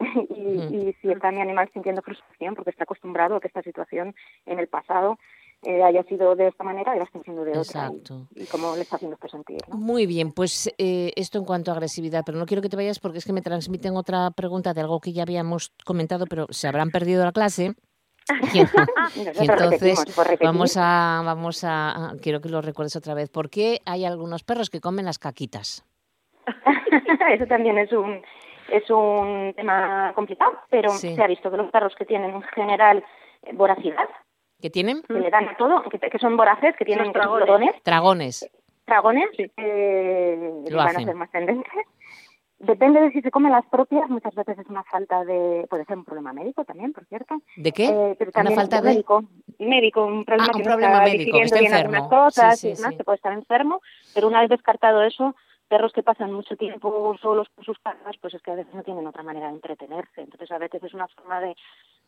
y, 0.30 0.94
si 1.02 1.10
está 1.10 1.30
mi 1.30 1.40
animal 1.40 1.68
sintiendo 1.72 2.02
frustración 2.02 2.54
porque 2.54 2.70
está 2.70 2.84
acostumbrado 2.84 3.36
a 3.36 3.40
que 3.40 3.48
esta 3.48 3.62
situación 3.62 4.14
en 4.46 4.58
el 4.58 4.68
pasado 4.68 5.18
eh, 5.62 5.82
haya 5.82 6.02
sido 6.04 6.36
de 6.36 6.48
esta 6.48 6.62
manera 6.62 6.94
y 6.94 6.98
la 6.98 7.04
está 7.04 7.18
haciendo 7.18 7.42
de 7.44 7.52
otra. 7.58 7.60
y- 7.60 7.96
Exacto. 7.98 8.28
Y, 8.34 8.44
cómo 8.46 8.76
le 8.76 8.82
está 8.82 8.96
haciendo 8.96 9.14
esto 9.14 9.28
sentir. 9.28 9.60
¿no? 9.68 9.76
Muy 9.76 10.06
bien, 10.06 10.32
pues 10.32 10.70
eh, 10.78 11.12
esto 11.16 11.38
en 11.38 11.44
cuanto 11.44 11.70
a 11.70 11.74
agresividad, 11.74 12.22
pero 12.24 12.38
no 12.38 12.46
quiero 12.46 12.62
que 12.62 12.68
te 12.68 12.76
vayas 12.76 12.98
porque 12.98 13.18
es 13.18 13.24
que 13.24 13.32
me 13.32 13.42
transmiten 13.42 13.96
otra 13.96 14.30
pregunta 14.30 14.74
de 14.74 14.82
algo 14.82 15.00
que 15.00 15.12
ya 15.12 15.22
habíamos 15.22 15.72
comentado, 15.84 16.26
pero 16.26 16.46
se 16.50 16.68
habrán 16.68 16.90
perdido 16.90 17.24
la 17.24 17.32
clase. 17.32 17.74
Y, 18.52 18.58
y 19.20 19.24
Nosotros 19.24 19.62
entonces 19.62 20.16
repetir. 20.16 20.46
vamos 20.46 20.76
a, 20.78 21.22
vamos 21.24 21.64
a, 21.64 22.12
quiero 22.22 22.40
que 22.40 22.48
lo 22.48 22.60
recuerdes 22.62 22.96
otra 22.96 23.14
vez. 23.14 23.28
¿Por 23.30 23.50
qué 23.50 23.80
hay 23.84 24.04
algunos 24.04 24.44
perros 24.44 24.70
que 24.70 24.80
comen 24.80 25.04
las 25.04 25.18
caquitas? 25.18 25.84
Eso 27.34 27.46
también 27.46 27.78
es 27.78 27.92
un 27.92 28.22
es 28.72 28.88
un 28.90 29.52
tema 29.54 30.12
complicado, 30.14 30.52
pero 30.70 30.88
Sí. 30.90 31.14
se 31.14 31.22
ha 31.22 31.26
visto 31.26 31.50
que 31.50 31.56
los 31.58 31.70
perros 31.70 31.94
que 31.96 32.06
tienen 32.06 32.30
en 32.34 32.42
general 32.42 33.04
eh, 33.42 33.50
voracidad, 33.52 34.08
¿Qué 34.60 34.70
tienen? 34.70 35.02
que 35.02 35.12
le 35.14 35.28
dan 35.30 35.46
a 35.48 35.56
todo, 35.58 35.82
que, 35.90 35.98
que 35.98 36.18
son 36.18 36.36
voraces, 36.36 36.74
que 36.78 36.84
tienen 36.86 37.12
dragones. 37.12 37.46
dragones, 37.84 37.84
Dragones. 37.84 38.50
dragones, 38.86 39.28
eh, 39.58 40.62
Lo 40.70 40.78
van 40.78 40.88
hacen. 40.88 41.02
a 41.02 41.06
ser 41.06 41.14
más 41.14 41.30
tendentes. 41.30 41.72
Depende 42.66 43.00
de 43.00 43.12
si 43.12 43.20
se 43.20 43.30
comen 43.30 43.52
las 43.52 43.64
propias, 43.66 44.08
muchas 44.10 44.34
veces 44.34 44.58
es 44.58 44.66
una 44.68 44.82
falta 44.84 45.24
de, 45.24 45.66
puede 45.68 45.84
ser 45.84 45.96
un 45.98 46.04
problema 46.04 46.32
médico 46.32 46.64
también, 46.64 46.92
por 46.92 47.04
cierto. 47.06 47.36
¿De 47.56 47.72
qué? 47.72 47.86
Eh, 47.86 48.16
pero 48.18 48.30
Una 48.40 48.50
falta 48.52 48.80
de... 48.80 48.90
médico, 48.90 49.24
médico, 49.58 50.04
un 50.04 50.24
problema 50.24 50.48
Ah, 50.52 50.56
un 50.56 50.62
que 50.62 50.68
problema 50.68 50.92
está 51.04 51.04
médico, 51.16 51.36
que 51.38 51.42
está 51.44 51.58
enfermo. 51.58 52.08
cosas 52.08 52.58
Sí, 52.60 52.68
y 52.68 52.74
sí, 52.74 52.76
demás, 52.76 52.92
sí. 52.92 52.96
que 52.98 53.04
puede 53.04 53.16
estar 53.16 53.32
enfermo, 53.32 53.80
pero 54.14 54.28
una 54.28 54.40
vez 54.40 54.50
descartado 54.50 55.02
eso, 55.02 55.34
perros 55.74 55.92
que 55.92 56.04
pasan 56.04 56.32
mucho 56.32 56.54
tiempo 56.56 57.16
solos 57.20 57.48
con 57.52 57.64
sus 57.64 57.76
casas, 57.80 58.14
pues 58.20 58.32
es 58.34 58.42
que 58.42 58.52
a 58.52 58.54
veces 58.54 58.72
no 58.74 58.84
tienen 58.84 59.04
otra 59.08 59.24
manera 59.24 59.48
de 59.48 59.54
entretenerse. 59.54 60.20
Entonces 60.20 60.48
a 60.52 60.58
veces 60.58 60.80
es 60.84 60.94
una 60.94 61.08
forma 61.08 61.40
de, 61.40 61.56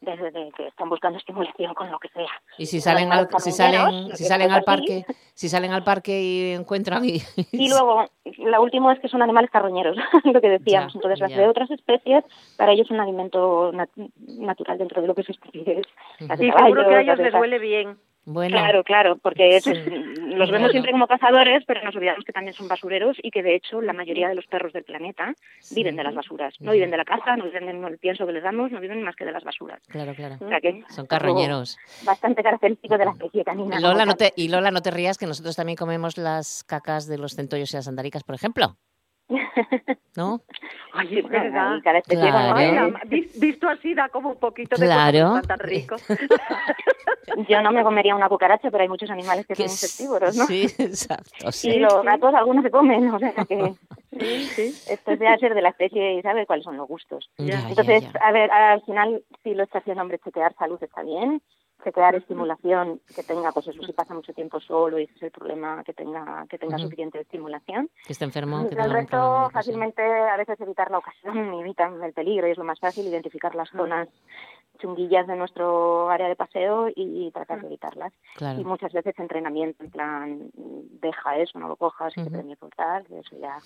de, 0.02 0.16
de- 0.16 0.30
de 0.30 0.52
que 0.56 0.68
están 0.68 0.88
buscando 0.88 1.18
estimulación 1.18 1.74
con 1.74 1.90
lo 1.90 1.98
que 1.98 2.08
sea. 2.10 2.28
Y 2.58 2.66
si 2.66 2.80
salen 2.80 3.10
al, 3.12 3.28
si 3.40 3.50
salen, 3.50 4.14
si 4.16 4.24
salen 4.24 4.52
parque, 4.64 5.04
si 5.34 5.48
salen 5.48 5.72
al 5.72 5.82
parque 5.82 6.22
y 6.22 6.52
encuentran 6.52 7.04
y, 7.04 7.18
Y 7.50 7.68
luego, 7.68 8.04
la 8.38 8.60
última 8.60 8.92
es 8.92 9.00
que 9.00 9.08
son 9.08 9.22
animales 9.22 9.50
carroñeros, 9.50 9.96
lo 10.24 10.40
que 10.40 10.48
decíamos. 10.48 10.92
Ya, 10.92 10.98
Entonces, 10.98 11.20
las 11.20 11.30
de 11.36 11.48
otras 11.48 11.70
especies, 11.72 12.22
para 12.56 12.70
ellos 12.70 12.86
es 12.86 12.92
un 12.92 13.00
alimento 13.00 13.72
nat- 13.72 13.90
natural 14.16 14.78
dentro 14.78 15.00
de 15.02 15.08
lo 15.08 15.14
que 15.16 15.22
es 15.22 15.30
especie. 15.30 15.82
Las 16.20 16.38
de 16.38 16.46
Y 16.46 16.52
seguro 16.52 16.88
que 16.88 16.94
a 16.94 17.00
ellos 17.00 17.18
les 17.18 17.34
huele 17.34 17.58
bien. 17.58 17.98
Bueno, 18.26 18.56
Claro, 18.58 18.84
claro, 18.84 19.16
porque 19.22 19.56
es- 19.56 19.66
los 19.66 19.76
Claro. 19.76 20.52
vemos 20.52 20.70
siempre 20.72 20.92
como 20.92 21.06
cazadores, 21.06 21.64
pero 21.66 21.82
nos 21.82 21.96
olvidamos 21.96 22.24
que 22.24 22.32
también 22.32 22.52
son 22.54 22.68
basureros 22.68 23.16
y 23.22 23.30
que 23.30 23.42
de 23.42 23.54
hecho 23.54 23.80
la 23.80 23.92
mayoría 23.94 24.28
de 24.28 24.34
los 24.34 24.46
perros 24.46 24.72
del 24.74 24.84
planeta 24.84 25.32
viven 25.70 25.96
de 25.96 26.02
las 26.04 26.14
basuras. 26.14 26.54
No 26.60 26.72
viven 26.72 26.90
de 26.90 26.96
la 26.98 27.04
caza, 27.04 27.36
no 27.36 27.44
viven 27.44 27.66
del 27.82 27.98
pienso 27.98 28.26
que 28.26 28.32
les 28.32 28.42
damos, 28.42 28.70
no 28.72 28.80
viven 28.80 29.02
más 29.02 29.16
que 29.16 29.24
de 29.24 29.32
las 29.32 29.44
basuras. 29.44 29.80
claro, 29.88 30.14
claro. 30.14 30.36
O 30.40 30.48
sea 30.48 30.60
que 30.60 30.82
Son 30.88 31.06
carroñeros. 31.06 31.78
Bastante 32.04 32.42
característico 32.42 32.98
de 32.98 33.04
la 33.06 33.12
especie 33.12 33.44
canina. 33.44 33.80
Lola, 33.80 34.04
no 34.04 34.14
te, 34.16 34.32
y 34.36 34.48
Lola, 34.48 34.70
no 34.70 34.82
te 34.82 34.90
rías 34.90 35.16
que 35.16 35.26
nosotros 35.26 35.56
también 35.56 35.76
comemos 35.76 36.18
las 36.18 36.64
cacas 36.64 37.06
de 37.06 37.18
los 37.18 37.34
centollos 37.36 37.72
y 37.72 37.76
las 37.76 37.88
andaricas, 37.88 38.24
por 38.24 38.34
ejemplo. 38.34 38.76
¿No? 40.16 40.40
Ay, 40.92 41.18
es 41.18 41.28
verdad. 41.28 41.78
Claro. 42.04 42.94
visto 43.36 43.68
así 43.68 43.94
da 43.94 44.08
como 44.08 44.30
un 44.30 44.38
poquito 44.38 44.76
de 44.76 44.86
Claro. 44.86 45.40
tan 45.46 45.58
rico. 45.58 45.96
Yo 47.48 47.60
no 47.60 47.72
me 47.72 47.82
comería 47.82 48.14
una 48.14 48.28
cucaracha, 48.28 48.70
pero 48.70 48.82
hay 48.82 48.88
muchos 48.88 49.10
animales 49.10 49.46
que 49.46 49.54
Que 49.54 49.62
son 49.68 49.72
insectívoros, 49.72 50.36
¿no? 50.36 50.46
Sí, 50.46 50.62
exacto. 50.78 51.50
sí. 51.52 51.70
Y 51.70 51.78
los 51.80 52.02
gatos 52.04 52.34
algunos 52.34 52.62
se 52.62 52.70
comen, 52.70 53.10
o 53.10 53.18
sea 53.18 53.32
que 53.32 53.74
esto 54.88 55.10
es 55.12 55.18
de 55.18 55.38
ser 55.38 55.54
de 55.54 55.62
la 55.62 55.70
especie 55.70 56.14
y 56.14 56.22
sabe 56.22 56.46
cuáles 56.46 56.64
son 56.64 56.76
los 56.76 56.86
gustos. 56.88 57.28
Ya, 57.36 57.60
ya, 57.60 57.68
Entonces, 57.68 58.02
ya. 58.04 58.20
a 58.20 58.32
ver, 58.32 58.50
al 58.50 58.80
final, 58.82 59.22
si 59.42 59.54
lo 59.54 59.64
está 59.64 59.78
haciendo, 59.78 60.02
hombre, 60.02 60.18
chequear 60.20 60.54
salud 60.54 60.82
está 60.82 61.02
bien, 61.02 61.42
chequear 61.84 62.14
estimulación, 62.14 63.00
que 63.14 63.22
tenga, 63.22 63.52
pues 63.52 63.68
eso, 63.68 63.82
si 63.82 63.92
pasa 63.92 64.14
mucho 64.14 64.32
tiempo 64.32 64.60
solo 64.60 64.98
y 64.98 65.04
ese 65.04 65.14
es 65.14 65.22
el 65.24 65.30
problema, 65.30 65.82
que 65.84 65.92
tenga 65.92 66.46
que 66.48 66.58
tenga 66.58 66.78
suficiente 66.78 67.20
estimulación. 67.20 67.90
Que 68.04 68.12
esté 68.12 68.24
enfermo, 68.24 68.56
que 68.58 68.62
el 68.62 68.68
tenga 68.70 68.84
problema 68.84 69.00
resto, 69.00 69.46
sí. 69.46 69.52
fácilmente, 69.52 70.02
a 70.02 70.36
veces 70.36 70.60
evitar 70.60 70.90
la 70.90 70.98
ocasión, 70.98 71.36
evitan 71.60 72.02
el 72.02 72.12
peligro 72.12 72.48
y 72.48 72.52
es 72.52 72.58
lo 72.58 72.64
más 72.64 72.80
fácil, 72.80 73.06
identificar 73.06 73.54
las 73.54 73.70
zonas 73.70 74.08
chunguillas 74.78 75.26
de 75.26 75.36
nuestro 75.36 76.10
área 76.10 76.28
de 76.28 76.36
paseo 76.36 76.88
y 76.94 77.30
tratar 77.30 77.60
de 77.60 77.66
evitarlas. 77.66 78.12
Claro. 78.34 78.60
Y 78.60 78.64
muchas 78.64 78.92
veces 78.92 79.18
entrenamiento, 79.18 79.82
en 79.82 79.90
plan, 79.90 80.50
deja 80.54 81.38
eso, 81.38 81.58
no 81.58 81.68
lo 81.68 81.76
cojas, 81.76 82.14
y 82.16 82.20
Ujú. 82.20 82.30
te 82.30 82.36
premio 82.36 82.56
por 82.56 82.70
tal, 82.70 83.06
eso 83.10 83.38
ya 83.38 83.58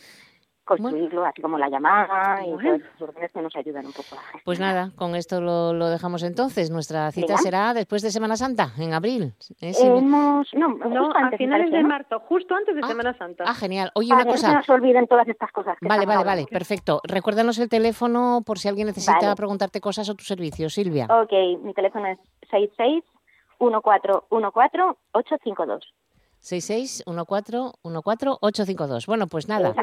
construirlo, 0.64 1.24
así 1.24 1.42
como 1.42 1.58
la 1.58 1.68
llamada 1.68 2.44
y 2.46 2.52
esas 2.52 2.80
órdenes 3.00 3.32
que 3.32 3.42
nos 3.42 3.54
ayudan 3.56 3.86
un 3.86 3.92
poco 3.92 4.14
a 4.16 4.38
Pues 4.44 4.60
nada, 4.60 4.90
con 4.96 5.16
esto 5.16 5.40
lo, 5.40 5.72
lo 5.72 5.88
dejamos 5.88 6.22
entonces. 6.22 6.70
Nuestra 6.70 7.10
cita 7.10 7.26
Venga. 7.34 7.38
será 7.38 7.74
después 7.74 8.02
de 8.02 8.10
Semana 8.10 8.36
Santa, 8.36 8.72
en 8.78 8.92
abril. 8.94 9.34
¿eh, 9.60 9.74
Silvia? 9.74 9.98
Hemos, 9.98 10.48
no, 10.54 10.68
No, 10.68 11.06
justo 11.06 11.18
a 11.18 11.30
finales 11.36 11.70
de 11.72 11.82
¿no? 11.82 11.88
marzo, 11.88 12.20
justo 12.20 12.54
antes 12.54 12.74
de 12.74 12.80
Ah, 12.84 12.86
Semana 12.88 13.14
Santa. 13.18 13.44
Ah, 13.46 13.54
genial. 13.54 13.90
Oye, 13.94 14.08
Para 14.10 14.22
una 14.22 14.24
que 14.24 14.30
no 14.30 14.36
se 14.36 14.46
cosa. 14.46 14.56
nos 14.58 14.68
olviden 14.70 15.06
todas 15.08 15.26
estas 15.28 15.50
cosas. 15.52 15.76
que 15.80 15.88
Vale, 15.88 16.06
vale, 16.06 16.24
vale, 16.24 16.46
perfecto. 16.50 17.00
Recuérdanos 17.04 17.58
el 17.58 17.68
teléfono 17.68 18.42
por 18.46 18.58
si 18.58 18.68
alguien 18.68 18.86
necesita 18.86 19.18
Vale. 19.20 19.36
preguntarte 19.36 19.80
cosas 19.80 20.08
o 20.08 20.14
tu 20.14 20.24
servicio, 20.24 20.70
Silvia. 20.70 21.06
Ok, 21.10 21.32
mi 21.64 21.74
teléfono 21.74 22.06
es 22.06 22.18
66 22.50 23.02
1414 23.58 24.98
852. 25.12 25.84
661414 26.40 29.06
Bueno, 29.06 29.26
pues 29.26 29.48
nada. 29.48 29.74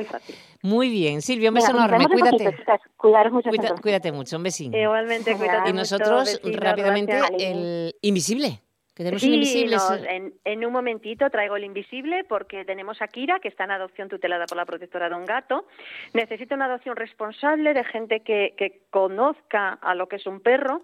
Muy 0.63 0.89
bien. 0.89 1.21
Silvia, 1.21 1.49
un 1.49 1.55
beso 1.55 1.71
enorme. 1.71 2.07
Cuídate. 2.07 2.55
Cuidaros 2.97 3.33
mucho. 3.33 3.49
Cuida- 3.49 3.75
cuídate 3.81 4.11
mucho. 4.11 4.37
Un 4.37 4.43
besín. 4.43 4.73
Igualmente, 4.73 5.35
cuídate 5.37 5.69
Y 5.69 5.73
mucho, 5.73 5.97
nosotros, 5.97 6.39
rápidamente, 6.43 7.17
gracias. 7.17 7.41
el 7.41 7.95
invisible. 8.01 8.61
Que 8.97 9.03
tenemos 9.03 9.21
sí, 9.21 9.27
un 9.27 9.35
invisible. 9.35 9.75
nos- 9.75 9.99
sí. 9.99 10.05
en, 10.09 10.33
en 10.43 10.65
un 10.65 10.73
momentito 10.73 11.29
traigo 11.29 11.55
el 11.55 11.63
invisible 11.65 12.23
porque 12.23 12.65
tenemos 12.65 12.99
a 13.03 13.07
Kira, 13.07 13.39
que 13.39 13.47
está 13.47 13.65
en 13.65 13.69
adopción 13.71 14.09
tutelada 14.09 14.47
por 14.47 14.57
la 14.57 14.65
protectora 14.65 15.07
de 15.07 15.13
un 15.13 15.23
gato. 15.23 15.67
Necesita 16.15 16.55
una 16.55 16.65
adopción 16.65 16.95
responsable 16.95 17.75
de 17.75 17.83
gente 17.83 18.21
que, 18.21 18.55
que 18.57 18.81
conozca 18.89 19.73
a 19.83 19.93
lo 19.93 20.07
que 20.07 20.15
es 20.15 20.25
un 20.25 20.39
perro, 20.39 20.81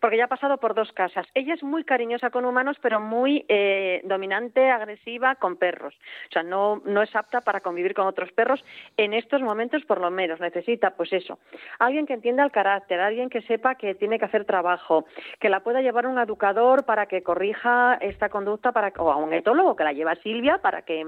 porque 0.00 0.16
ya 0.16 0.26
ha 0.26 0.28
pasado 0.28 0.58
por 0.58 0.74
dos 0.76 0.92
casas. 0.92 1.26
Ella 1.34 1.54
es 1.54 1.64
muy 1.64 1.82
cariñosa 1.82 2.30
con 2.30 2.44
humanos, 2.44 2.76
pero 2.80 3.00
muy 3.00 3.44
eh, 3.48 4.00
dominante, 4.04 4.70
agresiva 4.70 5.34
con 5.34 5.56
perros. 5.56 5.92
O 6.30 6.32
sea, 6.32 6.44
no, 6.44 6.80
no 6.84 7.02
es 7.02 7.16
apta 7.16 7.40
para 7.40 7.62
convivir 7.62 7.94
con 7.94 8.06
otros 8.06 8.30
perros 8.30 8.64
en 8.96 9.12
estos 9.12 9.42
momentos, 9.42 9.84
por 9.86 10.00
lo 10.00 10.12
menos. 10.12 10.38
Necesita, 10.38 10.90
pues 10.90 11.12
eso, 11.12 11.40
alguien 11.80 12.06
que 12.06 12.12
entienda 12.12 12.44
el 12.44 12.52
carácter, 12.52 13.00
alguien 13.00 13.28
que 13.28 13.42
sepa 13.42 13.74
que 13.74 13.96
tiene 13.96 14.20
que 14.20 14.26
hacer 14.26 14.44
trabajo, 14.44 15.04
que 15.40 15.48
la 15.48 15.64
pueda 15.64 15.82
llevar 15.82 16.06
un 16.06 16.20
educador 16.20 16.84
para 16.84 17.06
que 17.06 17.24
corrija 17.24 17.55
esta 18.00 18.28
conducta, 18.28 18.72
para, 18.72 18.92
o 18.98 19.10
a 19.10 19.16
un 19.16 19.32
etólogo 19.32 19.76
que 19.76 19.84
la 19.84 19.92
lleva 19.92 20.14
Silvia 20.16 20.58
para 20.58 20.82
que, 20.82 21.06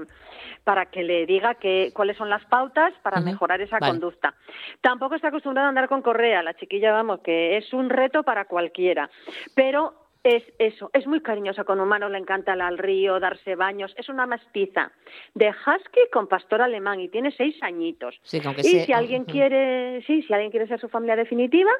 para 0.63 0.87
que 0.87 1.03
le 1.03 1.25
diga 1.25 1.55
que, 1.55 1.91
cuáles 1.93 2.17
son 2.17 2.29
las 2.29 2.43
pautas 2.45 2.93
para 3.01 3.19
mejorar 3.21 3.61
esa 3.61 3.77
vale. 3.79 3.91
conducta. 3.91 4.33
Tampoco 4.81 5.15
está 5.15 5.29
acostumbrada 5.29 5.67
a 5.67 5.69
andar 5.69 5.87
con 5.87 6.01
correa, 6.01 6.43
la 6.43 6.53
chiquilla, 6.55 6.91
vamos, 6.91 7.21
que 7.21 7.57
es 7.57 7.73
un 7.73 7.89
reto 7.89 8.23
para 8.23 8.45
cualquiera. 8.45 9.09
Pero 9.55 9.93
es 10.23 10.43
eso, 10.59 10.89
es 10.93 11.07
muy 11.07 11.21
cariñosa 11.21 11.63
con 11.63 11.79
humanos, 11.79 12.11
le 12.11 12.17
encanta 12.17 12.55
ir 12.55 12.61
al 12.61 12.77
río, 12.77 13.19
darse 13.19 13.55
baños, 13.55 13.93
es 13.97 14.09
una 14.09 14.25
mestiza 14.25 14.91
de 15.33 15.49
husky 15.49 16.01
con 16.11 16.27
pastor 16.27 16.61
alemán 16.61 16.99
y 16.99 17.07
tiene 17.07 17.31
seis 17.31 17.55
añitos. 17.61 18.19
Sí, 18.23 18.41
Y 18.57 18.63
sea- 18.63 18.85
si 18.85 18.93
alguien 18.93 19.23
quiere, 19.23 20.03
sí, 20.05 20.21
si 20.23 20.33
alguien 20.33 20.51
quiere 20.51 20.67
ser 20.67 20.79
su 20.79 20.89
familia 20.89 21.15
definitiva, 21.15 21.71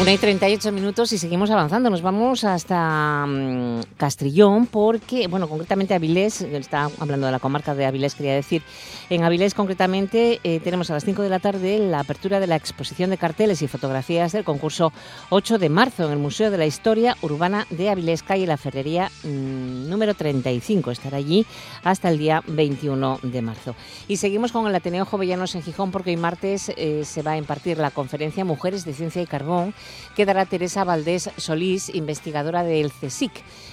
Una 0.00 0.14
y 0.14 0.16
38 0.16 0.72
minutos 0.72 1.12
y 1.12 1.18
seguimos 1.18 1.50
avanzando. 1.50 1.90
Nos 1.90 2.00
vamos 2.00 2.44
hasta 2.44 3.26
mm, 3.26 3.80
Castrillón 3.98 4.64
porque, 4.64 5.26
bueno, 5.28 5.46
concretamente 5.46 5.92
Avilés, 5.92 6.40
está 6.40 6.88
hablando 6.98 7.26
de 7.26 7.32
la 7.32 7.38
comarca 7.38 7.74
de 7.74 7.84
Avilés, 7.84 8.14
quería 8.14 8.34
decir. 8.34 8.62
En 9.10 9.24
Avilés, 9.24 9.52
concretamente, 9.52 10.40
eh, 10.42 10.58
tenemos 10.60 10.88
a 10.90 10.94
las 10.94 11.04
5 11.04 11.20
de 11.20 11.28
la 11.28 11.38
tarde 11.38 11.78
la 11.78 12.00
apertura 12.00 12.40
de 12.40 12.46
la 12.46 12.56
exposición 12.56 13.10
de 13.10 13.18
carteles 13.18 13.60
y 13.60 13.68
fotografías 13.68 14.32
del 14.32 14.42
concurso 14.42 14.90
8 15.28 15.58
de 15.58 15.68
marzo 15.68 16.06
en 16.06 16.12
el 16.12 16.18
Museo 16.18 16.50
de 16.50 16.56
la 16.56 16.64
Historia 16.64 17.18
Urbana 17.20 17.66
de 17.68 17.90
Avilés, 17.90 18.22
calle 18.22 18.46
La 18.46 18.56
Ferrería 18.56 19.10
mm, 19.22 19.90
número 19.90 20.14
35. 20.14 20.92
Estará 20.92 21.18
allí 21.18 21.44
hasta 21.84 22.08
el 22.08 22.16
día 22.16 22.42
21 22.46 23.20
de 23.22 23.42
marzo. 23.42 23.74
Y 24.08 24.16
seguimos 24.16 24.50
con 24.50 24.66
el 24.66 24.74
Ateneo 24.74 25.04
Jovellanos 25.04 25.54
en 25.56 25.62
Gijón 25.62 25.90
porque 25.90 26.08
hoy 26.08 26.16
martes 26.16 26.72
eh, 26.74 27.02
se 27.04 27.20
va 27.20 27.32
a 27.32 27.36
impartir 27.36 27.76
la 27.76 27.90
conferencia 27.90 28.46
Mujeres 28.46 28.86
de 28.86 28.94
Ciencia 28.94 29.20
y 29.20 29.26
Carbón 29.26 29.74
que 30.14 30.26
dará 30.26 30.46
Teresa 30.46 30.84
Valdés 30.84 31.30
Solís, 31.36 31.94
investigadora 31.94 32.62
del 32.62 32.92
CSIC 32.92 33.32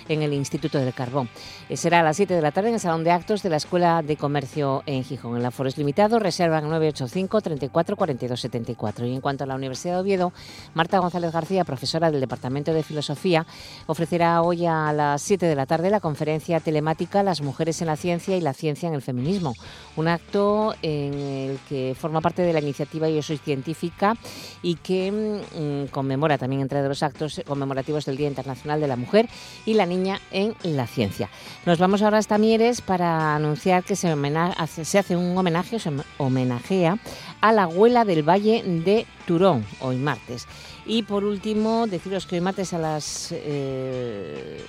en 0.09 0.21
el 0.21 0.33
Instituto 0.33 0.77
del 0.79 0.93
Carbón. 0.93 1.29
Eh, 1.69 1.77
será 1.77 1.99
a 1.99 2.03
las 2.03 2.17
7 2.17 2.33
de 2.33 2.41
la 2.41 2.51
tarde 2.51 2.69
en 2.69 2.75
el 2.75 2.79
Salón 2.79 3.03
de 3.03 3.11
Actos 3.11 3.43
de 3.43 3.49
la 3.49 3.57
Escuela 3.57 4.01
de 4.01 4.15
Comercio 4.17 4.83
en 4.85 5.03
Gijón. 5.03 5.37
El 5.37 5.45
aforo 5.45 5.69
es 5.69 5.77
limitado, 5.77 6.19
reservan 6.19 6.63
985 6.69 7.41
34 7.41 7.95
42 7.95 8.39
74. 8.39 9.05
Y 9.05 9.13
en 9.13 9.21
cuanto 9.21 9.43
a 9.43 9.47
la 9.47 9.55
Universidad 9.55 9.95
de 9.95 10.01
Oviedo, 10.01 10.33
Marta 10.73 10.99
González 10.99 11.31
García, 11.31 11.65
profesora 11.65 12.11
del 12.11 12.21
Departamento 12.21 12.73
de 12.73 12.83
Filosofía, 12.83 13.45
ofrecerá 13.85 14.41
hoy 14.41 14.65
a 14.65 14.93
las 14.93 15.21
7 15.21 15.45
de 15.45 15.55
la 15.55 15.65
tarde 15.65 15.89
la 15.89 15.99
conferencia 15.99 16.59
telemática 16.59 17.23
Las 17.23 17.41
mujeres 17.41 17.81
en 17.81 17.87
la 17.87 17.95
ciencia 17.95 18.37
y 18.37 18.41
la 18.41 18.53
ciencia 18.53 18.87
en 18.87 18.95
el 18.95 19.01
feminismo. 19.01 19.53
Un 19.95 20.07
acto 20.07 20.75
en 20.81 21.13
el 21.13 21.59
que 21.67 21.95
forma 21.99 22.21
parte 22.21 22.41
de 22.41 22.53
la 22.53 22.59
iniciativa 22.59 23.09
Yo 23.09 23.21
Soy 23.21 23.37
Científica 23.37 24.15
y 24.61 24.75
que 24.75 25.11
mm, 25.11 25.91
conmemora 26.07 26.37
también 26.37 26.61
entre 26.61 26.81
los 26.87 27.03
actos 27.03 27.41
conmemorativos 27.45 28.05
del 28.05 28.15
Día 28.15 28.29
Internacional 28.29 28.79
de 28.79 28.87
la 28.87 28.95
Mujer 28.95 29.27
y 29.65 29.73
la 29.73 29.85
Niña 29.85 30.21
en 30.31 30.55
la 30.63 30.87
Ciencia. 30.87 31.29
Nos 31.65 31.79
vamos 31.79 32.01
ahora 32.01 32.17
hasta 32.17 32.37
Mieres 32.37 32.79
para 32.79 33.35
anunciar 33.35 33.83
que 33.83 33.97
se, 33.97 34.13
homena- 34.13 34.53
hace- 34.57 34.85
se 34.85 34.99
hace 34.99 35.17
un 35.17 35.37
homenaje, 35.37 35.79
se 35.79 35.91
homenajea 36.17 36.97
a 37.41 37.51
la 37.51 37.63
abuela 37.63 38.05
del 38.05 38.23
Valle 38.23 38.63
de 38.63 39.05
Turón, 39.25 39.65
hoy 39.81 39.97
martes. 39.97 40.47
Y 40.85 41.03
por 41.03 41.25
último, 41.25 41.87
deciros 41.87 42.25
que 42.25 42.35
hoy 42.35 42.41
martes 42.41 42.71
a 42.71 42.77
las... 42.77 43.33
eh, 43.33 44.61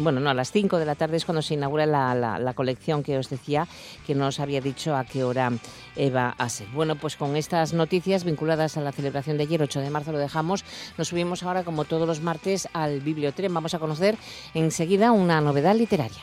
bueno, 0.00 0.20
no, 0.20 0.30
a 0.30 0.34
las 0.34 0.50
5 0.52 0.78
de 0.78 0.84
la 0.86 0.94
tarde 0.94 1.16
es 1.16 1.24
cuando 1.24 1.42
se 1.42 1.54
inaugura 1.54 1.86
la, 1.86 2.14
la- 2.14 2.54
colección 2.54 3.02
que 3.02 3.16
os 3.18 3.30
decía, 3.30 3.66
que 4.06 4.14
no 4.14 4.26
os 4.26 4.40
había 4.40 4.60
dicho 4.60 4.96
a 4.96 5.04
qué 5.04 5.22
hora 5.24 5.52
eh, 5.96 6.10
va 6.10 6.34
a 6.36 6.48
ser. 6.48 6.66
Bueno, 6.68 6.96
pues 6.96 7.16
con 7.16 7.36
estas 7.36 7.72
noticias 7.72 8.24
vinculadas 8.24 8.76
a 8.76 8.80
la 8.80 8.92
celebración 8.92 9.36
de 9.36 9.44
ayer, 9.44 9.62
8 9.62 9.80
de 9.80 9.90
marzo, 9.90 10.12
lo 10.12 10.18
dejamos. 10.18 10.64
Nos 10.98 11.08
subimos 11.08 11.42
ahora, 11.42 11.62
como 11.64 11.84
todos 11.84 12.06
los 12.06 12.20
martes, 12.20 12.68
al 12.72 13.00
Bibliotren. 13.00 13.52
Vamos 13.54 13.74
a 13.74 13.78
conocer 13.78 14.16
enseguida 14.54 15.12
una 15.12 15.40
novedad 15.40 15.74
literaria. 15.74 16.22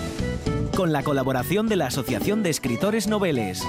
con 0.81 0.91
la 0.91 1.03
colaboración 1.03 1.67
de 1.69 1.75
la 1.75 1.85
Asociación 1.85 2.41
de 2.41 2.49
Escritores 2.49 3.07
Noveles. 3.07 3.63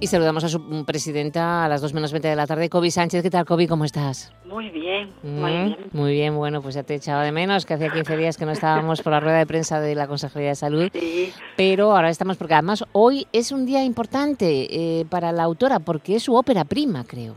Y 0.00 0.06
saludamos 0.06 0.44
a 0.44 0.50
su 0.50 0.84
presidenta 0.84 1.64
a 1.64 1.68
las 1.70 1.80
2 1.80 1.94
menos 1.94 2.12
20 2.12 2.28
de 2.28 2.36
la 2.36 2.46
tarde, 2.46 2.68
Kobe 2.68 2.90
Sánchez. 2.90 3.22
¿Qué 3.22 3.30
tal, 3.30 3.46
Kobe? 3.46 3.66
¿Cómo 3.68 3.86
estás? 3.86 4.34
Muy 4.44 4.68
bien, 4.68 5.08
muy 5.22 5.32
Mm, 5.50 5.64
bien. 5.64 5.76
Muy 5.92 6.12
bien, 6.12 6.36
bueno, 6.36 6.60
pues 6.60 6.74
ya 6.74 6.82
te 6.82 6.92
he 6.92 6.96
echado 6.98 7.22
de 7.22 7.32
menos, 7.32 7.64
que 7.64 7.72
hacía 7.72 7.90
15 7.90 8.18
días 8.18 8.36
que 8.36 8.44
no 8.44 8.52
estábamos 8.52 9.00
por 9.00 9.14
la 9.14 9.20
rueda 9.20 9.38
de 9.38 9.46
prensa 9.46 9.80
de 9.80 9.94
la 9.94 10.06
Consejería 10.08 10.50
de 10.50 10.54
Salud. 10.56 10.90
Sí, 10.92 11.32
Pero 11.56 11.96
ahora 11.96 12.10
estamos, 12.10 12.36
porque 12.36 12.52
además 12.52 12.84
hoy 12.92 13.26
es 13.32 13.50
un 13.50 13.64
día 13.64 13.82
importante 13.82 15.00
eh, 15.00 15.06
para 15.08 15.32
la 15.32 15.44
autora, 15.44 15.78
porque 15.78 16.16
es 16.16 16.22
su 16.24 16.34
ópera 16.34 16.66
prima, 16.66 17.04
creo. 17.04 17.34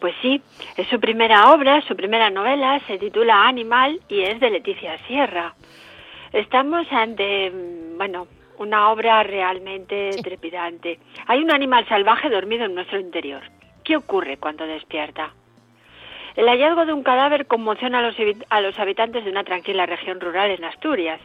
Pues 0.00 0.14
sí, 0.22 0.40
es 0.76 0.86
su 0.88 1.00
primera 1.00 1.52
obra, 1.52 1.80
su 1.82 1.96
primera 1.96 2.30
novela, 2.30 2.80
se 2.86 2.98
titula 2.98 3.46
Animal 3.48 4.00
y 4.08 4.20
es 4.20 4.40
de 4.40 4.50
Leticia 4.50 4.98
Sierra. 5.06 5.54
Estamos 6.32 6.86
ante, 6.90 7.50
mm, 7.50 7.96
bueno, 7.96 8.26
una 8.58 8.90
obra 8.90 9.22
realmente 9.22 10.10
trepidante. 10.22 10.98
Hay 11.26 11.42
un 11.42 11.50
animal 11.50 11.86
salvaje 11.88 12.28
dormido 12.28 12.64
en 12.64 12.74
nuestro 12.74 12.98
interior. 12.98 13.42
¿Qué 13.84 13.96
ocurre 13.96 14.36
cuando 14.36 14.66
despierta? 14.66 15.32
El 16.36 16.46
hallazgo 16.48 16.86
de 16.86 16.92
un 16.92 17.02
cadáver 17.02 17.46
conmociona 17.46 17.98
a 17.98 18.02
los, 18.02 18.16
a 18.50 18.60
los 18.60 18.78
habitantes 18.78 19.24
de 19.24 19.30
una 19.30 19.44
tranquila 19.44 19.86
región 19.86 20.20
rural 20.20 20.50
en 20.50 20.64
Asturias. 20.64 21.20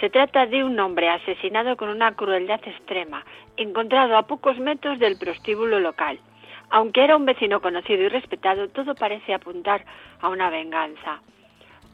Se 0.00 0.10
trata 0.10 0.46
de 0.46 0.64
un 0.64 0.78
hombre 0.78 1.08
asesinado 1.08 1.76
con 1.76 1.88
una 1.88 2.14
crueldad 2.14 2.60
extrema, 2.66 3.24
encontrado 3.56 4.16
a 4.16 4.26
pocos 4.26 4.58
metros 4.58 4.98
del 4.98 5.18
prostíbulo 5.18 5.80
local. 5.80 6.18
Aunque 6.72 7.04
era 7.04 7.16
un 7.16 7.26
vecino 7.26 7.60
conocido 7.60 8.02
y 8.02 8.08
respetado, 8.08 8.66
todo 8.68 8.94
parece 8.94 9.34
apuntar 9.34 9.84
a 10.22 10.30
una 10.30 10.48
venganza. 10.48 11.20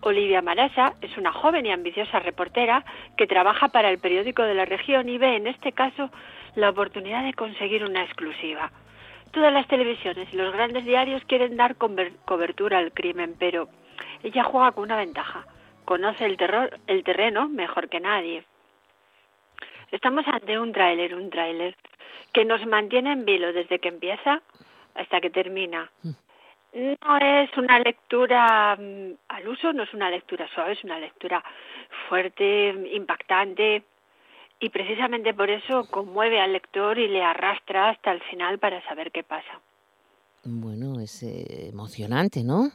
Olivia 0.02 0.40
Marasa 0.40 0.92
es 1.00 1.18
una 1.18 1.32
joven 1.32 1.66
y 1.66 1.72
ambiciosa 1.72 2.20
reportera 2.20 2.84
que 3.16 3.26
trabaja 3.26 3.66
para 3.70 3.90
el 3.90 3.98
periódico 3.98 4.44
de 4.44 4.54
la 4.54 4.66
región 4.66 5.08
y 5.08 5.18
ve 5.18 5.34
en 5.34 5.48
este 5.48 5.72
caso 5.72 6.10
la 6.54 6.70
oportunidad 6.70 7.24
de 7.24 7.34
conseguir 7.34 7.84
una 7.84 8.04
exclusiva. 8.04 8.70
Todas 9.32 9.52
las 9.52 9.66
televisiones 9.66 10.32
y 10.32 10.36
los 10.36 10.52
grandes 10.52 10.84
diarios 10.84 11.24
quieren 11.24 11.56
dar 11.56 11.74
cobertura 11.74 12.78
al 12.78 12.92
crimen, 12.92 13.34
pero 13.36 13.68
ella 14.22 14.44
juega 14.44 14.70
con 14.70 14.84
una 14.84 14.96
ventaja. 14.96 15.44
Conoce 15.86 16.24
el, 16.24 16.36
terror, 16.36 16.78
el 16.86 17.02
terreno 17.02 17.48
mejor 17.48 17.88
que 17.88 17.98
nadie. 17.98 18.44
Estamos 19.90 20.24
ante 20.28 20.56
un 20.56 20.70
tráiler, 20.70 21.16
un 21.16 21.30
tráiler 21.30 21.74
que 22.32 22.44
nos 22.44 22.64
mantiene 22.64 23.10
en 23.10 23.24
vilo 23.24 23.52
desde 23.52 23.80
que 23.80 23.88
empieza 23.88 24.40
hasta 24.98 25.20
que 25.20 25.30
termina. 25.30 25.90
Mm. 26.02 26.10
No 26.74 27.16
es 27.16 27.56
una 27.56 27.78
lectura 27.80 28.76
mm, 28.76 29.12
al 29.28 29.48
uso, 29.48 29.72
no 29.72 29.84
es 29.84 29.94
una 29.94 30.10
lectura 30.10 30.46
suave, 30.54 30.72
es 30.72 30.84
una 30.84 30.98
lectura 30.98 31.42
fuerte, 32.08 32.74
impactante 32.92 33.82
y 34.60 34.68
precisamente 34.68 35.32
por 35.32 35.48
eso 35.50 35.88
conmueve 35.90 36.40
al 36.40 36.52
lector 36.52 36.98
y 36.98 37.08
le 37.08 37.22
arrastra 37.22 37.90
hasta 37.90 38.12
el 38.12 38.20
final 38.22 38.58
para 38.58 38.84
saber 38.86 39.10
qué 39.12 39.22
pasa. 39.22 39.60
Bueno, 40.44 41.00
es 41.00 41.22
eh, 41.22 41.68
emocionante, 41.68 42.44
¿no? 42.44 42.70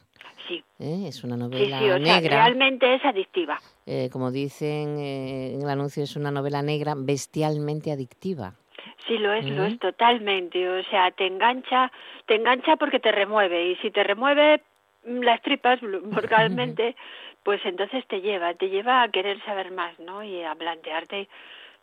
Sí. 0.48 0.64
¿Eh? 0.80 1.06
Es 1.08 1.24
una 1.24 1.38
novela 1.38 1.80
sí, 1.80 1.86
sí, 1.86 1.92
o 1.92 2.00
negra. 2.00 2.22
Sea, 2.22 2.46
realmente 2.46 2.96
es 2.96 3.06
adictiva. 3.06 3.60
Eh, 3.86 4.10
como 4.12 4.32
dicen 4.32 5.00
en 5.00 5.62
el 5.62 5.70
anuncio, 5.70 6.04
es 6.04 6.16
una 6.16 6.32
novela 6.32 6.62
negra 6.62 6.94
bestialmente 6.98 7.92
adictiva. 7.92 8.56
Sí, 9.08 9.18
lo 9.18 9.34
es, 9.34 9.46
lo 9.46 9.66
es 9.66 9.78
totalmente. 9.80 10.68
O 10.70 10.84
sea, 10.86 11.12
te 11.12 11.28
engancha, 11.28 11.92
te 12.26 12.36
engancha 12.36 12.76
porque 12.78 13.00
te 13.00 13.12
remueve. 13.12 13.68
Y 13.68 13.76
si 13.78 13.92
te 13.92 14.04
remueve 14.04 14.62
las 15.04 15.42
tripas 15.42 15.80
vocalmente, 15.82 16.96
pues 17.44 17.62
entonces 17.66 18.06
te 18.08 18.22
lleva, 18.22 18.54
te 18.54 18.70
lleva 18.70 19.04
a 19.04 19.10
querer 19.10 19.42
saber 19.44 19.72
más, 19.72 20.00
¿no? 20.00 20.24
Y 20.24 20.44
a 20.44 20.56
plantearte, 20.56 21.28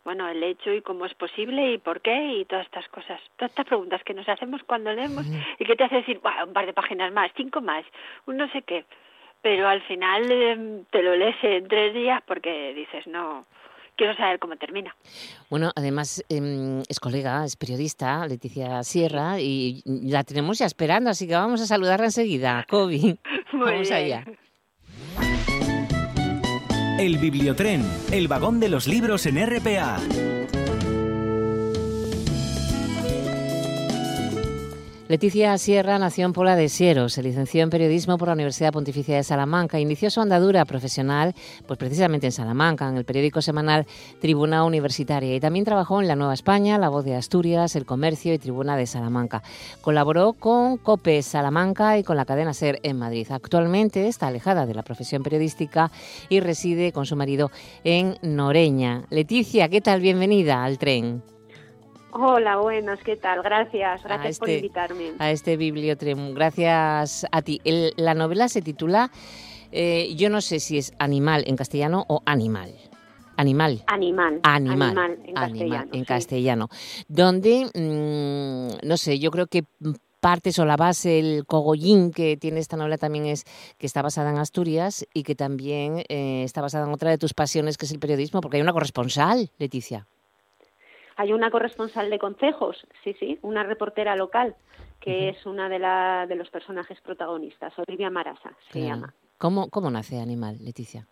bueno, 0.03 0.27
el 0.27 0.41
hecho 0.43 0.73
y 0.73 0.81
cómo 0.81 1.05
es 1.05 1.13
posible 1.13 1.73
y 1.73 1.77
por 1.77 2.01
qué 2.01 2.33
y 2.33 2.45
todas 2.45 2.65
estas 2.65 2.87
cosas, 2.89 3.21
todas 3.37 3.51
estas 3.51 3.67
preguntas 3.67 4.03
que 4.03 4.15
nos 4.15 4.27
hacemos 4.27 4.63
cuando 4.63 4.91
leemos 4.91 5.25
y 5.59 5.65
que 5.65 5.75
te 5.75 5.83
hace 5.83 5.97
decir, 5.97 6.19
bueno, 6.23 6.45
un 6.45 6.53
par 6.53 6.65
de 6.65 6.73
páginas 6.73 7.11
más, 7.11 7.31
cinco 7.35 7.61
más, 7.61 7.85
un 8.25 8.37
no 8.37 8.49
sé 8.49 8.63
qué, 8.63 8.85
pero 9.41 9.67
al 9.67 9.81
final 9.83 10.31
em, 10.31 10.85
te 10.85 11.03
lo 11.03 11.15
lees 11.15 11.35
en 11.43 11.67
tres 11.67 11.93
días 11.93 12.21
porque 12.25 12.73
dices, 12.73 13.05
no, 13.05 13.45
quiero 14.01 14.15
saber 14.15 14.39
cómo 14.39 14.55
termina. 14.55 14.95
Bueno, 15.47 15.71
además 15.75 16.23
em, 16.27 16.81
es 16.89 16.99
colega, 16.99 17.45
es 17.45 17.55
periodista, 17.55 18.25
Leticia 18.25 18.81
Sierra, 18.81 19.39
y 19.39 19.83
la 19.85 20.23
tenemos 20.23 20.57
ya 20.57 20.65
esperando, 20.65 21.11
así 21.11 21.27
que 21.27 21.35
vamos 21.35 21.61
a 21.61 21.67
saludarla 21.67 22.05
enseguida. 22.05 22.65
Kobe, 22.67 23.19
vamos 23.53 23.91
allá. 23.91 24.25
El 26.97 27.17
Bibliotren, 27.19 27.83
el 28.11 28.27
vagón 28.27 28.59
de 28.59 28.69
los 28.69 28.87
libros 28.87 29.27
en 29.27 29.37
RPA. 29.45 29.99
Leticia 35.11 35.57
Sierra 35.57 35.99
nació 35.99 36.25
en 36.25 36.31
Pola 36.31 36.55
de 36.55 36.69
Siero, 36.69 37.09
se 37.09 37.21
licenció 37.21 37.63
en 37.63 37.69
periodismo 37.69 38.17
por 38.17 38.29
la 38.29 38.33
Universidad 38.33 38.71
Pontificia 38.71 39.17
de 39.17 39.25
Salamanca, 39.25 39.77
inició 39.77 40.09
su 40.09 40.21
andadura 40.21 40.63
profesional 40.63 41.35
pues 41.67 41.77
precisamente 41.77 42.27
en 42.27 42.31
Salamanca, 42.31 42.87
en 42.87 42.95
el 42.95 43.03
periódico 43.03 43.41
semanal 43.41 43.85
Tribuna 44.21 44.63
Universitaria 44.63 45.35
y 45.35 45.41
también 45.41 45.65
trabajó 45.65 45.99
en 45.99 46.07
La 46.07 46.15
Nueva 46.15 46.33
España, 46.33 46.77
La 46.77 46.87
Voz 46.87 47.03
de 47.03 47.17
Asturias, 47.17 47.75
El 47.75 47.85
Comercio 47.85 48.33
y 48.33 48.39
Tribuna 48.39 48.77
de 48.77 48.87
Salamanca. 48.87 49.43
Colaboró 49.81 50.31
con 50.31 50.77
COPE 50.77 51.23
Salamanca 51.23 51.97
y 51.97 52.03
con 52.03 52.15
la 52.15 52.23
cadena 52.23 52.53
SER 52.53 52.79
en 52.81 52.97
Madrid. 52.97 53.27
Actualmente 53.31 54.07
está 54.07 54.27
alejada 54.27 54.65
de 54.65 54.75
la 54.75 54.83
profesión 54.83 55.23
periodística 55.23 55.91
y 56.29 56.39
reside 56.39 56.93
con 56.93 57.05
su 57.05 57.17
marido 57.17 57.51
en 57.83 58.15
Noreña. 58.21 59.07
Leticia, 59.09 59.67
¿qué 59.67 59.81
tal? 59.81 59.99
Bienvenida 59.99 60.63
al 60.63 60.77
tren. 60.77 61.21
Hola, 62.13 62.57
buenas, 62.57 62.99
¿qué 63.03 63.15
tal? 63.15 63.41
Gracias, 63.41 64.03
gracias 64.03 64.39
por 64.39 64.49
este 64.49 64.59
invitarme. 64.59 65.11
A 65.19 65.31
este 65.31 65.55
Bibliotrem, 65.55 66.33
gracias 66.33 67.25
a 67.31 67.41
ti. 67.41 67.61
la 67.95 68.13
novela 68.13 68.49
se 68.49 68.61
titula, 68.61 69.11
eh, 69.71 70.13
yo 70.15 70.29
no 70.29 70.41
sé 70.41 70.59
si 70.59 70.77
es 70.77 70.93
animal 70.99 71.45
en 71.47 71.55
castellano 71.55 72.05
o 72.09 72.21
animal. 72.25 72.73
Animal. 73.37 73.81
Animal. 73.87 74.39
Animal. 74.43 75.19
en 75.23 75.33
castellano. 75.33 75.91
en 75.93 76.05
castellano. 76.05 76.69
Donde, 77.07 77.71
mm, 77.73 78.85
no 78.85 78.97
sé, 78.97 79.17
yo 79.17 79.31
creo 79.31 79.47
que 79.47 79.63
partes 80.19 80.59
o 80.59 80.65
la 80.65 80.75
base, 80.75 81.17
el 81.17 81.45
cogollín 81.45 82.11
que 82.11 82.35
tiene 82.35 82.59
esta 82.59 82.75
novela 82.75 82.97
también 82.97 83.25
es 83.25 83.45
que 83.77 83.87
está 83.87 84.01
basada 84.01 84.29
en 84.31 84.37
Asturias 84.37 85.07
y 85.13 85.23
que 85.23 85.35
también 85.35 86.03
eh, 86.09 86.43
está 86.43 86.61
basada 86.61 86.85
en 86.85 86.93
otra 86.93 87.09
de 87.09 87.17
tus 87.17 87.33
pasiones, 87.33 87.77
que 87.77 87.85
es 87.85 87.91
el 87.91 87.99
periodismo, 87.99 88.41
porque 88.41 88.57
hay 88.57 88.61
una 88.63 88.73
corresponsal, 88.73 89.49
Leticia. 89.57 90.07
Hay 91.21 91.33
una 91.33 91.51
corresponsal 91.51 92.09
de 92.09 92.17
concejos, 92.17 92.83
sí, 93.03 93.13
sí, 93.19 93.37
una 93.43 93.61
reportera 93.61 94.15
local, 94.15 94.55
que 94.99 95.29
es 95.29 95.45
una 95.45 95.69
de, 95.69 95.77
la, 95.77 96.25
de 96.25 96.33
los 96.33 96.49
personajes 96.49 96.99
protagonistas, 97.01 97.77
Olivia 97.77 98.09
Marasa 98.09 98.53
se 98.71 98.81
llama. 98.81 99.13
¿Cómo, 99.37 99.69
¿Cómo 99.69 99.91
nace 99.91 100.19
Animal, 100.19 100.57
Leticia? 100.59 101.05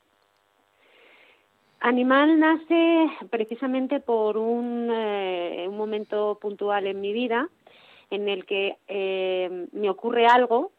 Animal 1.82 2.39
nace 2.39 3.07
precisamente 3.30 3.99
por 3.99 4.39
un, 4.39 4.89
eh, 4.91 5.68
un 5.70 5.78
momento 5.78 6.39
puntual 6.41 6.88
en 6.88 7.01
mi 7.01 7.14
vida 7.14 7.47
en 8.10 8.30
el 8.30 8.47
que 8.47 8.78
eh, 8.88 9.68
me 9.74 9.91
ocurre 9.91 10.26
algo 10.26 10.72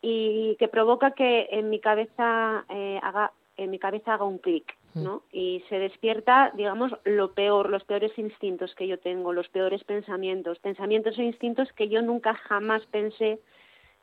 y 0.00 0.56
que 0.58 0.68
provoca 0.68 1.10
que 1.10 1.48
en 1.50 1.68
mi 1.68 1.80
cabeza 1.80 2.64
eh, 2.70 2.98
haga 3.02 3.32
en 3.58 3.70
mi 3.70 3.78
cabeza 3.78 4.14
haga 4.14 4.24
un 4.24 4.38
clic 4.38 4.74
¿no? 4.94 5.22
Y 5.32 5.62
se 5.68 5.78
despierta, 5.78 6.52
digamos, 6.54 6.92
lo 7.04 7.32
peor, 7.32 7.70
los 7.70 7.84
peores 7.84 8.16
instintos 8.18 8.74
que 8.74 8.86
yo 8.86 8.98
tengo, 8.98 9.32
los 9.32 9.48
peores 9.48 9.84
pensamientos, 9.84 10.58
pensamientos 10.58 11.18
e 11.18 11.24
instintos 11.24 11.72
que 11.72 11.88
yo 11.88 12.02
nunca 12.02 12.34
jamás 12.34 12.84
pensé 12.86 13.38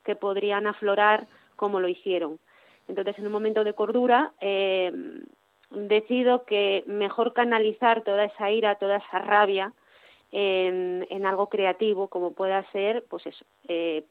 que 0.05 0.15
podrían 0.15 0.67
aflorar 0.67 1.27
como 1.55 1.79
lo 1.79 1.87
hicieron. 1.87 2.39
Entonces, 2.87 3.19
en 3.19 3.25
un 3.25 3.33
momento 3.33 3.63
de 3.63 3.73
cordura, 3.73 4.31
eh, 4.39 4.91
decido 5.71 6.45
que 6.45 6.83
mejor 6.87 7.33
canalizar 7.33 8.03
toda 8.03 8.25
esa 8.25 8.51
ira, 8.51 8.75
toda 8.75 8.97
esa 8.97 9.19
rabia 9.19 9.73
en, 10.31 11.05
en 11.09 11.25
algo 11.25 11.47
creativo, 11.47 12.07
como 12.07 12.31
pueda 12.31 12.69
ser, 12.71 13.03
pues 13.09 13.25
eso, 13.27 13.45
eh, 13.67 14.05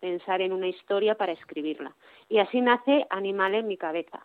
pensar 0.00 0.40
en 0.40 0.52
una 0.52 0.68
historia 0.68 1.14
para 1.14 1.32
escribirla. 1.32 1.94
Y 2.28 2.38
así 2.38 2.60
nace 2.60 3.06
Animal 3.10 3.54
en 3.54 3.66
mi 3.66 3.76
cabeza. 3.76 4.20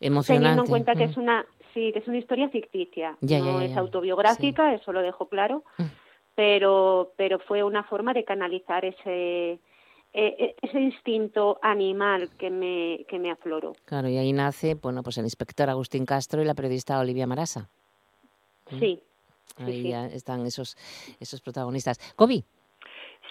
Teniendo 0.00 0.62
en 0.62 0.68
cuenta 0.68 0.94
que 0.94 1.04
es 1.04 1.16
una 1.16 1.44
sí, 1.74 1.92
que 1.92 1.98
es 1.98 2.08
una 2.08 2.18
historia 2.18 2.48
ficticia, 2.48 3.16
no 3.20 3.60
es 3.60 3.76
autobiográfica, 3.76 4.74
eso 4.74 4.92
lo 4.92 5.02
dejo 5.02 5.28
claro, 5.28 5.62
mm. 5.76 5.84
pero 6.34 7.12
pero 7.16 7.38
fue 7.38 7.62
una 7.62 7.84
forma 7.84 8.14
de 8.14 8.24
canalizar 8.24 8.84
ese 8.84 9.58
e, 10.12 10.26
e, 10.26 10.56
ese 10.62 10.80
instinto 10.80 11.58
animal 11.62 12.30
que 12.38 12.48
me 12.50 13.04
que 13.08 13.18
me 13.18 13.30
afloró. 13.30 13.74
Claro, 13.84 14.08
y 14.08 14.16
ahí 14.16 14.32
nace, 14.32 14.74
bueno, 14.74 15.02
pues 15.02 15.18
el 15.18 15.24
inspector 15.24 15.68
Agustín 15.68 16.06
Castro 16.06 16.40
y 16.40 16.46
la 16.46 16.54
periodista 16.54 16.98
Olivia 16.98 17.26
Marasa. 17.26 17.68
Mm. 18.70 18.78
Sí. 18.78 19.02
Ahí 19.58 19.90
ya 19.90 20.06
están 20.06 20.46
esos 20.46 20.76
esos 21.20 21.42
protagonistas. 21.42 21.98
Kobi. 22.16 22.42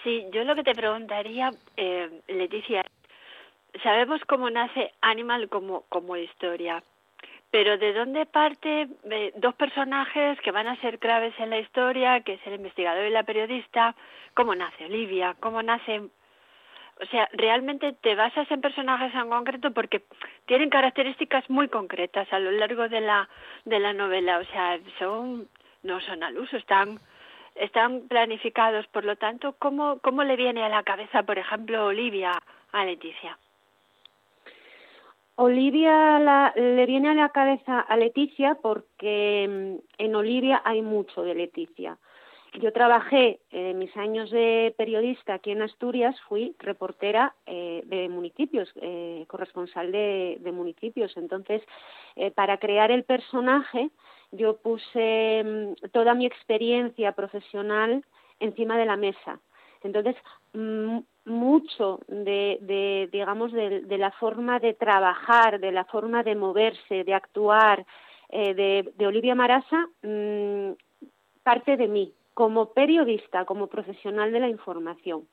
Sí, 0.04 0.24
yo 0.32 0.44
lo 0.44 0.54
que 0.54 0.62
te 0.62 0.74
preguntaría, 0.74 1.50
eh, 1.76 2.22
Leticia, 2.28 2.82
sabemos 3.82 4.20
cómo 4.26 4.50
nace 4.50 4.92
Animal 5.00 5.48
como, 5.48 5.82
como 5.88 6.16
historia, 6.16 6.82
pero 7.50 7.78
¿de 7.78 7.92
dónde 7.92 8.26
parte 8.26 8.88
dos 9.36 9.54
personajes 9.56 10.40
que 10.40 10.52
van 10.52 10.68
a 10.68 10.80
ser 10.80 10.98
claves 10.98 11.34
en 11.38 11.50
la 11.50 11.58
historia, 11.58 12.20
que 12.20 12.34
es 12.34 12.46
el 12.46 12.54
investigador 12.54 13.04
y 13.04 13.10
la 13.10 13.24
periodista? 13.24 13.96
¿Cómo 14.34 14.54
nace 14.54 14.84
Olivia? 14.84 15.34
¿Cómo 15.40 15.62
nace...? 15.62 16.02
O 17.02 17.06
sea, 17.06 17.28
realmente 17.32 17.94
te 17.94 18.14
basas 18.14 18.48
en 18.50 18.60
personajes 18.60 19.14
en 19.14 19.30
concreto 19.30 19.72
porque 19.72 20.04
tienen 20.44 20.68
características 20.68 21.48
muy 21.48 21.68
concretas 21.68 22.30
a 22.30 22.38
lo 22.38 22.50
largo 22.50 22.88
de 22.88 23.00
la, 23.00 23.26
de 23.64 23.80
la 23.80 23.94
novela. 23.94 24.38
O 24.38 24.44
sea, 24.44 24.78
son 24.98 25.48
no 25.82 25.98
son 26.02 26.22
al 26.22 26.38
uso, 26.38 26.58
están 26.58 27.00
están 27.54 28.06
planificados. 28.08 28.86
Por 28.88 29.04
lo 29.04 29.16
tanto, 29.16 29.54
¿cómo, 29.58 29.98
cómo 30.00 30.24
le 30.24 30.36
viene 30.36 30.62
a 30.62 30.68
la 30.68 30.82
cabeza, 30.82 31.22
por 31.22 31.38
ejemplo, 31.38 31.86
Olivia 31.86 32.32
a 32.72 32.84
Leticia? 32.84 33.38
Olivia 35.36 36.52
le 36.54 36.86
viene 36.86 37.08
a 37.08 37.14
la 37.14 37.30
cabeza 37.30 37.80
a 37.80 37.96
Leticia 37.96 38.56
porque 38.60 39.46
mm, 39.48 40.02
en 40.02 40.14
Olivia 40.14 40.62
hay 40.64 40.82
mucho 40.82 41.22
de 41.22 41.34
Leticia. 41.34 41.98
Yo 42.54 42.72
trabajé 42.72 43.38
en 43.52 43.78
mis 43.78 43.96
años 43.96 44.30
de 44.30 44.74
periodista 44.76 45.34
aquí 45.34 45.52
en 45.52 45.62
Asturias, 45.62 46.16
fui 46.28 46.56
reportera 46.58 47.34
eh, 47.46 47.82
de 47.86 48.08
municipios, 48.08 48.68
eh, 48.76 49.24
corresponsal 49.28 49.92
de, 49.92 50.50
municipios. 50.52 51.16
Entonces, 51.16 51.62
eh, 52.16 52.32
para 52.32 52.58
crear 52.58 52.90
el 52.90 53.04
personaje, 53.04 53.90
yo 54.32 54.56
puse 54.56 55.44
mm, 55.44 55.90
toda 55.92 56.14
mi 56.14 56.26
experiencia 56.26 57.12
profesional 57.12 58.04
encima 58.40 58.76
de 58.76 58.86
la 58.86 58.96
mesa. 58.96 59.38
Entonces, 59.82 60.16
mm, 60.52 60.98
mucho 61.24 62.00
de, 62.08 63.08
digamos, 63.12 63.52
de, 63.52 63.80
de, 63.80 63.98
la 63.98 64.10
forma 64.12 64.58
de 64.58 64.74
trabajar, 64.74 65.60
de 65.60 65.72
la 65.72 65.84
forma 65.84 66.22
de 66.22 66.34
moverse, 66.34 67.04
de 67.04 67.14
actuar 67.14 67.86
eh, 68.32 68.92
de, 68.96 69.06
Olivia 69.06 69.34
Marasa, 69.34 69.88
mmm, 70.02 70.72
parte 71.42 71.76
de 71.76 71.88
mí, 71.88 72.14
como 72.32 72.72
periodista, 72.72 73.44
como 73.44 73.66
profesional 73.66 74.30
de 74.32 74.40
la 74.40 74.48
información. 74.48 75.26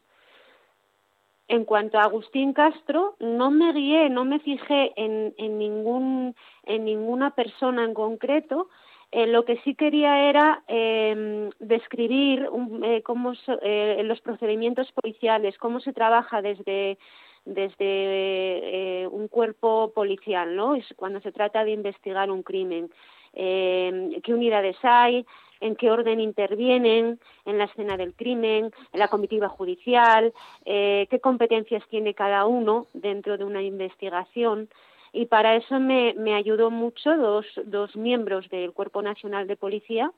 En 1.48 1.64
cuanto 1.64 2.00
a 2.00 2.04
Agustín 2.04 2.54
Castro, 2.54 3.16
no 3.20 3.52
me 3.52 3.72
guié, 3.72 4.10
no 4.10 4.26
me 4.26 4.40
fijé 4.40 4.94
en, 4.98 5.34
ningún, 5.38 6.36
en 6.64 6.86
ninguna 6.86 7.32
persona 7.32 7.86
en 7.86 7.94
concreto, 7.94 8.68
eh, 9.12 9.28
lo 9.28 9.46
que 9.46 9.58
sí 9.64 9.76
quería 9.76 10.30
era 10.30 10.64
eh, 10.68 11.50
describir 11.60 12.48
um, 12.50 12.84
eh, 12.84 13.02
cómo 13.04 13.36
so, 13.36 13.58
eh, 13.62 14.02
los 14.04 14.22
procedimientos 14.22 14.92
policiales, 14.92 15.58
cómo 15.58 15.80
se 15.80 15.94
trabaja 15.94 16.42
desde 16.42 16.98
desde 17.46 17.76
eh, 17.80 19.08
un 19.08 19.30
cuerpo 19.30 19.94
policial, 19.96 20.54
¿no? 20.56 20.76
Es 20.76 20.86
cuando 20.98 21.22
se 21.22 21.32
trata 21.32 21.64
de 21.64 21.72
investigar 21.72 22.30
un 22.30 22.44
crimen, 22.44 22.92
eh, 23.34 24.20
qué 24.22 24.34
unidades 24.34 24.76
hay, 24.84 25.26
en 25.62 25.76
qué 25.78 25.90
orden 25.90 26.20
intervienen 26.20 27.20
en 27.46 27.58
la 27.58 27.64
escena 27.64 27.96
del 27.96 28.14
crimen, 28.14 28.72
en 28.92 29.00
la 29.00 29.08
comitiva 29.08 29.48
judicial, 29.48 30.34
eh, 30.66 31.08
qué 31.10 31.20
competencias 31.20 31.84
tiene 31.90 32.14
cada 32.14 32.46
uno 32.46 32.88
dentro 32.94 33.38
de 33.38 33.46
una 33.46 33.62
investigación 33.62 34.70
y 35.18 35.26
para 35.26 35.56
eso 35.56 35.80
me, 35.80 36.14
me 36.14 36.36
ayudó 36.36 36.70
mucho 36.70 37.18
dos, 37.18 37.46
dos 37.66 37.96
miembros 37.96 38.48
del 38.50 38.72
Cuerpo 38.72 39.02
Nacional 39.02 39.48
de 39.48 39.56
Policía 39.56 40.12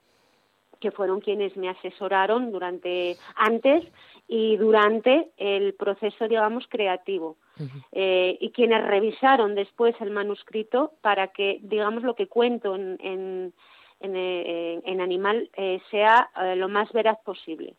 que 0.80 0.91
fueron 0.91 1.20
quienes 1.20 1.56
me 1.58 1.70
asesoraron 1.70 2.52
durante 2.52 3.18
antes 3.36 3.84
y 4.28 4.58
durante 4.58 5.30
el 5.38 5.74
proceso, 5.74 6.28
digamos, 6.28 6.66
creativo. 6.68 7.38
Uh 7.60 7.64
-huh. 7.64 7.84
eh, 7.91 8.38
y 8.39 8.52
quienes 8.52 8.82
revisaron 8.86 9.56
después 9.56 9.93
el 10.00 10.12
manuscrito 10.12 10.93
para 11.02 11.28
que, 11.28 11.60
digamos, 11.62 12.04
lo 12.04 12.16
que 12.16 12.28
cuento 12.28 12.76
en, 12.76 12.97
en, 13.02 13.54
en, 14.00 14.16
eh, 14.16 14.82
en 14.86 15.02
Animal 15.02 15.50
eh, 15.58 15.82
sea 15.91 16.30
eh, 16.41 16.56
lo 16.56 16.70
más 16.70 16.91
veraz 16.93 17.18
posible. 17.26 17.76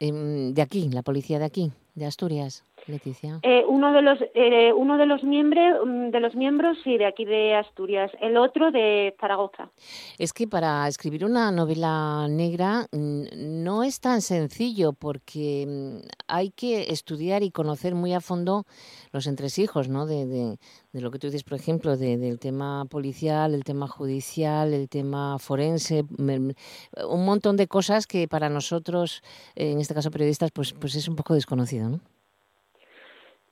De 0.00 0.62
aquí, 0.62 0.88
la 0.90 1.02
policía 1.02 1.38
de 1.38 1.44
aquí, 1.44 1.70
de 1.94 2.06
Asturias. 2.06 2.64
Leticia. 2.86 3.38
Eh, 3.42 3.64
uno 3.66 3.92
de 3.92 4.02
los 4.02 4.18
eh, 4.34 4.72
uno 4.72 4.98
de 4.98 5.06
los 5.06 5.22
miembros 5.22 6.12
de 6.12 6.20
los 6.20 6.34
miembros 6.34 6.78
sí 6.82 6.98
de 6.98 7.06
aquí 7.06 7.24
de 7.24 7.54
Asturias, 7.54 8.10
el 8.20 8.36
otro 8.36 8.70
de 8.70 9.14
Zaragoza. 9.20 9.70
Es 10.18 10.32
que 10.32 10.48
para 10.48 10.86
escribir 10.88 11.24
una 11.24 11.50
novela 11.50 12.26
negra 12.28 12.86
no 12.92 13.82
es 13.82 14.00
tan 14.00 14.20
sencillo 14.20 14.92
porque 14.92 15.66
mm, 15.68 16.06
hay 16.28 16.50
que 16.50 16.90
estudiar 16.92 17.42
y 17.42 17.50
conocer 17.50 17.94
muy 17.94 18.12
a 18.12 18.20
fondo 18.20 18.64
los 19.12 19.26
entresijos, 19.26 19.88
¿no? 19.88 20.06
De, 20.06 20.26
de, 20.26 20.58
de 20.92 21.00
lo 21.00 21.10
que 21.10 21.18
tú 21.18 21.28
dices, 21.28 21.44
por 21.44 21.54
ejemplo, 21.54 21.96
de, 21.96 22.16
del 22.18 22.38
tema 22.38 22.84
policial, 22.86 23.54
el 23.54 23.64
tema 23.64 23.86
judicial, 23.86 24.72
el 24.72 24.88
tema 24.88 25.38
forense, 25.38 26.04
un 26.18 27.24
montón 27.24 27.56
de 27.56 27.68
cosas 27.68 28.06
que 28.06 28.26
para 28.28 28.48
nosotros, 28.48 29.22
en 29.54 29.80
este 29.80 29.94
caso 29.94 30.10
periodistas, 30.10 30.50
pues 30.50 30.72
pues 30.72 30.94
es 30.94 31.08
un 31.08 31.16
poco 31.16 31.34
desconocido, 31.34 31.88
¿no? 31.88 32.00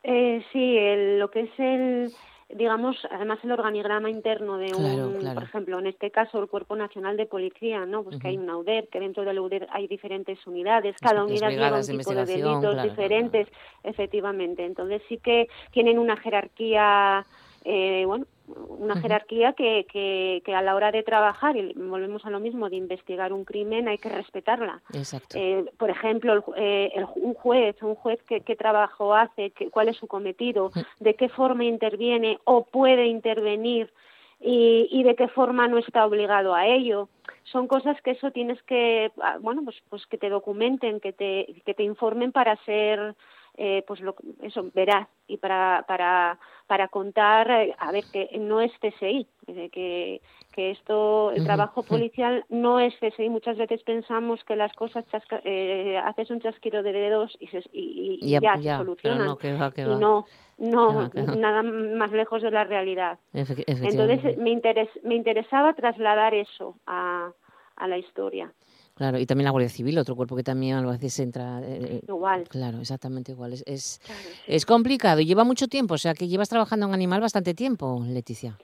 Eh, 0.03 0.43
sí, 0.53 0.79
el, 0.79 1.19
lo 1.19 1.31
que 1.31 1.41
es 1.41 1.51
el, 1.59 2.13
digamos, 2.49 2.97
además 3.11 3.39
el 3.45 3.53
organigrama 3.53 4.11
interno 4.11 4.57
de 4.57 4.75
un, 4.75 5.19
claro. 5.19 5.35
por 5.35 5.43
ejemplo, 5.45 5.79
en 5.79 5.87
este 5.87 6.11
caso 6.11 6.41
el 6.41 6.49
Cuerpo 6.49 6.75
Nacional 6.75 7.17
de 7.17 7.27
Policía, 7.27 7.87
¿no? 7.87 8.03
Pues 8.03 8.17
uh 8.17 8.19
-huh. 8.19 8.23
que 8.23 8.29
hay 8.29 8.39
una 8.39 8.57
UDER, 8.57 8.89
que 8.89 9.01
dentro 9.01 9.25
de 9.25 9.35
la 9.35 9.43
UDER 9.43 9.69
hay 9.71 9.87
diferentes 9.87 10.45
unidades, 10.47 10.97
cada 11.01 11.25
unidad 11.25 11.51
lleva 11.51 11.79
un 11.79 11.87
de 11.87 11.99
tipo 11.99 12.15
de 12.15 12.25
delitos 12.25 12.75
claro, 12.75 12.83
diferentes, 12.83 13.49
efectivamente. 13.85 14.65
Entonces 14.65 15.03
sí 15.09 15.19
que 15.19 15.49
tienen 15.71 15.99
una 15.99 16.17
jerarquía, 16.17 17.25
eh, 17.65 18.05
bueno, 18.07 18.27
una 18.69 19.01
jerarquía 19.01 19.53
que, 19.53 19.87
que, 19.91 20.43
que, 20.45 20.55
a 20.55 20.63
la 20.63 20.75
hora 20.75 20.91
de 20.91 21.03
trabajar, 21.03 21.57
y 21.57 21.73
volvemos 21.75 22.25
a 22.25 22.31
lo 22.31 22.41
mismo, 22.41 22.69
de 22.69 22.77
investigar 22.77 23.33
un 23.33 23.45
crimen, 23.45 23.89
hay 23.89 23.99
que 23.99 24.09
respetarla. 24.09 24.83
Exacto. 24.93 25.37
Eh, 25.39 25.65
por 25.79 25.91
ejemplo, 25.91 26.33
el, 26.33 26.43
eh, 26.57 26.93
el, 26.95 27.07
un 27.17 27.35
juez, 27.35 27.83
un 27.83 27.95
juez 27.95 28.23
que, 28.25 28.41
qué 28.41 28.57
trabajo 28.57 29.15
hace, 29.15 29.51
que, 29.51 29.71
cuál 29.71 29.89
es 29.89 29.97
su 29.97 30.07
cometido, 30.07 30.71
de 30.99 31.15
qué 31.15 31.29
forma 31.29 31.65
interviene 31.65 32.39
o 32.45 32.65
puede 32.65 33.07
intervenir 33.07 33.93
y, 34.41 34.89
y 34.91 35.03
de 35.03 35.15
qué 35.15 35.29
forma 35.29 35.69
no 35.69 35.79
está 35.79 36.07
obligado 36.07 36.55
a 36.55 36.67
ello. 36.67 37.09
Son 37.45 37.67
cosas 37.67 38.01
que 38.03 38.13
eso 38.13 38.31
tienes 38.31 38.63
que, 38.63 39.13
ah, 39.23 39.39
bueno, 39.41 39.63
pues, 39.65 39.77
pues 39.89 40.07
que 40.07 40.19
te 40.19 40.29
documenten, 40.29 41.01
que 41.01 41.13
te, 41.13 41.63
que 41.65 41.75
te 41.75 41.83
informen 41.83 42.33
para 42.33 42.57
ser 42.65 43.15
eh, 43.63 43.85
pues 43.87 44.01
lo, 44.01 44.15
eso 44.41 44.71
veraz 44.75 45.07
y 45.27 45.37
para 45.37 45.85
para 45.87 46.39
para 46.67 46.89
contar 46.89 47.51
eh, 47.51 47.77
a 47.79 47.93
ver 47.93 48.05
que 48.11 48.31
no 48.39 48.63
es 48.63 48.73
CSI 48.81 49.27
que 49.71 50.23
que 50.51 50.71
esto 50.71 51.31
el 51.31 51.45
trabajo 51.45 51.83
policial 51.83 52.47
no 52.49 52.81
es 52.81 52.95
CSI 52.95 53.29
muchas 53.29 53.59
veces 53.59 53.83
pensamos 53.83 54.43
que 54.45 54.57
las 54.57 54.73
cosas 54.73 55.05
chasca, 55.11 55.43
eh, 55.45 56.01
haces 56.03 56.31
un 56.31 56.41
chasquido 56.41 56.83
de 56.83 56.93
dedos 56.93 57.37
y, 57.39 57.49
se, 57.49 57.59
y, 57.71 58.19
y 58.23 58.31
ya, 58.31 58.41
ya, 58.41 58.57
ya, 58.57 58.79
se 58.79 58.79
solucionan. 58.79 59.27
no, 59.27 59.37
que 59.37 59.53
va, 59.53 59.71
que 59.73 59.85
va. 59.85 59.93
y 59.93 59.97
no 59.97 60.25
no 60.57 61.11
que 61.11 61.21
va, 61.21 61.35
nada 61.35 61.63
más 61.63 62.13
lejos 62.13 62.41
de 62.41 62.51
la 62.51 62.65
realidad. 62.65 63.19
Entonces 63.35 64.39
me 64.39 64.49
interes, 64.49 64.89
me 65.03 65.17
interesaba 65.17 65.75
trasladar 65.75 66.33
eso 66.33 66.77
a 66.87 67.31
a 67.77 67.89
la 67.89 67.99
historia 67.99 68.55
Claro, 69.01 69.19
y 69.19 69.25
también 69.25 69.47
la 69.47 69.53
Guardia 69.53 69.71
Civil, 69.71 69.97
otro 69.97 70.15
cuerpo 70.15 70.37
que 70.37 70.43
también 70.43 70.77
a 70.77 70.83
veces 70.83 71.19
entra... 71.21 71.63
Eh, 71.65 72.03
igual. 72.07 72.47
Claro, 72.51 72.81
exactamente 72.81 73.33
igual. 73.33 73.55
Es, 73.55 73.65
es, 73.67 73.99
claro, 74.05 74.21
sí. 74.21 74.43
es 74.47 74.67
complicado 74.67 75.21
y 75.21 75.25
lleva 75.25 75.43
mucho 75.43 75.69
tiempo, 75.69 75.95
o 75.95 75.97
sea 75.97 76.13
que 76.13 76.29
llevas 76.29 76.51
trabajando 76.51 76.85
en 76.85 76.93
Animal 76.93 77.23
bastante 77.23 77.55
tiempo, 77.55 78.05
Leticia. 78.07 78.59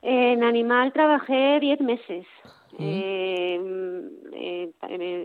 En 0.00 0.44
Animal 0.44 0.92
trabajé 0.92 1.58
diez 1.58 1.80
meses. 1.80 2.24
¿Mm? 2.78 2.84
Eh, 2.84 3.60
eh, 4.32 4.70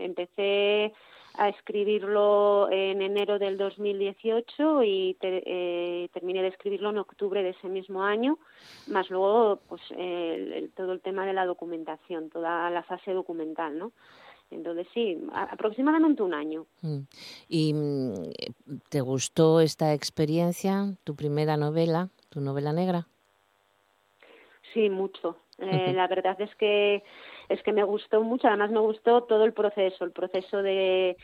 empecé 0.02 0.92
a 1.38 1.48
escribirlo 1.48 2.68
en 2.70 3.00
enero 3.00 3.38
del 3.38 3.56
2018 3.56 4.82
y 4.82 5.16
te, 5.20 5.42
eh, 5.46 6.08
terminé 6.12 6.42
de 6.42 6.48
escribirlo 6.48 6.90
en 6.90 6.98
octubre 6.98 7.42
de 7.42 7.50
ese 7.50 7.68
mismo 7.68 8.02
año, 8.02 8.38
más 8.88 9.08
luego 9.08 9.60
pues 9.68 9.80
el, 9.92 10.52
el, 10.52 10.70
todo 10.72 10.92
el 10.92 11.00
tema 11.00 11.24
de 11.24 11.32
la 11.32 11.46
documentación, 11.46 12.28
toda 12.28 12.68
la 12.70 12.82
fase 12.82 13.12
documental, 13.12 13.78
¿no? 13.78 13.92
Entonces 14.50 14.88
sí, 14.92 15.16
aproximadamente 15.32 16.22
un 16.22 16.34
año. 16.34 16.66
Mm. 16.82 17.00
¿Y 17.48 17.72
mm, 17.72 18.14
te 18.88 19.00
gustó 19.00 19.60
esta 19.60 19.94
experiencia, 19.94 20.94
tu 21.04 21.14
primera 21.14 21.56
novela, 21.56 22.08
tu 22.30 22.40
novela 22.40 22.72
negra? 22.72 23.06
Sí, 24.72 24.90
mucho. 24.90 25.36
Eh, 25.58 25.92
la 25.94 26.06
verdad 26.08 26.40
es 26.40 26.54
que 26.56 27.02
es 27.48 27.62
que 27.62 27.72
me 27.72 27.82
gustó 27.82 28.22
mucho, 28.22 28.48
además 28.48 28.70
me 28.70 28.80
gustó 28.80 29.22
todo 29.24 29.44
el 29.44 29.52
proceso, 29.52 30.04
el 30.04 30.12
proceso 30.12 30.62
de, 30.62 31.16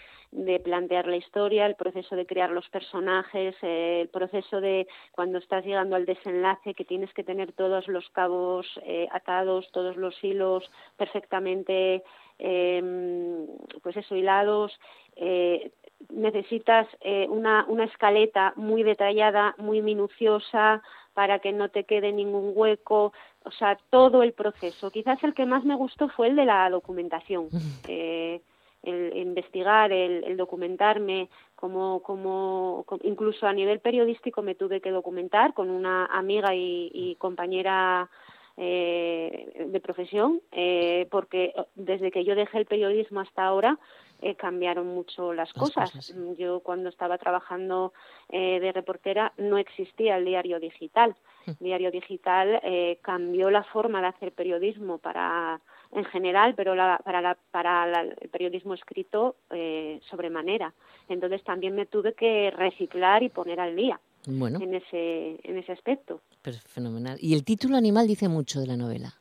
plantear 0.65 1.07
la 1.07 1.17
historia, 1.17 1.67
el 1.67 1.77
proceso 1.77 2.17
de 2.17 2.27
crear 2.27 2.51
los 2.51 2.69
personajes, 2.69 3.55
eh, 3.63 4.01
el 4.03 4.09
proceso 4.09 4.61
de 4.61 4.89
cuando 5.13 5.39
estás 5.39 5.65
llegando 5.65 5.95
al 5.95 6.07
desenlace 6.07 6.75
que 6.75 6.85
tienes 6.85 7.13
que 7.15 7.23
tener 7.23 7.53
todos 7.53 7.87
los 7.89 8.09
cabos 8.11 8.67
eh, 8.83 9.07
atados, 9.13 9.71
todos 9.73 9.97
los 9.97 10.15
hilos 10.25 10.69
perfectamente 10.97 12.03
eh, 12.39 13.47
pues 13.83 13.97
hilados, 14.11 14.73
eh, 15.17 15.71
necesitas 16.09 16.89
una, 17.29 17.65
una 17.69 17.85
escaleta 17.85 18.53
muy 18.57 18.83
detallada, 18.83 19.55
muy 19.59 19.81
minuciosa 19.83 20.83
para 21.15 21.39
que 21.39 21.53
no 21.53 21.69
te 21.69 21.85
quede 21.85 22.13
ningún 22.13 22.53
hueco, 22.55 23.13
o 23.45 23.51
sea, 23.51 23.79
todo 23.91 24.23
el 24.23 24.33
proceso. 24.33 24.91
Quizás 24.91 25.23
el 25.23 25.35
que 25.35 25.47
más 25.47 25.65
me 25.65 25.75
gustó 25.77 26.09
fue 26.09 26.29
el 26.29 26.37
de 26.37 26.45
la 26.45 26.69
documentación, 26.71 27.49
eh, 27.87 28.41
el 28.83 29.17
investigar, 29.17 29.93
el, 29.93 30.25
el 30.25 30.37
documentarme, 30.37 31.29
como, 31.55 32.03
como, 32.03 32.85
incluso 33.03 33.47
a 33.47 33.53
nivel 33.53 33.81
periodístico 33.81 34.43
me 34.43 34.55
tuve 34.55 34.81
que 34.81 34.91
documentar 34.91 35.55
con 35.55 35.71
una 35.71 36.07
amiga 36.07 36.55
y, 36.55 36.91
y 36.93 37.15
compañera 37.17 38.11
eh, 38.57 39.67
de 39.67 39.81
profesión, 39.81 40.41
eh, 40.53 41.09
porque 41.11 41.55
desde 41.75 42.11
que 42.11 42.25
yo 42.25 42.35
dejé 42.35 42.59
el 42.59 42.67
periodismo 42.67 43.21
hasta 43.21 43.45
ahora 43.45 43.79
eh, 44.23 44.37
cambiaron 44.37 44.87
mucho 44.87 45.33
las, 45.33 45.49
las 45.49 45.53
cosas. 45.55 45.91
cosas. 45.91 46.15
Yo 46.39 46.61
cuando 46.61 46.89
estaba 46.89 47.19
trabajando 47.19 47.93
eh, 48.29 48.61
de 48.61 48.73
reportera 48.73 49.33
no 49.39 49.59
existía 49.59 50.17
el 50.17 50.25
diario 50.25 50.61
digital. 50.61 51.17
El 51.47 51.57
diario 51.61 51.91
digital 51.91 52.61
eh, 52.63 52.99
cambió 53.03 53.51
la 53.51 53.65
forma 53.65 54.01
de 54.01 54.09
hacer 54.09 54.33
periodismo 54.33 54.99
para 54.99 55.61
en 55.93 56.05
general, 56.07 56.55
pero 56.57 56.75
la, 56.75 57.01
para, 57.05 57.21
la, 57.21 57.37
para 57.51 57.87
la, 57.87 58.01
el 58.01 58.29
periodismo 58.29 58.75
escrito 58.75 59.37
eh, 59.51 60.01
sobremanera. 60.11 60.73
Entonces 61.09 61.43
también 61.45 61.75
me 61.75 61.87
tuve 61.87 62.15
que 62.15 62.51
reciclar 62.51 63.23
y 63.23 63.29
poner 63.29 63.61
al 63.61 63.77
día 63.77 64.01
bueno. 64.27 64.59
en, 64.61 64.75
ese, 64.75 65.39
en 65.43 65.59
ese 65.59 65.73
aspecto. 65.73 66.21
Pero 66.43 66.57
fenomenal. 66.67 67.17
Y 67.21 67.35
el 67.35 67.45
título 67.45 67.77
animal 67.77 68.09
dice 68.09 68.29
mucho 68.29 68.61
de 68.61 68.67
la 68.67 68.77
novela. 68.77 69.15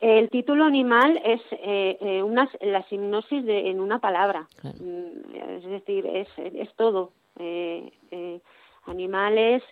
El 0.00 0.30
título 0.30 0.64
animal 0.64 1.20
es 1.24 1.40
eh, 1.52 1.96
eh, 2.00 2.22
una, 2.24 2.50
la 2.60 2.84
hipnosis 2.90 3.44
de, 3.44 3.70
en 3.70 3.78
una 3.80 4.00
palabra. 4.00 4.48
Mm, 4.62 5.36
Es 5.58 5.64
decir, 5.64 6.06
es, 6.06 6.28
es 6.38 6.74
todo. 6.74 7.12
Eh, 7.38 7.88
eh, 8.10 8.40
animales, 8.86 9.62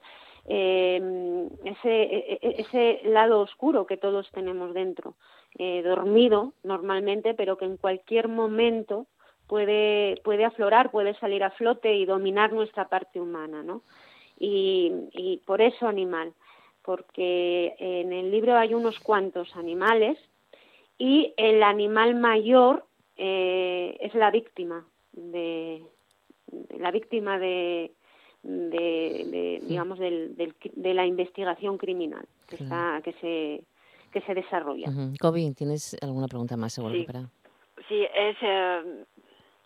eh, 0.47 1.49
ese, 1.65 2.03
e- 2.03 2.39
e- 2.43 2.55
ese 2.59 3.01
lado 3.05 3.41
oscuro 3.41 3.87
que 3.87 3.97
todos 3.97 4.31
tenemos 4.33 4.75
dentro, 4.75 5.15
eh, 5.59 5.83
dormido 5.83 6.53
normalmente, 6.63 7.35
pero 7.35 7.57
que 7.57 7.65
en 7.65 7.77
cualquier 7.77 8.29
momento 8.29 9.07
puede, 9.47 10.21
puede 10.25 10.45
aflorar, 10.45 10.91
puede 10.91 11.15
salir 11.15 11.43
a 11.45 11.51
flote 11.51 11.95
y 11.95 12.05
dominar 12.05 12.53
nuestra 12.53 12.89
parte 12.89 13.21
humana, 13.21 13.63
¿no? 13.63 13.83
Y, 14.39 14.93
y 15.13 15.39
por 15.47 15.61
eso 15.61 15.87
animal, 15.87 16.33
porque 16.83 17.75
en 17.79 18.13
el 18.13 18.31
libro 18.31 18.57
hay 18.57 18.73
unos 18.75 18.99
cuantos 19.01 19.55
animales 19.55 20.19
y 20.97 21.35
el 21.37 21.63
animal 21.63 22.15
mayor 22.15 22.85
eh, 23.17 23.97
es 24.01 24.15
la 24.15 24.31
víctima 24.31 24.87
de 25.13 25.83
la 26.79 26.91
víctima 26.91 27.39
de, 27.39 27.93
de, 28.43 29.25
de, 29.27 29.61
digamos 29.67 29.99
del, 29.99 30.37
del 30.37 30.55
de 30.75 30.95
la 30.95 31.05
investigación 31.07 31.77
criminal 31.77 32.27
que 32.49 32.57
está 32.57 33.01
que 33.05 33.13
se 33.15 33.63
que 34.13 34.21
se 34.23 34.35
desarrolla. 34.35 34.89
Ujú. 34.89 35.13
Kobe, 35.21 35.53
¿tienes 35.57 35.97
alguna 36.03 36.27
pregunta 36.27 36.57
más 36.57 36.73
seguro 36.73 36.95
Sí. 36.95 37.05
para? 37.05 37.29
Sí, 37.89 38.07
es 38.15 38.37
eh, 38.41 39.05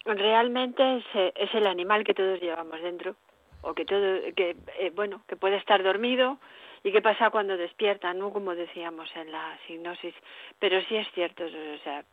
realmente 0.04 0.96
es, 0.98 1.04
eh, 1.14 1.32
es 1.36 1.54
el 1.54 1.66
animal 1.66 2.04
que 2.04 2.14
todos 2.14 2.40
llevamos 2.40 2.80
dentro 2.82 3.16
o 3.62 3.74
que 3.74 3.84
todo 3.84 4.20
que 4.36 4.56
eh, 4.78 4.90
bueno 4.94 5.22
que 5.28 5.36
puede 5.36 5.56
estar 5.56 5.82
dormido 5.82 6.38
y 6.82 6.92
qué 6.92 7.00
pasa 7.00 7.30
cuando 7.30 7.56
despierta, 7.56 8.12
no 8.12 8.30
como 8.30 8.54
decíamos 8.54 9.08
en 9.16 9.32
la 9.32 9.58
hipnosis, 9.68 10.14
pero 10.58 10.82
sí 10.82 10.96
es 10.96 11.06
cierto, 11.14 11.44
o 11.44 11.78
sea, 11.82 12.04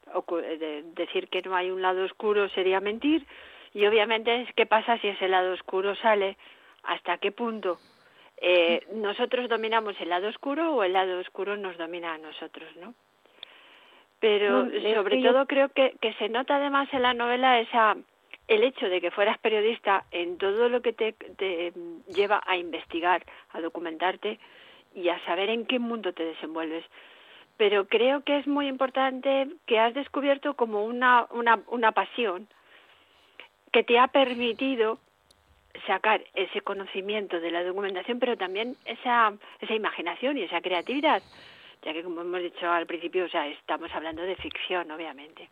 decir 0.95 1.27
que 1.27 1.41
no 1.41 1.53
hay 1.55 1.69
un 1.71 1.81
lado 1.81 2.05
oscuro 2.05 2.47
sería 2.49 2.79
mentir 2.79 3.27
y 3.73 3.85
obviamente 3.85 4.41
es 4.41 4.53
qué 4.55 4.65
pasa 4.65 4.97
si 4.99 5.07
ese 5.07 5.27
lado 5.27 5.53
oscuro 5.53 5.95
sale, 5.95 6.37
hasta 6.83 7.17
qué 7.17 7.31
punto 7.31 7.79
eh, 8.37 8.85
nosotros 8.93 9.47
dominamos 9.49 9.95
el 10.01 10.09
lado 10.09 10.27
oscuro 10.27 10.73
o 10.73 10.83
el 10.83 10.93
lado 10.93 11.19
oscuro 11.19 11.57
nos 11.57 11.77
domina 11.77 12.13
a 12.13 12.17
nosotros, 12.17 12.67
¿no? 12.77 12.93
Pero 14.19 14.65
No, 14.65 14.71
sobre 14.95 15.17
que 15.17 15.21
yo- 15.23 15.31
todo 15.31 15.45
creo 15.47 15.69
que, 15.69 15.95
que 16.01 16.13
se 16.13 16.29
nota 16.29 16.55
además 16.57 16.87
en 16.91 17.01
la 17.03 17.13
novela 17.13 17.59
esa 17.59 17.95
el 18.47 18.63
hecho 18.63 18.89
de 18.89 18.99
que 18.99 19.11
fueras 19.11 19.37
periodista 19.37 20.03
en 20.11 20.37
todo 20.37 20.67
lo 20.67 20.81
que 20.81 20.91
te, 20.91 21.13
te 21.13 21.71
lleva 22.07 22.41
a 22.45 22.57
investigar, 22.57 23.23
a 23.53 23.61
documentarte 23.61 24.39
y 24.93 25.07
a 25.09 25.23
saber 25.25 25.49
en 25.49 25.65
qué 25.65 25.79
mundo 25.79 26.11
te 26.13 26.25
desenvuelves. 26.25 26.83
Pero 27.57 27.87
creo 27.87 28.23
que 28.23 28.37
es 28.39 28.47
muy 28.47 28.67
importante 28.67 29.47
que 29.67 29.79
has 29.79 29.93
descubierto 29.93 30.55
como 30.55 30.83
una, 30.83 31.27
una, 31.31 31.61
una 31.67 31.91
pasión 31.93 32.47
que 33.71 33.83
te 33.83 33.97
ha 33.99 34.07
permitido 34.07 34.99
sacar 35.87 36.21
ese 36.35 36.61
conocimiento 36.61 37.39
de 37.39 37.51
la 37.51 37.63
documentación, 37.63 38.19
pero 38.19 38.37
también 38.37 38.75
esa, 38.85 39.33
esa 39.59 39.73
imaginación 39.73 40.37
y 40.37 40.43
esa 40.43 40.61
creatividad, 40.61 41.23
ya 41.83 41.93
que 41.93 42.03
como 42.03 42.21
hemos 42.21 42.41
dicho 42.41 42.69
al 42.69 42.85
principio, 42.85 43.25
o 43.25 43.29
sea, 43.29 43.47
estamos 43.47 43.89
hablando 43.93 44.21
de 44.21 44.35
ficción, 44.35 44.91
obviamente. 44.91 45.49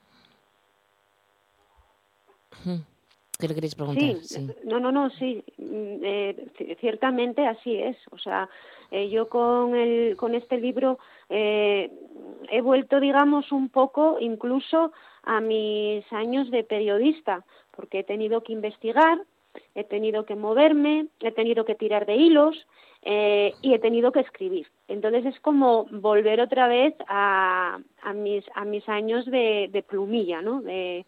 ¿Qué 3.40 3.48
le 3.48 3.56
queréis 3.56 3.76
preguntar? 3.76 4.04
Sí, 4.24 4.50
no, 4.66 4.80
no, 4.82 4.92
no, 4.92 5.10
sí, 5.12 5.42
mm, 5.58 6.04
eh, 6.04 6.46
ci- 6.58 6.78
ciertamente 6.80 7.48
así 7.48 7.76
es. 7.78 7.96
O 8.12 8.18
sea, 8.18 8.50
eh, 8.92 9.10
yo 9.10 9.30
con 9.30 9.76
el, 9.76 10.18
con 10.18 10.36
este 10.36 10.58
libro 10.60 11.00
eh, 11.30 11.90
he 12.50 12.60
vuelto, 12.60 13.00
digamos, 13.00 13.52
un 13.54 13.70
poco 13.70 14.18
incluso 14.20 14.92
a 15.24 15.40
mis 15.40 16.04
años 16.12 16.52
de 16.52 16.64
periodista, 16.66 17.46
porque 17.80 18.00
he 18.00 18.04
tenido 18.04 18.42
que 18.44 18.52
investigar, 18.52 19.18
he 19.74 19.86
tenido 19.86 20.26
que 20.26 20.36
moverme, 20.36 21.06
he 21.22 21.32
tenido 21.32 21.64
que 21.64 21.76
tirar 21.76 22.06
de 22.06 22.18
hilos 22.18 22.68
eh, 23.04 23.54
y 23.62 23.74
he 23.74 23.80
tenido 23.80 24.12
que 24.12 24.20
escribir. 24.20 24.68
Entonces 24.90 25.26
es 25.28 25.40
como 25.40 25.86
volver 25.90 26.42
otra 26.42 26.68
vez 26.68 26.94
a, 27.08 27.80
a 28.02 28.14
mis 28.14 28.44
a 28.54 28.66
mis 28.66 28.88
años 28.90 29.26
de, 29.26 29.70
de 29.72 29.82
plumilla, 29.82 30.42
¿no? 30.42 30.62
De, 30.62 31.06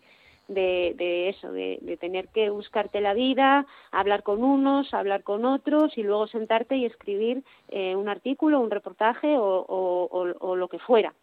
de, 0.47 0.93
de 0.97 1.28
eso, 1.30 1.51
de, 1.51 1.80
de 1.82 1.97
tener 1.97 2.30
que 2.30 2.49
buscarte 2.49 3.01
la 3.01 3.13
vida, 3.13 3.65
hablar 3.91 4.24
con 4.24 4.41
unos, 4.41 4.93
hablar 4.93 5.24
con 5.24 5.43
otros 5.43 5.97
y 5.97 6.03
luego 6.03 6.28
sentarte 6.28 6.78
y 6.78 6.86
escribir 6.86 7.43
eh, 7.67 7.97
un 7.97 8.07
artículo, 8.07 8.61
un 8.61 8.72
reportaje 8.72 9.38
o, 9.38 9.43
o, 9.67 10.07
o- 10.09 10.36
o 10.39 10.55
lo 10.55 10.67
que 10.69 10.80
fuera. 10.80 11.13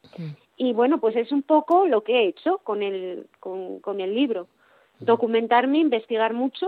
Y 0.59 0.72
bueno, 0.74 0.99
pues 0.99 1.16
es 1.16 1.30
un 1.32 1.42
poco 1.42 1.86
lo 1.86 2.03
que 2.03 2.18
he 2.18 2.26
hecho 2.28 2.59
con 2.64 2.82
el, 2.82 3.26
con, 3.40 3.80
con 3.80 4.01
el 4.01 4.14
libro. 4.14 4.46
Documentarme, 5.01 5.78
investigar 5.78 6.34
mucho, 6.34 6.66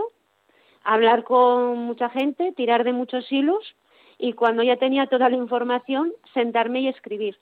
hablar 0.83 1.23
con 1.23 1.77
mucha 1.79 2.09
gente, 2.09 2.51
tirar 2.53 2.83
de 2.83 2.93
muchos 2.93 3.31
hilos 3.31 3.75
y 4.17 4.33
cuando 4.33 4.63
ya 4.63 4.77
tenía 4.77 5.07
toda 5.07 5.29
la 5.29 5.35
información, 5.37 6.13
sentarme 6.33 6.81
y 6.81 6.87
escribir. 6.87 7.37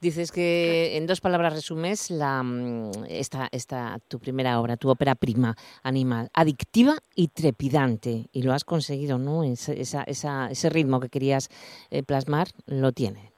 Dices 0.00 0.32
que 0.32 0.96
en 0.96 1.06
dos 1.06 1.20
palabras 1.20 1.52
resumes 1.52 2.10
la, 2.10 2.42
mm, 2.42 2.90
esta, 3.08 3.48
esta, 3.52 3.98
tu 4.08 4.18
primera 4.18 4.60
obra, 4.60 4.76
tu 4.76 4.88
ópera 4.90 5.14
prima, 5.14 5.54
Animal, 5.84 6.28
adictiva 6.34 6.94
y 7.14 7.28
trepidante. 7.28 8.26
Y 8.32 8.42
lo 8.42 8.52
has 8.52 8.64
conseguido, 8.64 9.18
¿no? 9.18 9.44
Ese, 9.44 9.80
esa, 9.80 10.02
esa- 10.02 10.48
ese 10.50 10.70
ritmo 10.70 10.98
que 10.98 11.08
querías 11.08 11.50
eh, 11.90 12.02
plasmar 12.02 12.48
lo 12.66 12.90
tiene. 12.90 13.30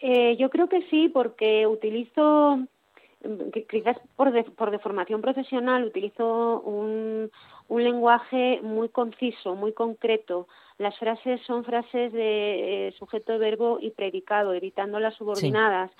Eh, 0.00 0.36
yo 0.38 0.50
creo 0.50 0.68
que 0.68 0.82
sí, 0.88 1.08
porque 1.08 1.66
utilizo, 1.66 2.60
que 3.52 3.64
quizás 3.64 3.96
por, 4.16 4.30
de- 4.32 4.44
por 4.44 4.70
deformación 4.70 5.20
profesional, 5.20 5.84
utilizo 5.84 6.60
un, 6.60 7.30
un 7.68 7.82
lenguaje 7.84 8.60
muy 8.62 8.88
conciso, 8.88 9.54
muy 9.54 9.72
concreto. 9.72 10.46
Las 10.78 10.98
frases 10.98 11.40
son 11.46 11.64
frases 11.64 12.12
de 12.12 12.88
eh, 12.88 12.92
sujeto, 12.98 13.38
verbo 13.38 13.78
y 13.80 13.90
predicado, 13.90 14.52
evitando 14.52 15.00
las 15.00 15.14
subordinadas. 15.14 15.90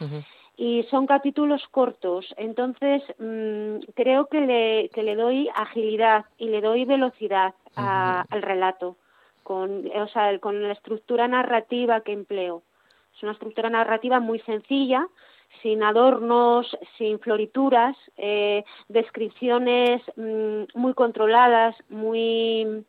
Y 0.56 0.84
son 0.84 1.06
capítulos 1.06 1.66
cortos, 1.72 2.32
entonces 2.36 3.02
mm, 3.18 3.90
creo 3.94 4.26
que 4.26 4.40
le, 4.40 4.88
que 4.90 5.02
le 5.02 5.16
doy 5.16 5.48
agilidad 5.54 6.26
y 6.38 6.48
le 6.48 6.60
doy 6.60 6.84
velocidad 6.84 7.54
a- 7.76 8.24
al 8.30 8.42
relato, 8.42 8.96
con, 9.42 9.84
o 9.94 10.08
sea, 10.08 10.38
con 10.38 10.62
la 10.62 10.72
estructura 10.72 11.26
narrativa 11.26 12.02
que 12.02 12.12
empleo. 12.12 12.62
Es 13.16 13.22
una 13.22 13.32
estructura 13.32 13.68
narrativa 13.68 14.20
muy 14.20 14.38
sencilla, 14.40 15.06
sin 15.62 15.82
adornos, 15.82 16.76
sin 16.98 17.18
florituras, 17.18 17.96
eh, 18.16 18.64
descripciones 18.88 20.02
mm, 20.16 20.64
muy 20.74 20.94
controladas, 20.94 21.76
muy 21.88 22.84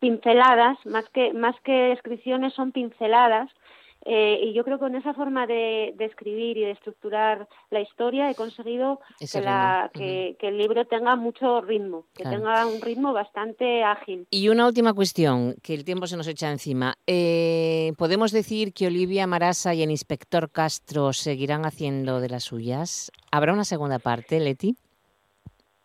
pinceladas, 0.00 0.78
más 0.86 1.08
que, 1.10 1.32
más 1.32 1.58
que 1.60 1.72
descripciones 1.72 2.54
son 2.54 2.72
pinceladas. 2.72 3.50
Eh, 4.04 4.40
y 4.42 4.52
yo 4.52 4.64
creo 4.64 4.78
que 4.78 4.84
con 4.84 4.94
esa 4.96 5.14
forma 5.14 5.46
de, 5.46 5.94
de 5.96 6.04
escribir 6.06 6.56
y 6.58 6.62
de 6.62 6.72
estructurar 6.72 7.48
la 7.70 7.80
historia 7.80 8.30
he 8.30 8.34
conseguido 8.34 9.00
que, 9.18 9.40
la- 9.40 9.90
que 9.94 10.36
el 10.40 10.58
libro 10.58 10.84
tenga 10.86 11.14
mucho 11.16 11.60
ritmo, 11.60 12.06
que 12.14 12.22
Claro. 12.24 12.38
tenga 12.38 12.66
un 12.66 12.80
ritmo 12.80 13.12
bastante 13.12 13.82
ágil. 13.84 14.26
Y 14.30 14.48
una 14.48 14.66
última 14.66 14.92
cuestión, 14.92 15.54
que 15.62 15.74
el 15.74 15.84
tiempo 15.84 16.06
se 16.06 16.16
nos 16.16 16.26
echa 16.26 16.50
encima. 16.50 16.94
Eh, 17.06 17.92
¿Podemos 17.98 18.32
decir 18.32 18.72
que 18.72 18.86
Olivia 18.88 19.26
Marasa 19.26 19.74
y 19.74 19.82
el 19.82 19.90
inspector 19.90 20.50
Castro 20.50 21.12
seguirán 21.12 21.64
haciendo 21.64 22.20
de 22.20 22.28
las 22.28 22.44
suyas? 22.44 23.10
¿Habrá 23.30 23.52
una 23.52 23.64
segunda 23.64 23.98
parte, 23.98 24.40
Leti? 24.40 24.76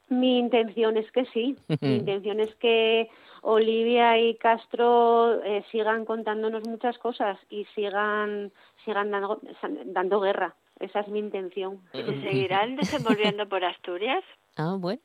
Mi 0.09 0.39
intención 0.39 0.95
es 0.97 1.11
que 1.11 1.25
sí. 1.33 1.55
Mi 1.81 1.97
intención 1.97 2.39
es 2.39 2.55
que 2.55 3.09
Olivia 3.49 4.17
y 4.19 4.35
Castro 4.35 5.41
eh, 5.41 5.63
sigan 5.71 6.03
contándonos 6.03 6.67
muchas 6.67 6.97
cosas 6.97 7.39
y 7.49 7.63
sigan 7.75 8.51
sigan 8.83 9.09
dando, 9.09 9.39
dando 9.85 10.19
guerra. 10.19 10.53
Esa 10.81 10.99
es 10.99 11.07
mi 11.07 11.19
intención. 11.19 11.79
¿Se 11.93 12.21
seguirán 12.21 12.75
desenvolviendo 12.75 13.47
por 13.47 13.63
Asturias? 13.63 14.21
Ah, 14.57 14.75
bueno. 14.77 15.01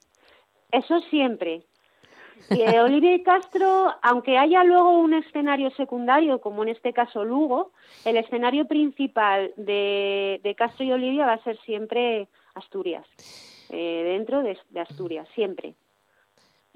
Eso 0.72 1.01
siempre. 1.03 1.62
Y, 2.51 2.62
eh, 2.62 2.80
Olivia 2.80 3.14
y 3.14 3.22
Castro, 3.22 3.95
aunque 4.03 4.36
haya 4.36 4.64
luego 4.64 4.90
un 4.90 5.14
escenario 5.14 5.70
secundario, 5.70 6.40
como 6.40 6.64
en 6.64 6.70
este 6.70 6.93
caso 6.93 7.24
Lugo, 7.24 7.70
el 8.05 8.16
escenario 8.16 8.66
principal 8.66 9.53
de, 9.57 10.40
de 10.43 10.55
Castro 10.57 10.84
y 10.84 10.90
Olivia 10.90 11.26
va 11.26 11.34
a 11.34 11.45
ser 11.45 11.57
siempre 11.61 12.26
Asturias, 12.55 13.07
eh, 13.70 14.03
dentro 14.05 14.43
de, 14.43 14.59
de 14.70 14.80
Asturias, 14.80 15.28
siempre. 15.36 15.76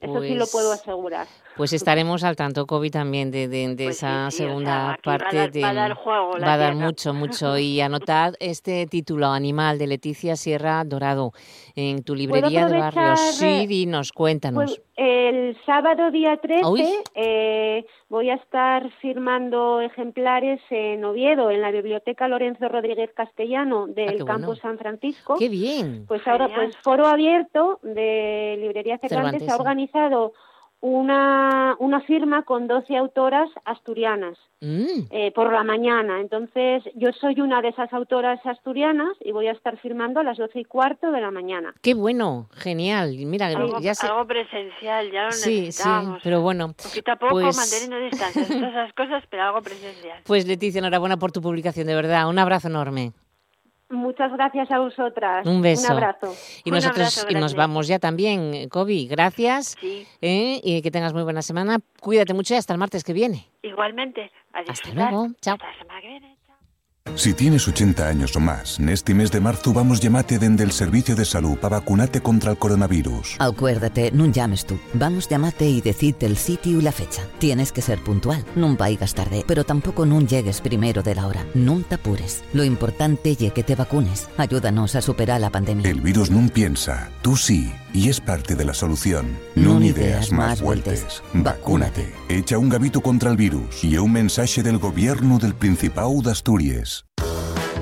Eso 0.00 0.20
sí 0.22 0.34
lo 0.34 0.46
puedo 0.46 0.68
Pues- 0.70 0.80
asegurar. 0.82 1.26
Pues 1.56 1.72
estaremos 1.72 2.22
al 2.22 2.36
tanto, 2.36 2.66
Kobe, 2.66 2.90
también 2.90 3.30
de, 3.30 3.48
de- 3.48 3.74
de 3.74 3.84
Pues 3.84 3.96
sí, 3.98 4.04
esa 4.04 4.30
sí, 4.30 4.36
o 4.36 4.46
sea, 4.46 4.46
segunda 4.48 4.90
aquí 4.92 5.08
va 5.08 5.14
a 5.14 5.18
parte. 5.18 5.36
dar- 5.38 5.52
de, 5.52 5.62
va 5.62 5.68
a 5.70 5.74
dar 5.74 5.94
juego 5.94 6.36
la 6.36 6.46
va 6.46 6.52
a 6.52 6.56
dar 6.58 6.72
tierra. 6.72 6.86
mucho, 6.86 7.14
mucho. 7.14 7.56
Y 7.58 7.80
anotad 7.80 8.34
este 8.38 8.86
título, 8.86 9.28
Animal, 9.28 9.78
de 9.78 9.86
Leticia 9.86 10.36
Sierra 10.36 10.84
Dorado, 10.84 11.32
en 11.74 12.02
tu 12.04 12.14
librería 12.14 12.66
de 12.66 12.78
barrio. 12.78 13.00
aprovechar, 13.00 13.16
Sí, 13.32 13.66
dinos, 13.66 14.12
cuéntanos. 14.12 14.64
Pues, 14.64 14.82
el 14.98 15.56
sábado 15.66 16.10
día 16.10 16.36
13 16.38 16.66
Uy. 16.66 16.84
eh, 17.14 17.84
voy 18.08 18.30
a 18.30 18.34
estar 18.34 18.90
firmando 19.00 19.80
ejemplares 19.80 20.60
en 20.70 21.04
Oviedo, 21.04 21.50
en 21.50 21.60
la 21.62 21.70
Biblioteca 21.70 22.28
Lorenzo 22.28 22.68
Rodríguez 22.68 23.10
Castellano 23.14 23.86
del 23.86 24.08
Ah, 24.08 24.12
qué 24.12 24.22
bueno. 24.22 24.26
Campus 24.40 24.58
San 24.60 24.78
Francisco. 24.78 25.36
¡Qué 25.38 25.48
bien! 25.48 26.04
Pues 26.06 26.26
ahora, 26.26 26.48
Genial. 26.48 26.66
pues 26.66 26.76
foro 26.82 27.06
abierto 27.06 27.78
de 27.82 28.56
Librería 28.60 28.98
Cervantes, 28.98 29.10
Cervantes, 29.10 29.42
se 29.44 29.50
ha 29.50 29.56
sí. 29.56 29.62
Organizado 29.92 30.32
una, 30.80 31.74
una 31.78 32.00
firma 32.02 32.42
con 32.42 32.68
12 32.68 32.96
autoras 32.96 33.48
asturianas 33.64 34.36
Mm, 34.62 35.08
eh, 35.10 35.32
por 35.32 35.52
la 35.52 35.62
mañana. 35.64 36.18
Entonces, 36.18 36.82
yo 36.94 37.12
soy 37.12 37.42
una 37.42 37.60
de 37.60 37.68
esas 37.68 37.92
autoras 37.92 38.40
asturianas 38.46 39.10
y 39.20 39.30
voy 39.30 39.48
a 39.48 39.52
estar 39.52 39.76
firmando 39.78 40.20
a 40.20 40.22
las 40.22 40.38
12 40.38 40.60
y 40.60 40.64
cuarto 40.64 41.12
de 41.12 41.20
la 41.20 41.30
mañana. 41.30 41.74
¡Qué 41.82 41.92
bueno! 41.92 42.48
Genial. 42.54 43.14
Mira, 43.26 43.48
Algo, 43.48 43.78
ya 43.80 43.94
sé. 43.94 44.06
algo 44.06 44.26
presencial, 44.26 45.12
ya 45.12 45.24
lo 45.26 45.32
Sí, 45.32 45.42
sí, 45.42 45.60
necesitábamos. 45.66 46.20
pero 46.24 46.40
bueno. 46.40 46.68
Poquito 46.82 47.12
a 47.12 47.16
poco, 47.16 47.32
pues- 47.34 47.54
manteniendo 47.56 47.98
distancias, 47.98 48.48
todas 48.48 48.70
esas 48.70 48.92
cosas, 48.94 49.24
pero 49.28 49.42
algo 49.42 49.60
presencial. 49.60 50.20
Pues 50.24 50.46
Leticia, 50.46 50.78
enhorabuena 50.78 51.18
por 51.18 51.32
tu 51.32 51.42
publicación, 51.42 51.86
de 51.86 51.94
verdad. 51.94 52.26
Un 52.30 52.38
abrazo 52.38 52.68
enorme. 52.68 53.12
Muchas 53.88 54.32
gracias 54.32 54.70
a 54.70 54.78
vosotras. 54.80 55.46
Un 55.46 55.62
beso. 55.62 55.86
Un 55.86 55.92
abrazo. 55.92 56.34
Y 56.64 56.70
Un 56.70 56.74
nosotros 56.76 57.18
abrazo 57.18 57.26
y 57.30 57.34
nos 57.34 57.54
vamos 57.54 57.86
ya 57.86 57.98
también, 58.00 58.68
Kobe. 58.68 59.06
Gracias. 59.08 59.76
Sí, 59.80 60.06
¿eh? 60.20 60.60
Y 60.62 60.82
que 60.82 60.90
tengas 60.90 61.12
muy 61.12 61.22
buena 61.22 61.40
semana. 61.42 61.78
Cuídate 62.00 62.34
mucho 62.34 62.54
y 62.54 62.56
hasta 62.56 62.72
el 62.72 62.78
martes 62.80 63.04
que 63.04 63.12
viene. 63.12 63.48
igualmente. 63.62 64.30
Hasta 64.52 64.90
luego. 64.92 65.28
Chao. 65.40 65.54
Hasta 65.54 65.70
la 65.70 65.78
semana 65.78 66.00
que 66.00 66.08
viene. 66.08 66.35
Si 67.14 67.32
tienes 67.32 67.66
80 67.66 68.06
años 68.06 68.36
o 68.36 68.40
más, 68.40 68.78
neste 68.78 69.14
mes 69.14 69.30
de 69.30 69.40
marzo 69.40 69.72
vamos 69.72 70.00
llamate 70.00 70.38
dende 70.38 70.64
el 70.64 70.72
Servicio 70.72 71.16
de 71.16 71.24
Salud 71.24 71.56
para 71.56 71.78
vacunarte 71.78 72.20
contra 72.20 72.50
el 72.50 72.58
coronavirus. 72.58 73.36
Acuérdate, 73.38 74.10
nun 74.12 74.32
llames 74.32 74.66
tú. 74.66 74.78
Vamos 74.92 75.28
llamate 75.28 75.66
y 75.66 75.80
decirte 75.80 76.26
el 76.26 76.36
sitio 76.36 76.78
y 76.78 76.82
la 76.82 76.92
fecha. 76.92 77.22
Tienes 77.38 77.72
que 77.72 77.80
ser 77.80 78.02
puntual. 78.04 78.44
Non 78.54 78.76
vaigas 78.76 79.14
tarde, 79.14 79.44
pero 79.46 79.64
tampoco 79.64 80.04
nun 80.04 80.28
llegues 80.28 80.60
primero 80.60 81.02
de 81.02 81.14
la 81.14 81.26
hora. 81.26 81.46
Non 81.54 81.84
te 81.88 81.96
apures. 81.96 82.44
Lo 82.52 82.64
importante 82.64 83.34
ye 83.34 83.50
que 83.50 83.64
te 83.64 83.74
vacunes. 83.74 84.28
Ayúdanos 84.36 84.94
a 84.94 85.00
superar 85.00 85.40
la 85.40 85.50
pandemia. 85.50 85.88
El 85.88 86.02
virus 86.02 86.30
nun 86.30 86.50
piensa, 86.50 87.08
tú 87.22 87.36
sí, 87.36 87.72
y 87.94 88.08
es 88.08 88.20
parte 88.20 88.54
de 88.54 88.64
la 88.64 88.74
solución. 88.74 89.38
Non 89.56 89.82
ideas 89.82 90.28
ideas 90.30 90.32
más 90.32 90.60
vueltes. 90.60 91.22
Vacúnate. 91.32 92.12
Echa 92.28 92.58
un 92.58 92.68
gavito 92.68 93.00
contra 93.00 93.30
el 93.30 93.36
virus 93.36 93.82
y 93.82 93.96
un 93.96 94.12
mensaje 94.12 94.62
del 94.62 94.78
gobierno 94.78 95.38
del 95.38 95.54
Principado 95.54 96.20
de 96.22 96.30
Asturias. 96.30 96.95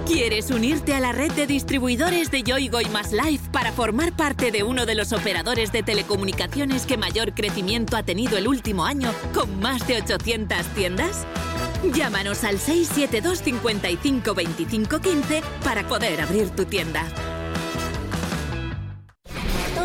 ¿Quieres 0.06 0.50
unirte 0.50 0.94
a 0.94 1.00
la 1.00 1.12
red 1.12 1.32
de 1.32 1.46
distribuidores 1.46 2.30
de 2.30 2.42
Yoigo 2.42 2.80
y 2.80 2.84
Más 2.86 3.12
Life 3.12 3.48
para 3.50 3.72
formar 3.72 4.14
parte 4.14 4.52
de 4.52 4.62
uno 4.62 4.84
de 4.84 4.94
los 4.94 5.12
operadores 5.12 5.72
de 5.72 5.82
telecomunicaciones 5.82 6.84
que 6.84 6.98
mayor 6.98 7.34
crecimiento 7.34 7.96
ha 7.96 8.02
tenido 8.02 8.36
el 8.36 8.46
último 8.46 8.84
año, 8.84 9.10
con 9.32 9.60
más 9.60 9.86
de 9.86 10.02
800 10.02 10.66
tiendas? 10.74 11.26
Llámanos 11.94 12.44
al 12.44 12.58
672 12.58 13.38
55 13.40 14.34
25 14.34 15.00
15 15.00 15.42
para 15.64 15.86
poder 15.88 16.20
abrir 16.20 16.50
tu 16.50 16.64
tienda. 16.64 17.06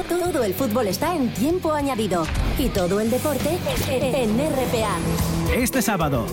Todo 0.10 0.44
el 0.44 0.54
fútbol 0.54 0.88
está 0.88 1.16
en 1.16 1.34
tiempo 1.34 1.74
añadido 1.74 2.26
y 2.58 2.70
todo 2.70 3.00
el 3.00 3.10
deporte 3.10 3.58
en 3.90 4.38
RPA. 4.38 4.98
Este 5.56 5.82
sábado, 5.82 6.26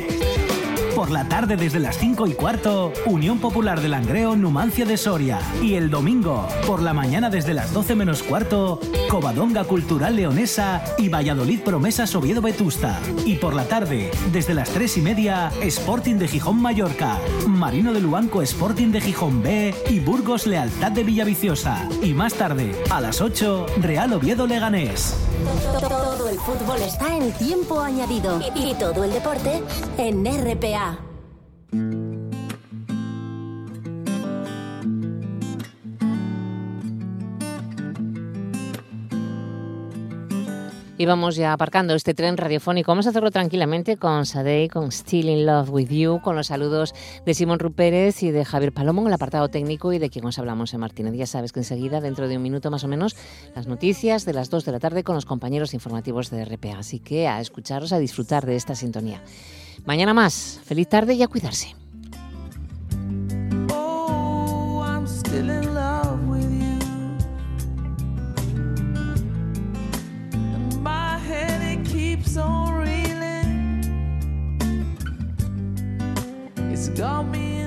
por 0.97 1.11
la 1.11 1.29
tarde 1.29 1.59
desde 1.59 1.79
las 1.79 1.99
5 1.99 2.27
y 2.27 2.33
cuarto, 2.33 2.91
Unión 3.05 3.39
Popular 3.39 3.83
de 3.83 3.89
Langreo, 3.91 4.35
Numancia 4.35 4.87
de 4.87 4.97
Soria. 4.97 5.39
Y 5.63 5.75
el 5.75 5.91
domingo, 5.91 6.49
por 6.67 6.81
la 6.81 6.95
mañana 6.95 7.29
desde 7.29 7.53
las 7.53 7.75
12 7.75 7.95
menos 7.95 8.23
cuarto, 8.23 8.81
Covadonga 9.11 9.65
Cultural 9.65 10.17
Leonesa 10.17 10.83
y 10.97 11.11
Valladolid 11.11 11.61
Promesas 11.61 12.15
Oviedo 12.15 12.41
Vetusta. 12.41 12.99
Y 13.27 13.35
por 13.35 13.55
la 13.55 13.65
tarde, 13.65 14.11
desde 14.33 14.55
las 14.55 14.71
3 14.71 14.97
y 14.97 15.03
media, 15.03 15.53
Sporting 15.61 16.15
de 16.15 16.29
Gijón 16.29 16.63
Mallorca, 16.63 17.19
Marino 17.47 17.93
de 17.93 18.01
Luanco 18.01 18.41
Sporting 18.41 18.89
de 18.89 19.03
Gijón 19.03 19.43
B 19.43 19.75
y 19.91 20.01
Burgos 20.01 20.47
Lealtad 20.47 20.93
de 20.93 21.05
Villaviciosa. 21.05 21.87
Y 22.03 22.15
más 22.15 22.33
tarde, 22.33 22.75
a 22.89 23.03
las 23.03 23.21
8, 23.21 23.67
Real 23.83 24.15
Oviedo 24.15 24.47
Leganés. 24.47 25.15
Fútbol 26.47 26.81
está 26.81 27.17
en 27.17 27.33
tiempo 27.33 27.81
añadido 27.81 28.41
y 28.55 28.73
todo 28.75 29.03
el 29.03 29.13
deporte 29.13 29.65
en 29.99 30.25
RPA. 30.25 31.06
Y 40.99 41.05
vamos 41.05 41.37
ya 41.37 41.53
aparcando 41.53 41.95
este 41.95 42.15
tren 42.15 42.39
radiofónico. 42.39 42.91
Vamos 42.91 43.07
a 43.07 43.11
hacerlo 43.11 43.31
tranquilamente 43.31 43.99
con 43.99 44.25
Sadei, 44.25 44.69
con 44.69 44.91
Still 44.91 45.29
in 45.29 45.45
Love 45.45 45.69
with 45.69 45.91
You, 45.91 46.21
con 46.23 46.37
los 46.37 46.47
saludos 46.47 46.95
de 47.27 47.35
Simón 47.35 47.59
Rupérez 47.59 48.23
y 48.23 48.31
de 48.31 48.47
Javier 48.47 48.73
Palomo 48.73 49.03
en 49.03 49.09
el 49.09 49.13
apartado 49.13 49.49
técnico 49.49 49.93
y 49.93 49.99
de 49.99 50.09
quien 50.09 50.25
os 50.25 50.39
hablamos 50.39 50.73
en 50.73 50.81
Martínez. 50.81 51.15
Ya 51.15 51.27
sabes 51.27 51.53
que 51.53 51.61
enseguida, 51.61 52.01
dentro 52.01 52.29
de 52.29 52.37
un 52.39 52.43
minuto 52.43 52.71
más 52.71 52.83
o 52.85 52.89
menos, 52.89 53.15
las 53.55 53.67
noticias 53.67 54.25
de 54.25 54.33
las 54.33 54.49
2 54.49 54.65
de 54.65 54.73
la 54.73 54.81
tarde 54.81 55.05
con 55.05 55.15
los 55.15 55.27
compañeros 55.27 55.75
informativos 55.75 56.31
de 56.31 56.45
RPA. 56.47 56.79
Así 56.79 56.99
que 56.99 57.29
a 57.29 57.43
escucharos, 57.43 57.93
a 57.93 57.99
disfrutar 57.99 58.47
de 58.47 58.57
esta 58.57 58.75
sintonía. 58.75 59.23
Mañana 59.85 60.15
más. 60.15 60.61
Feliz 60.65 60.89
tarde 60.89 61.13
y 61.13 61.23
a 61.23 61.29
cuidarse. 61.29 61.75
Oh, 63.71 64.83
Got 76.95 77.29
me 77.29 77.66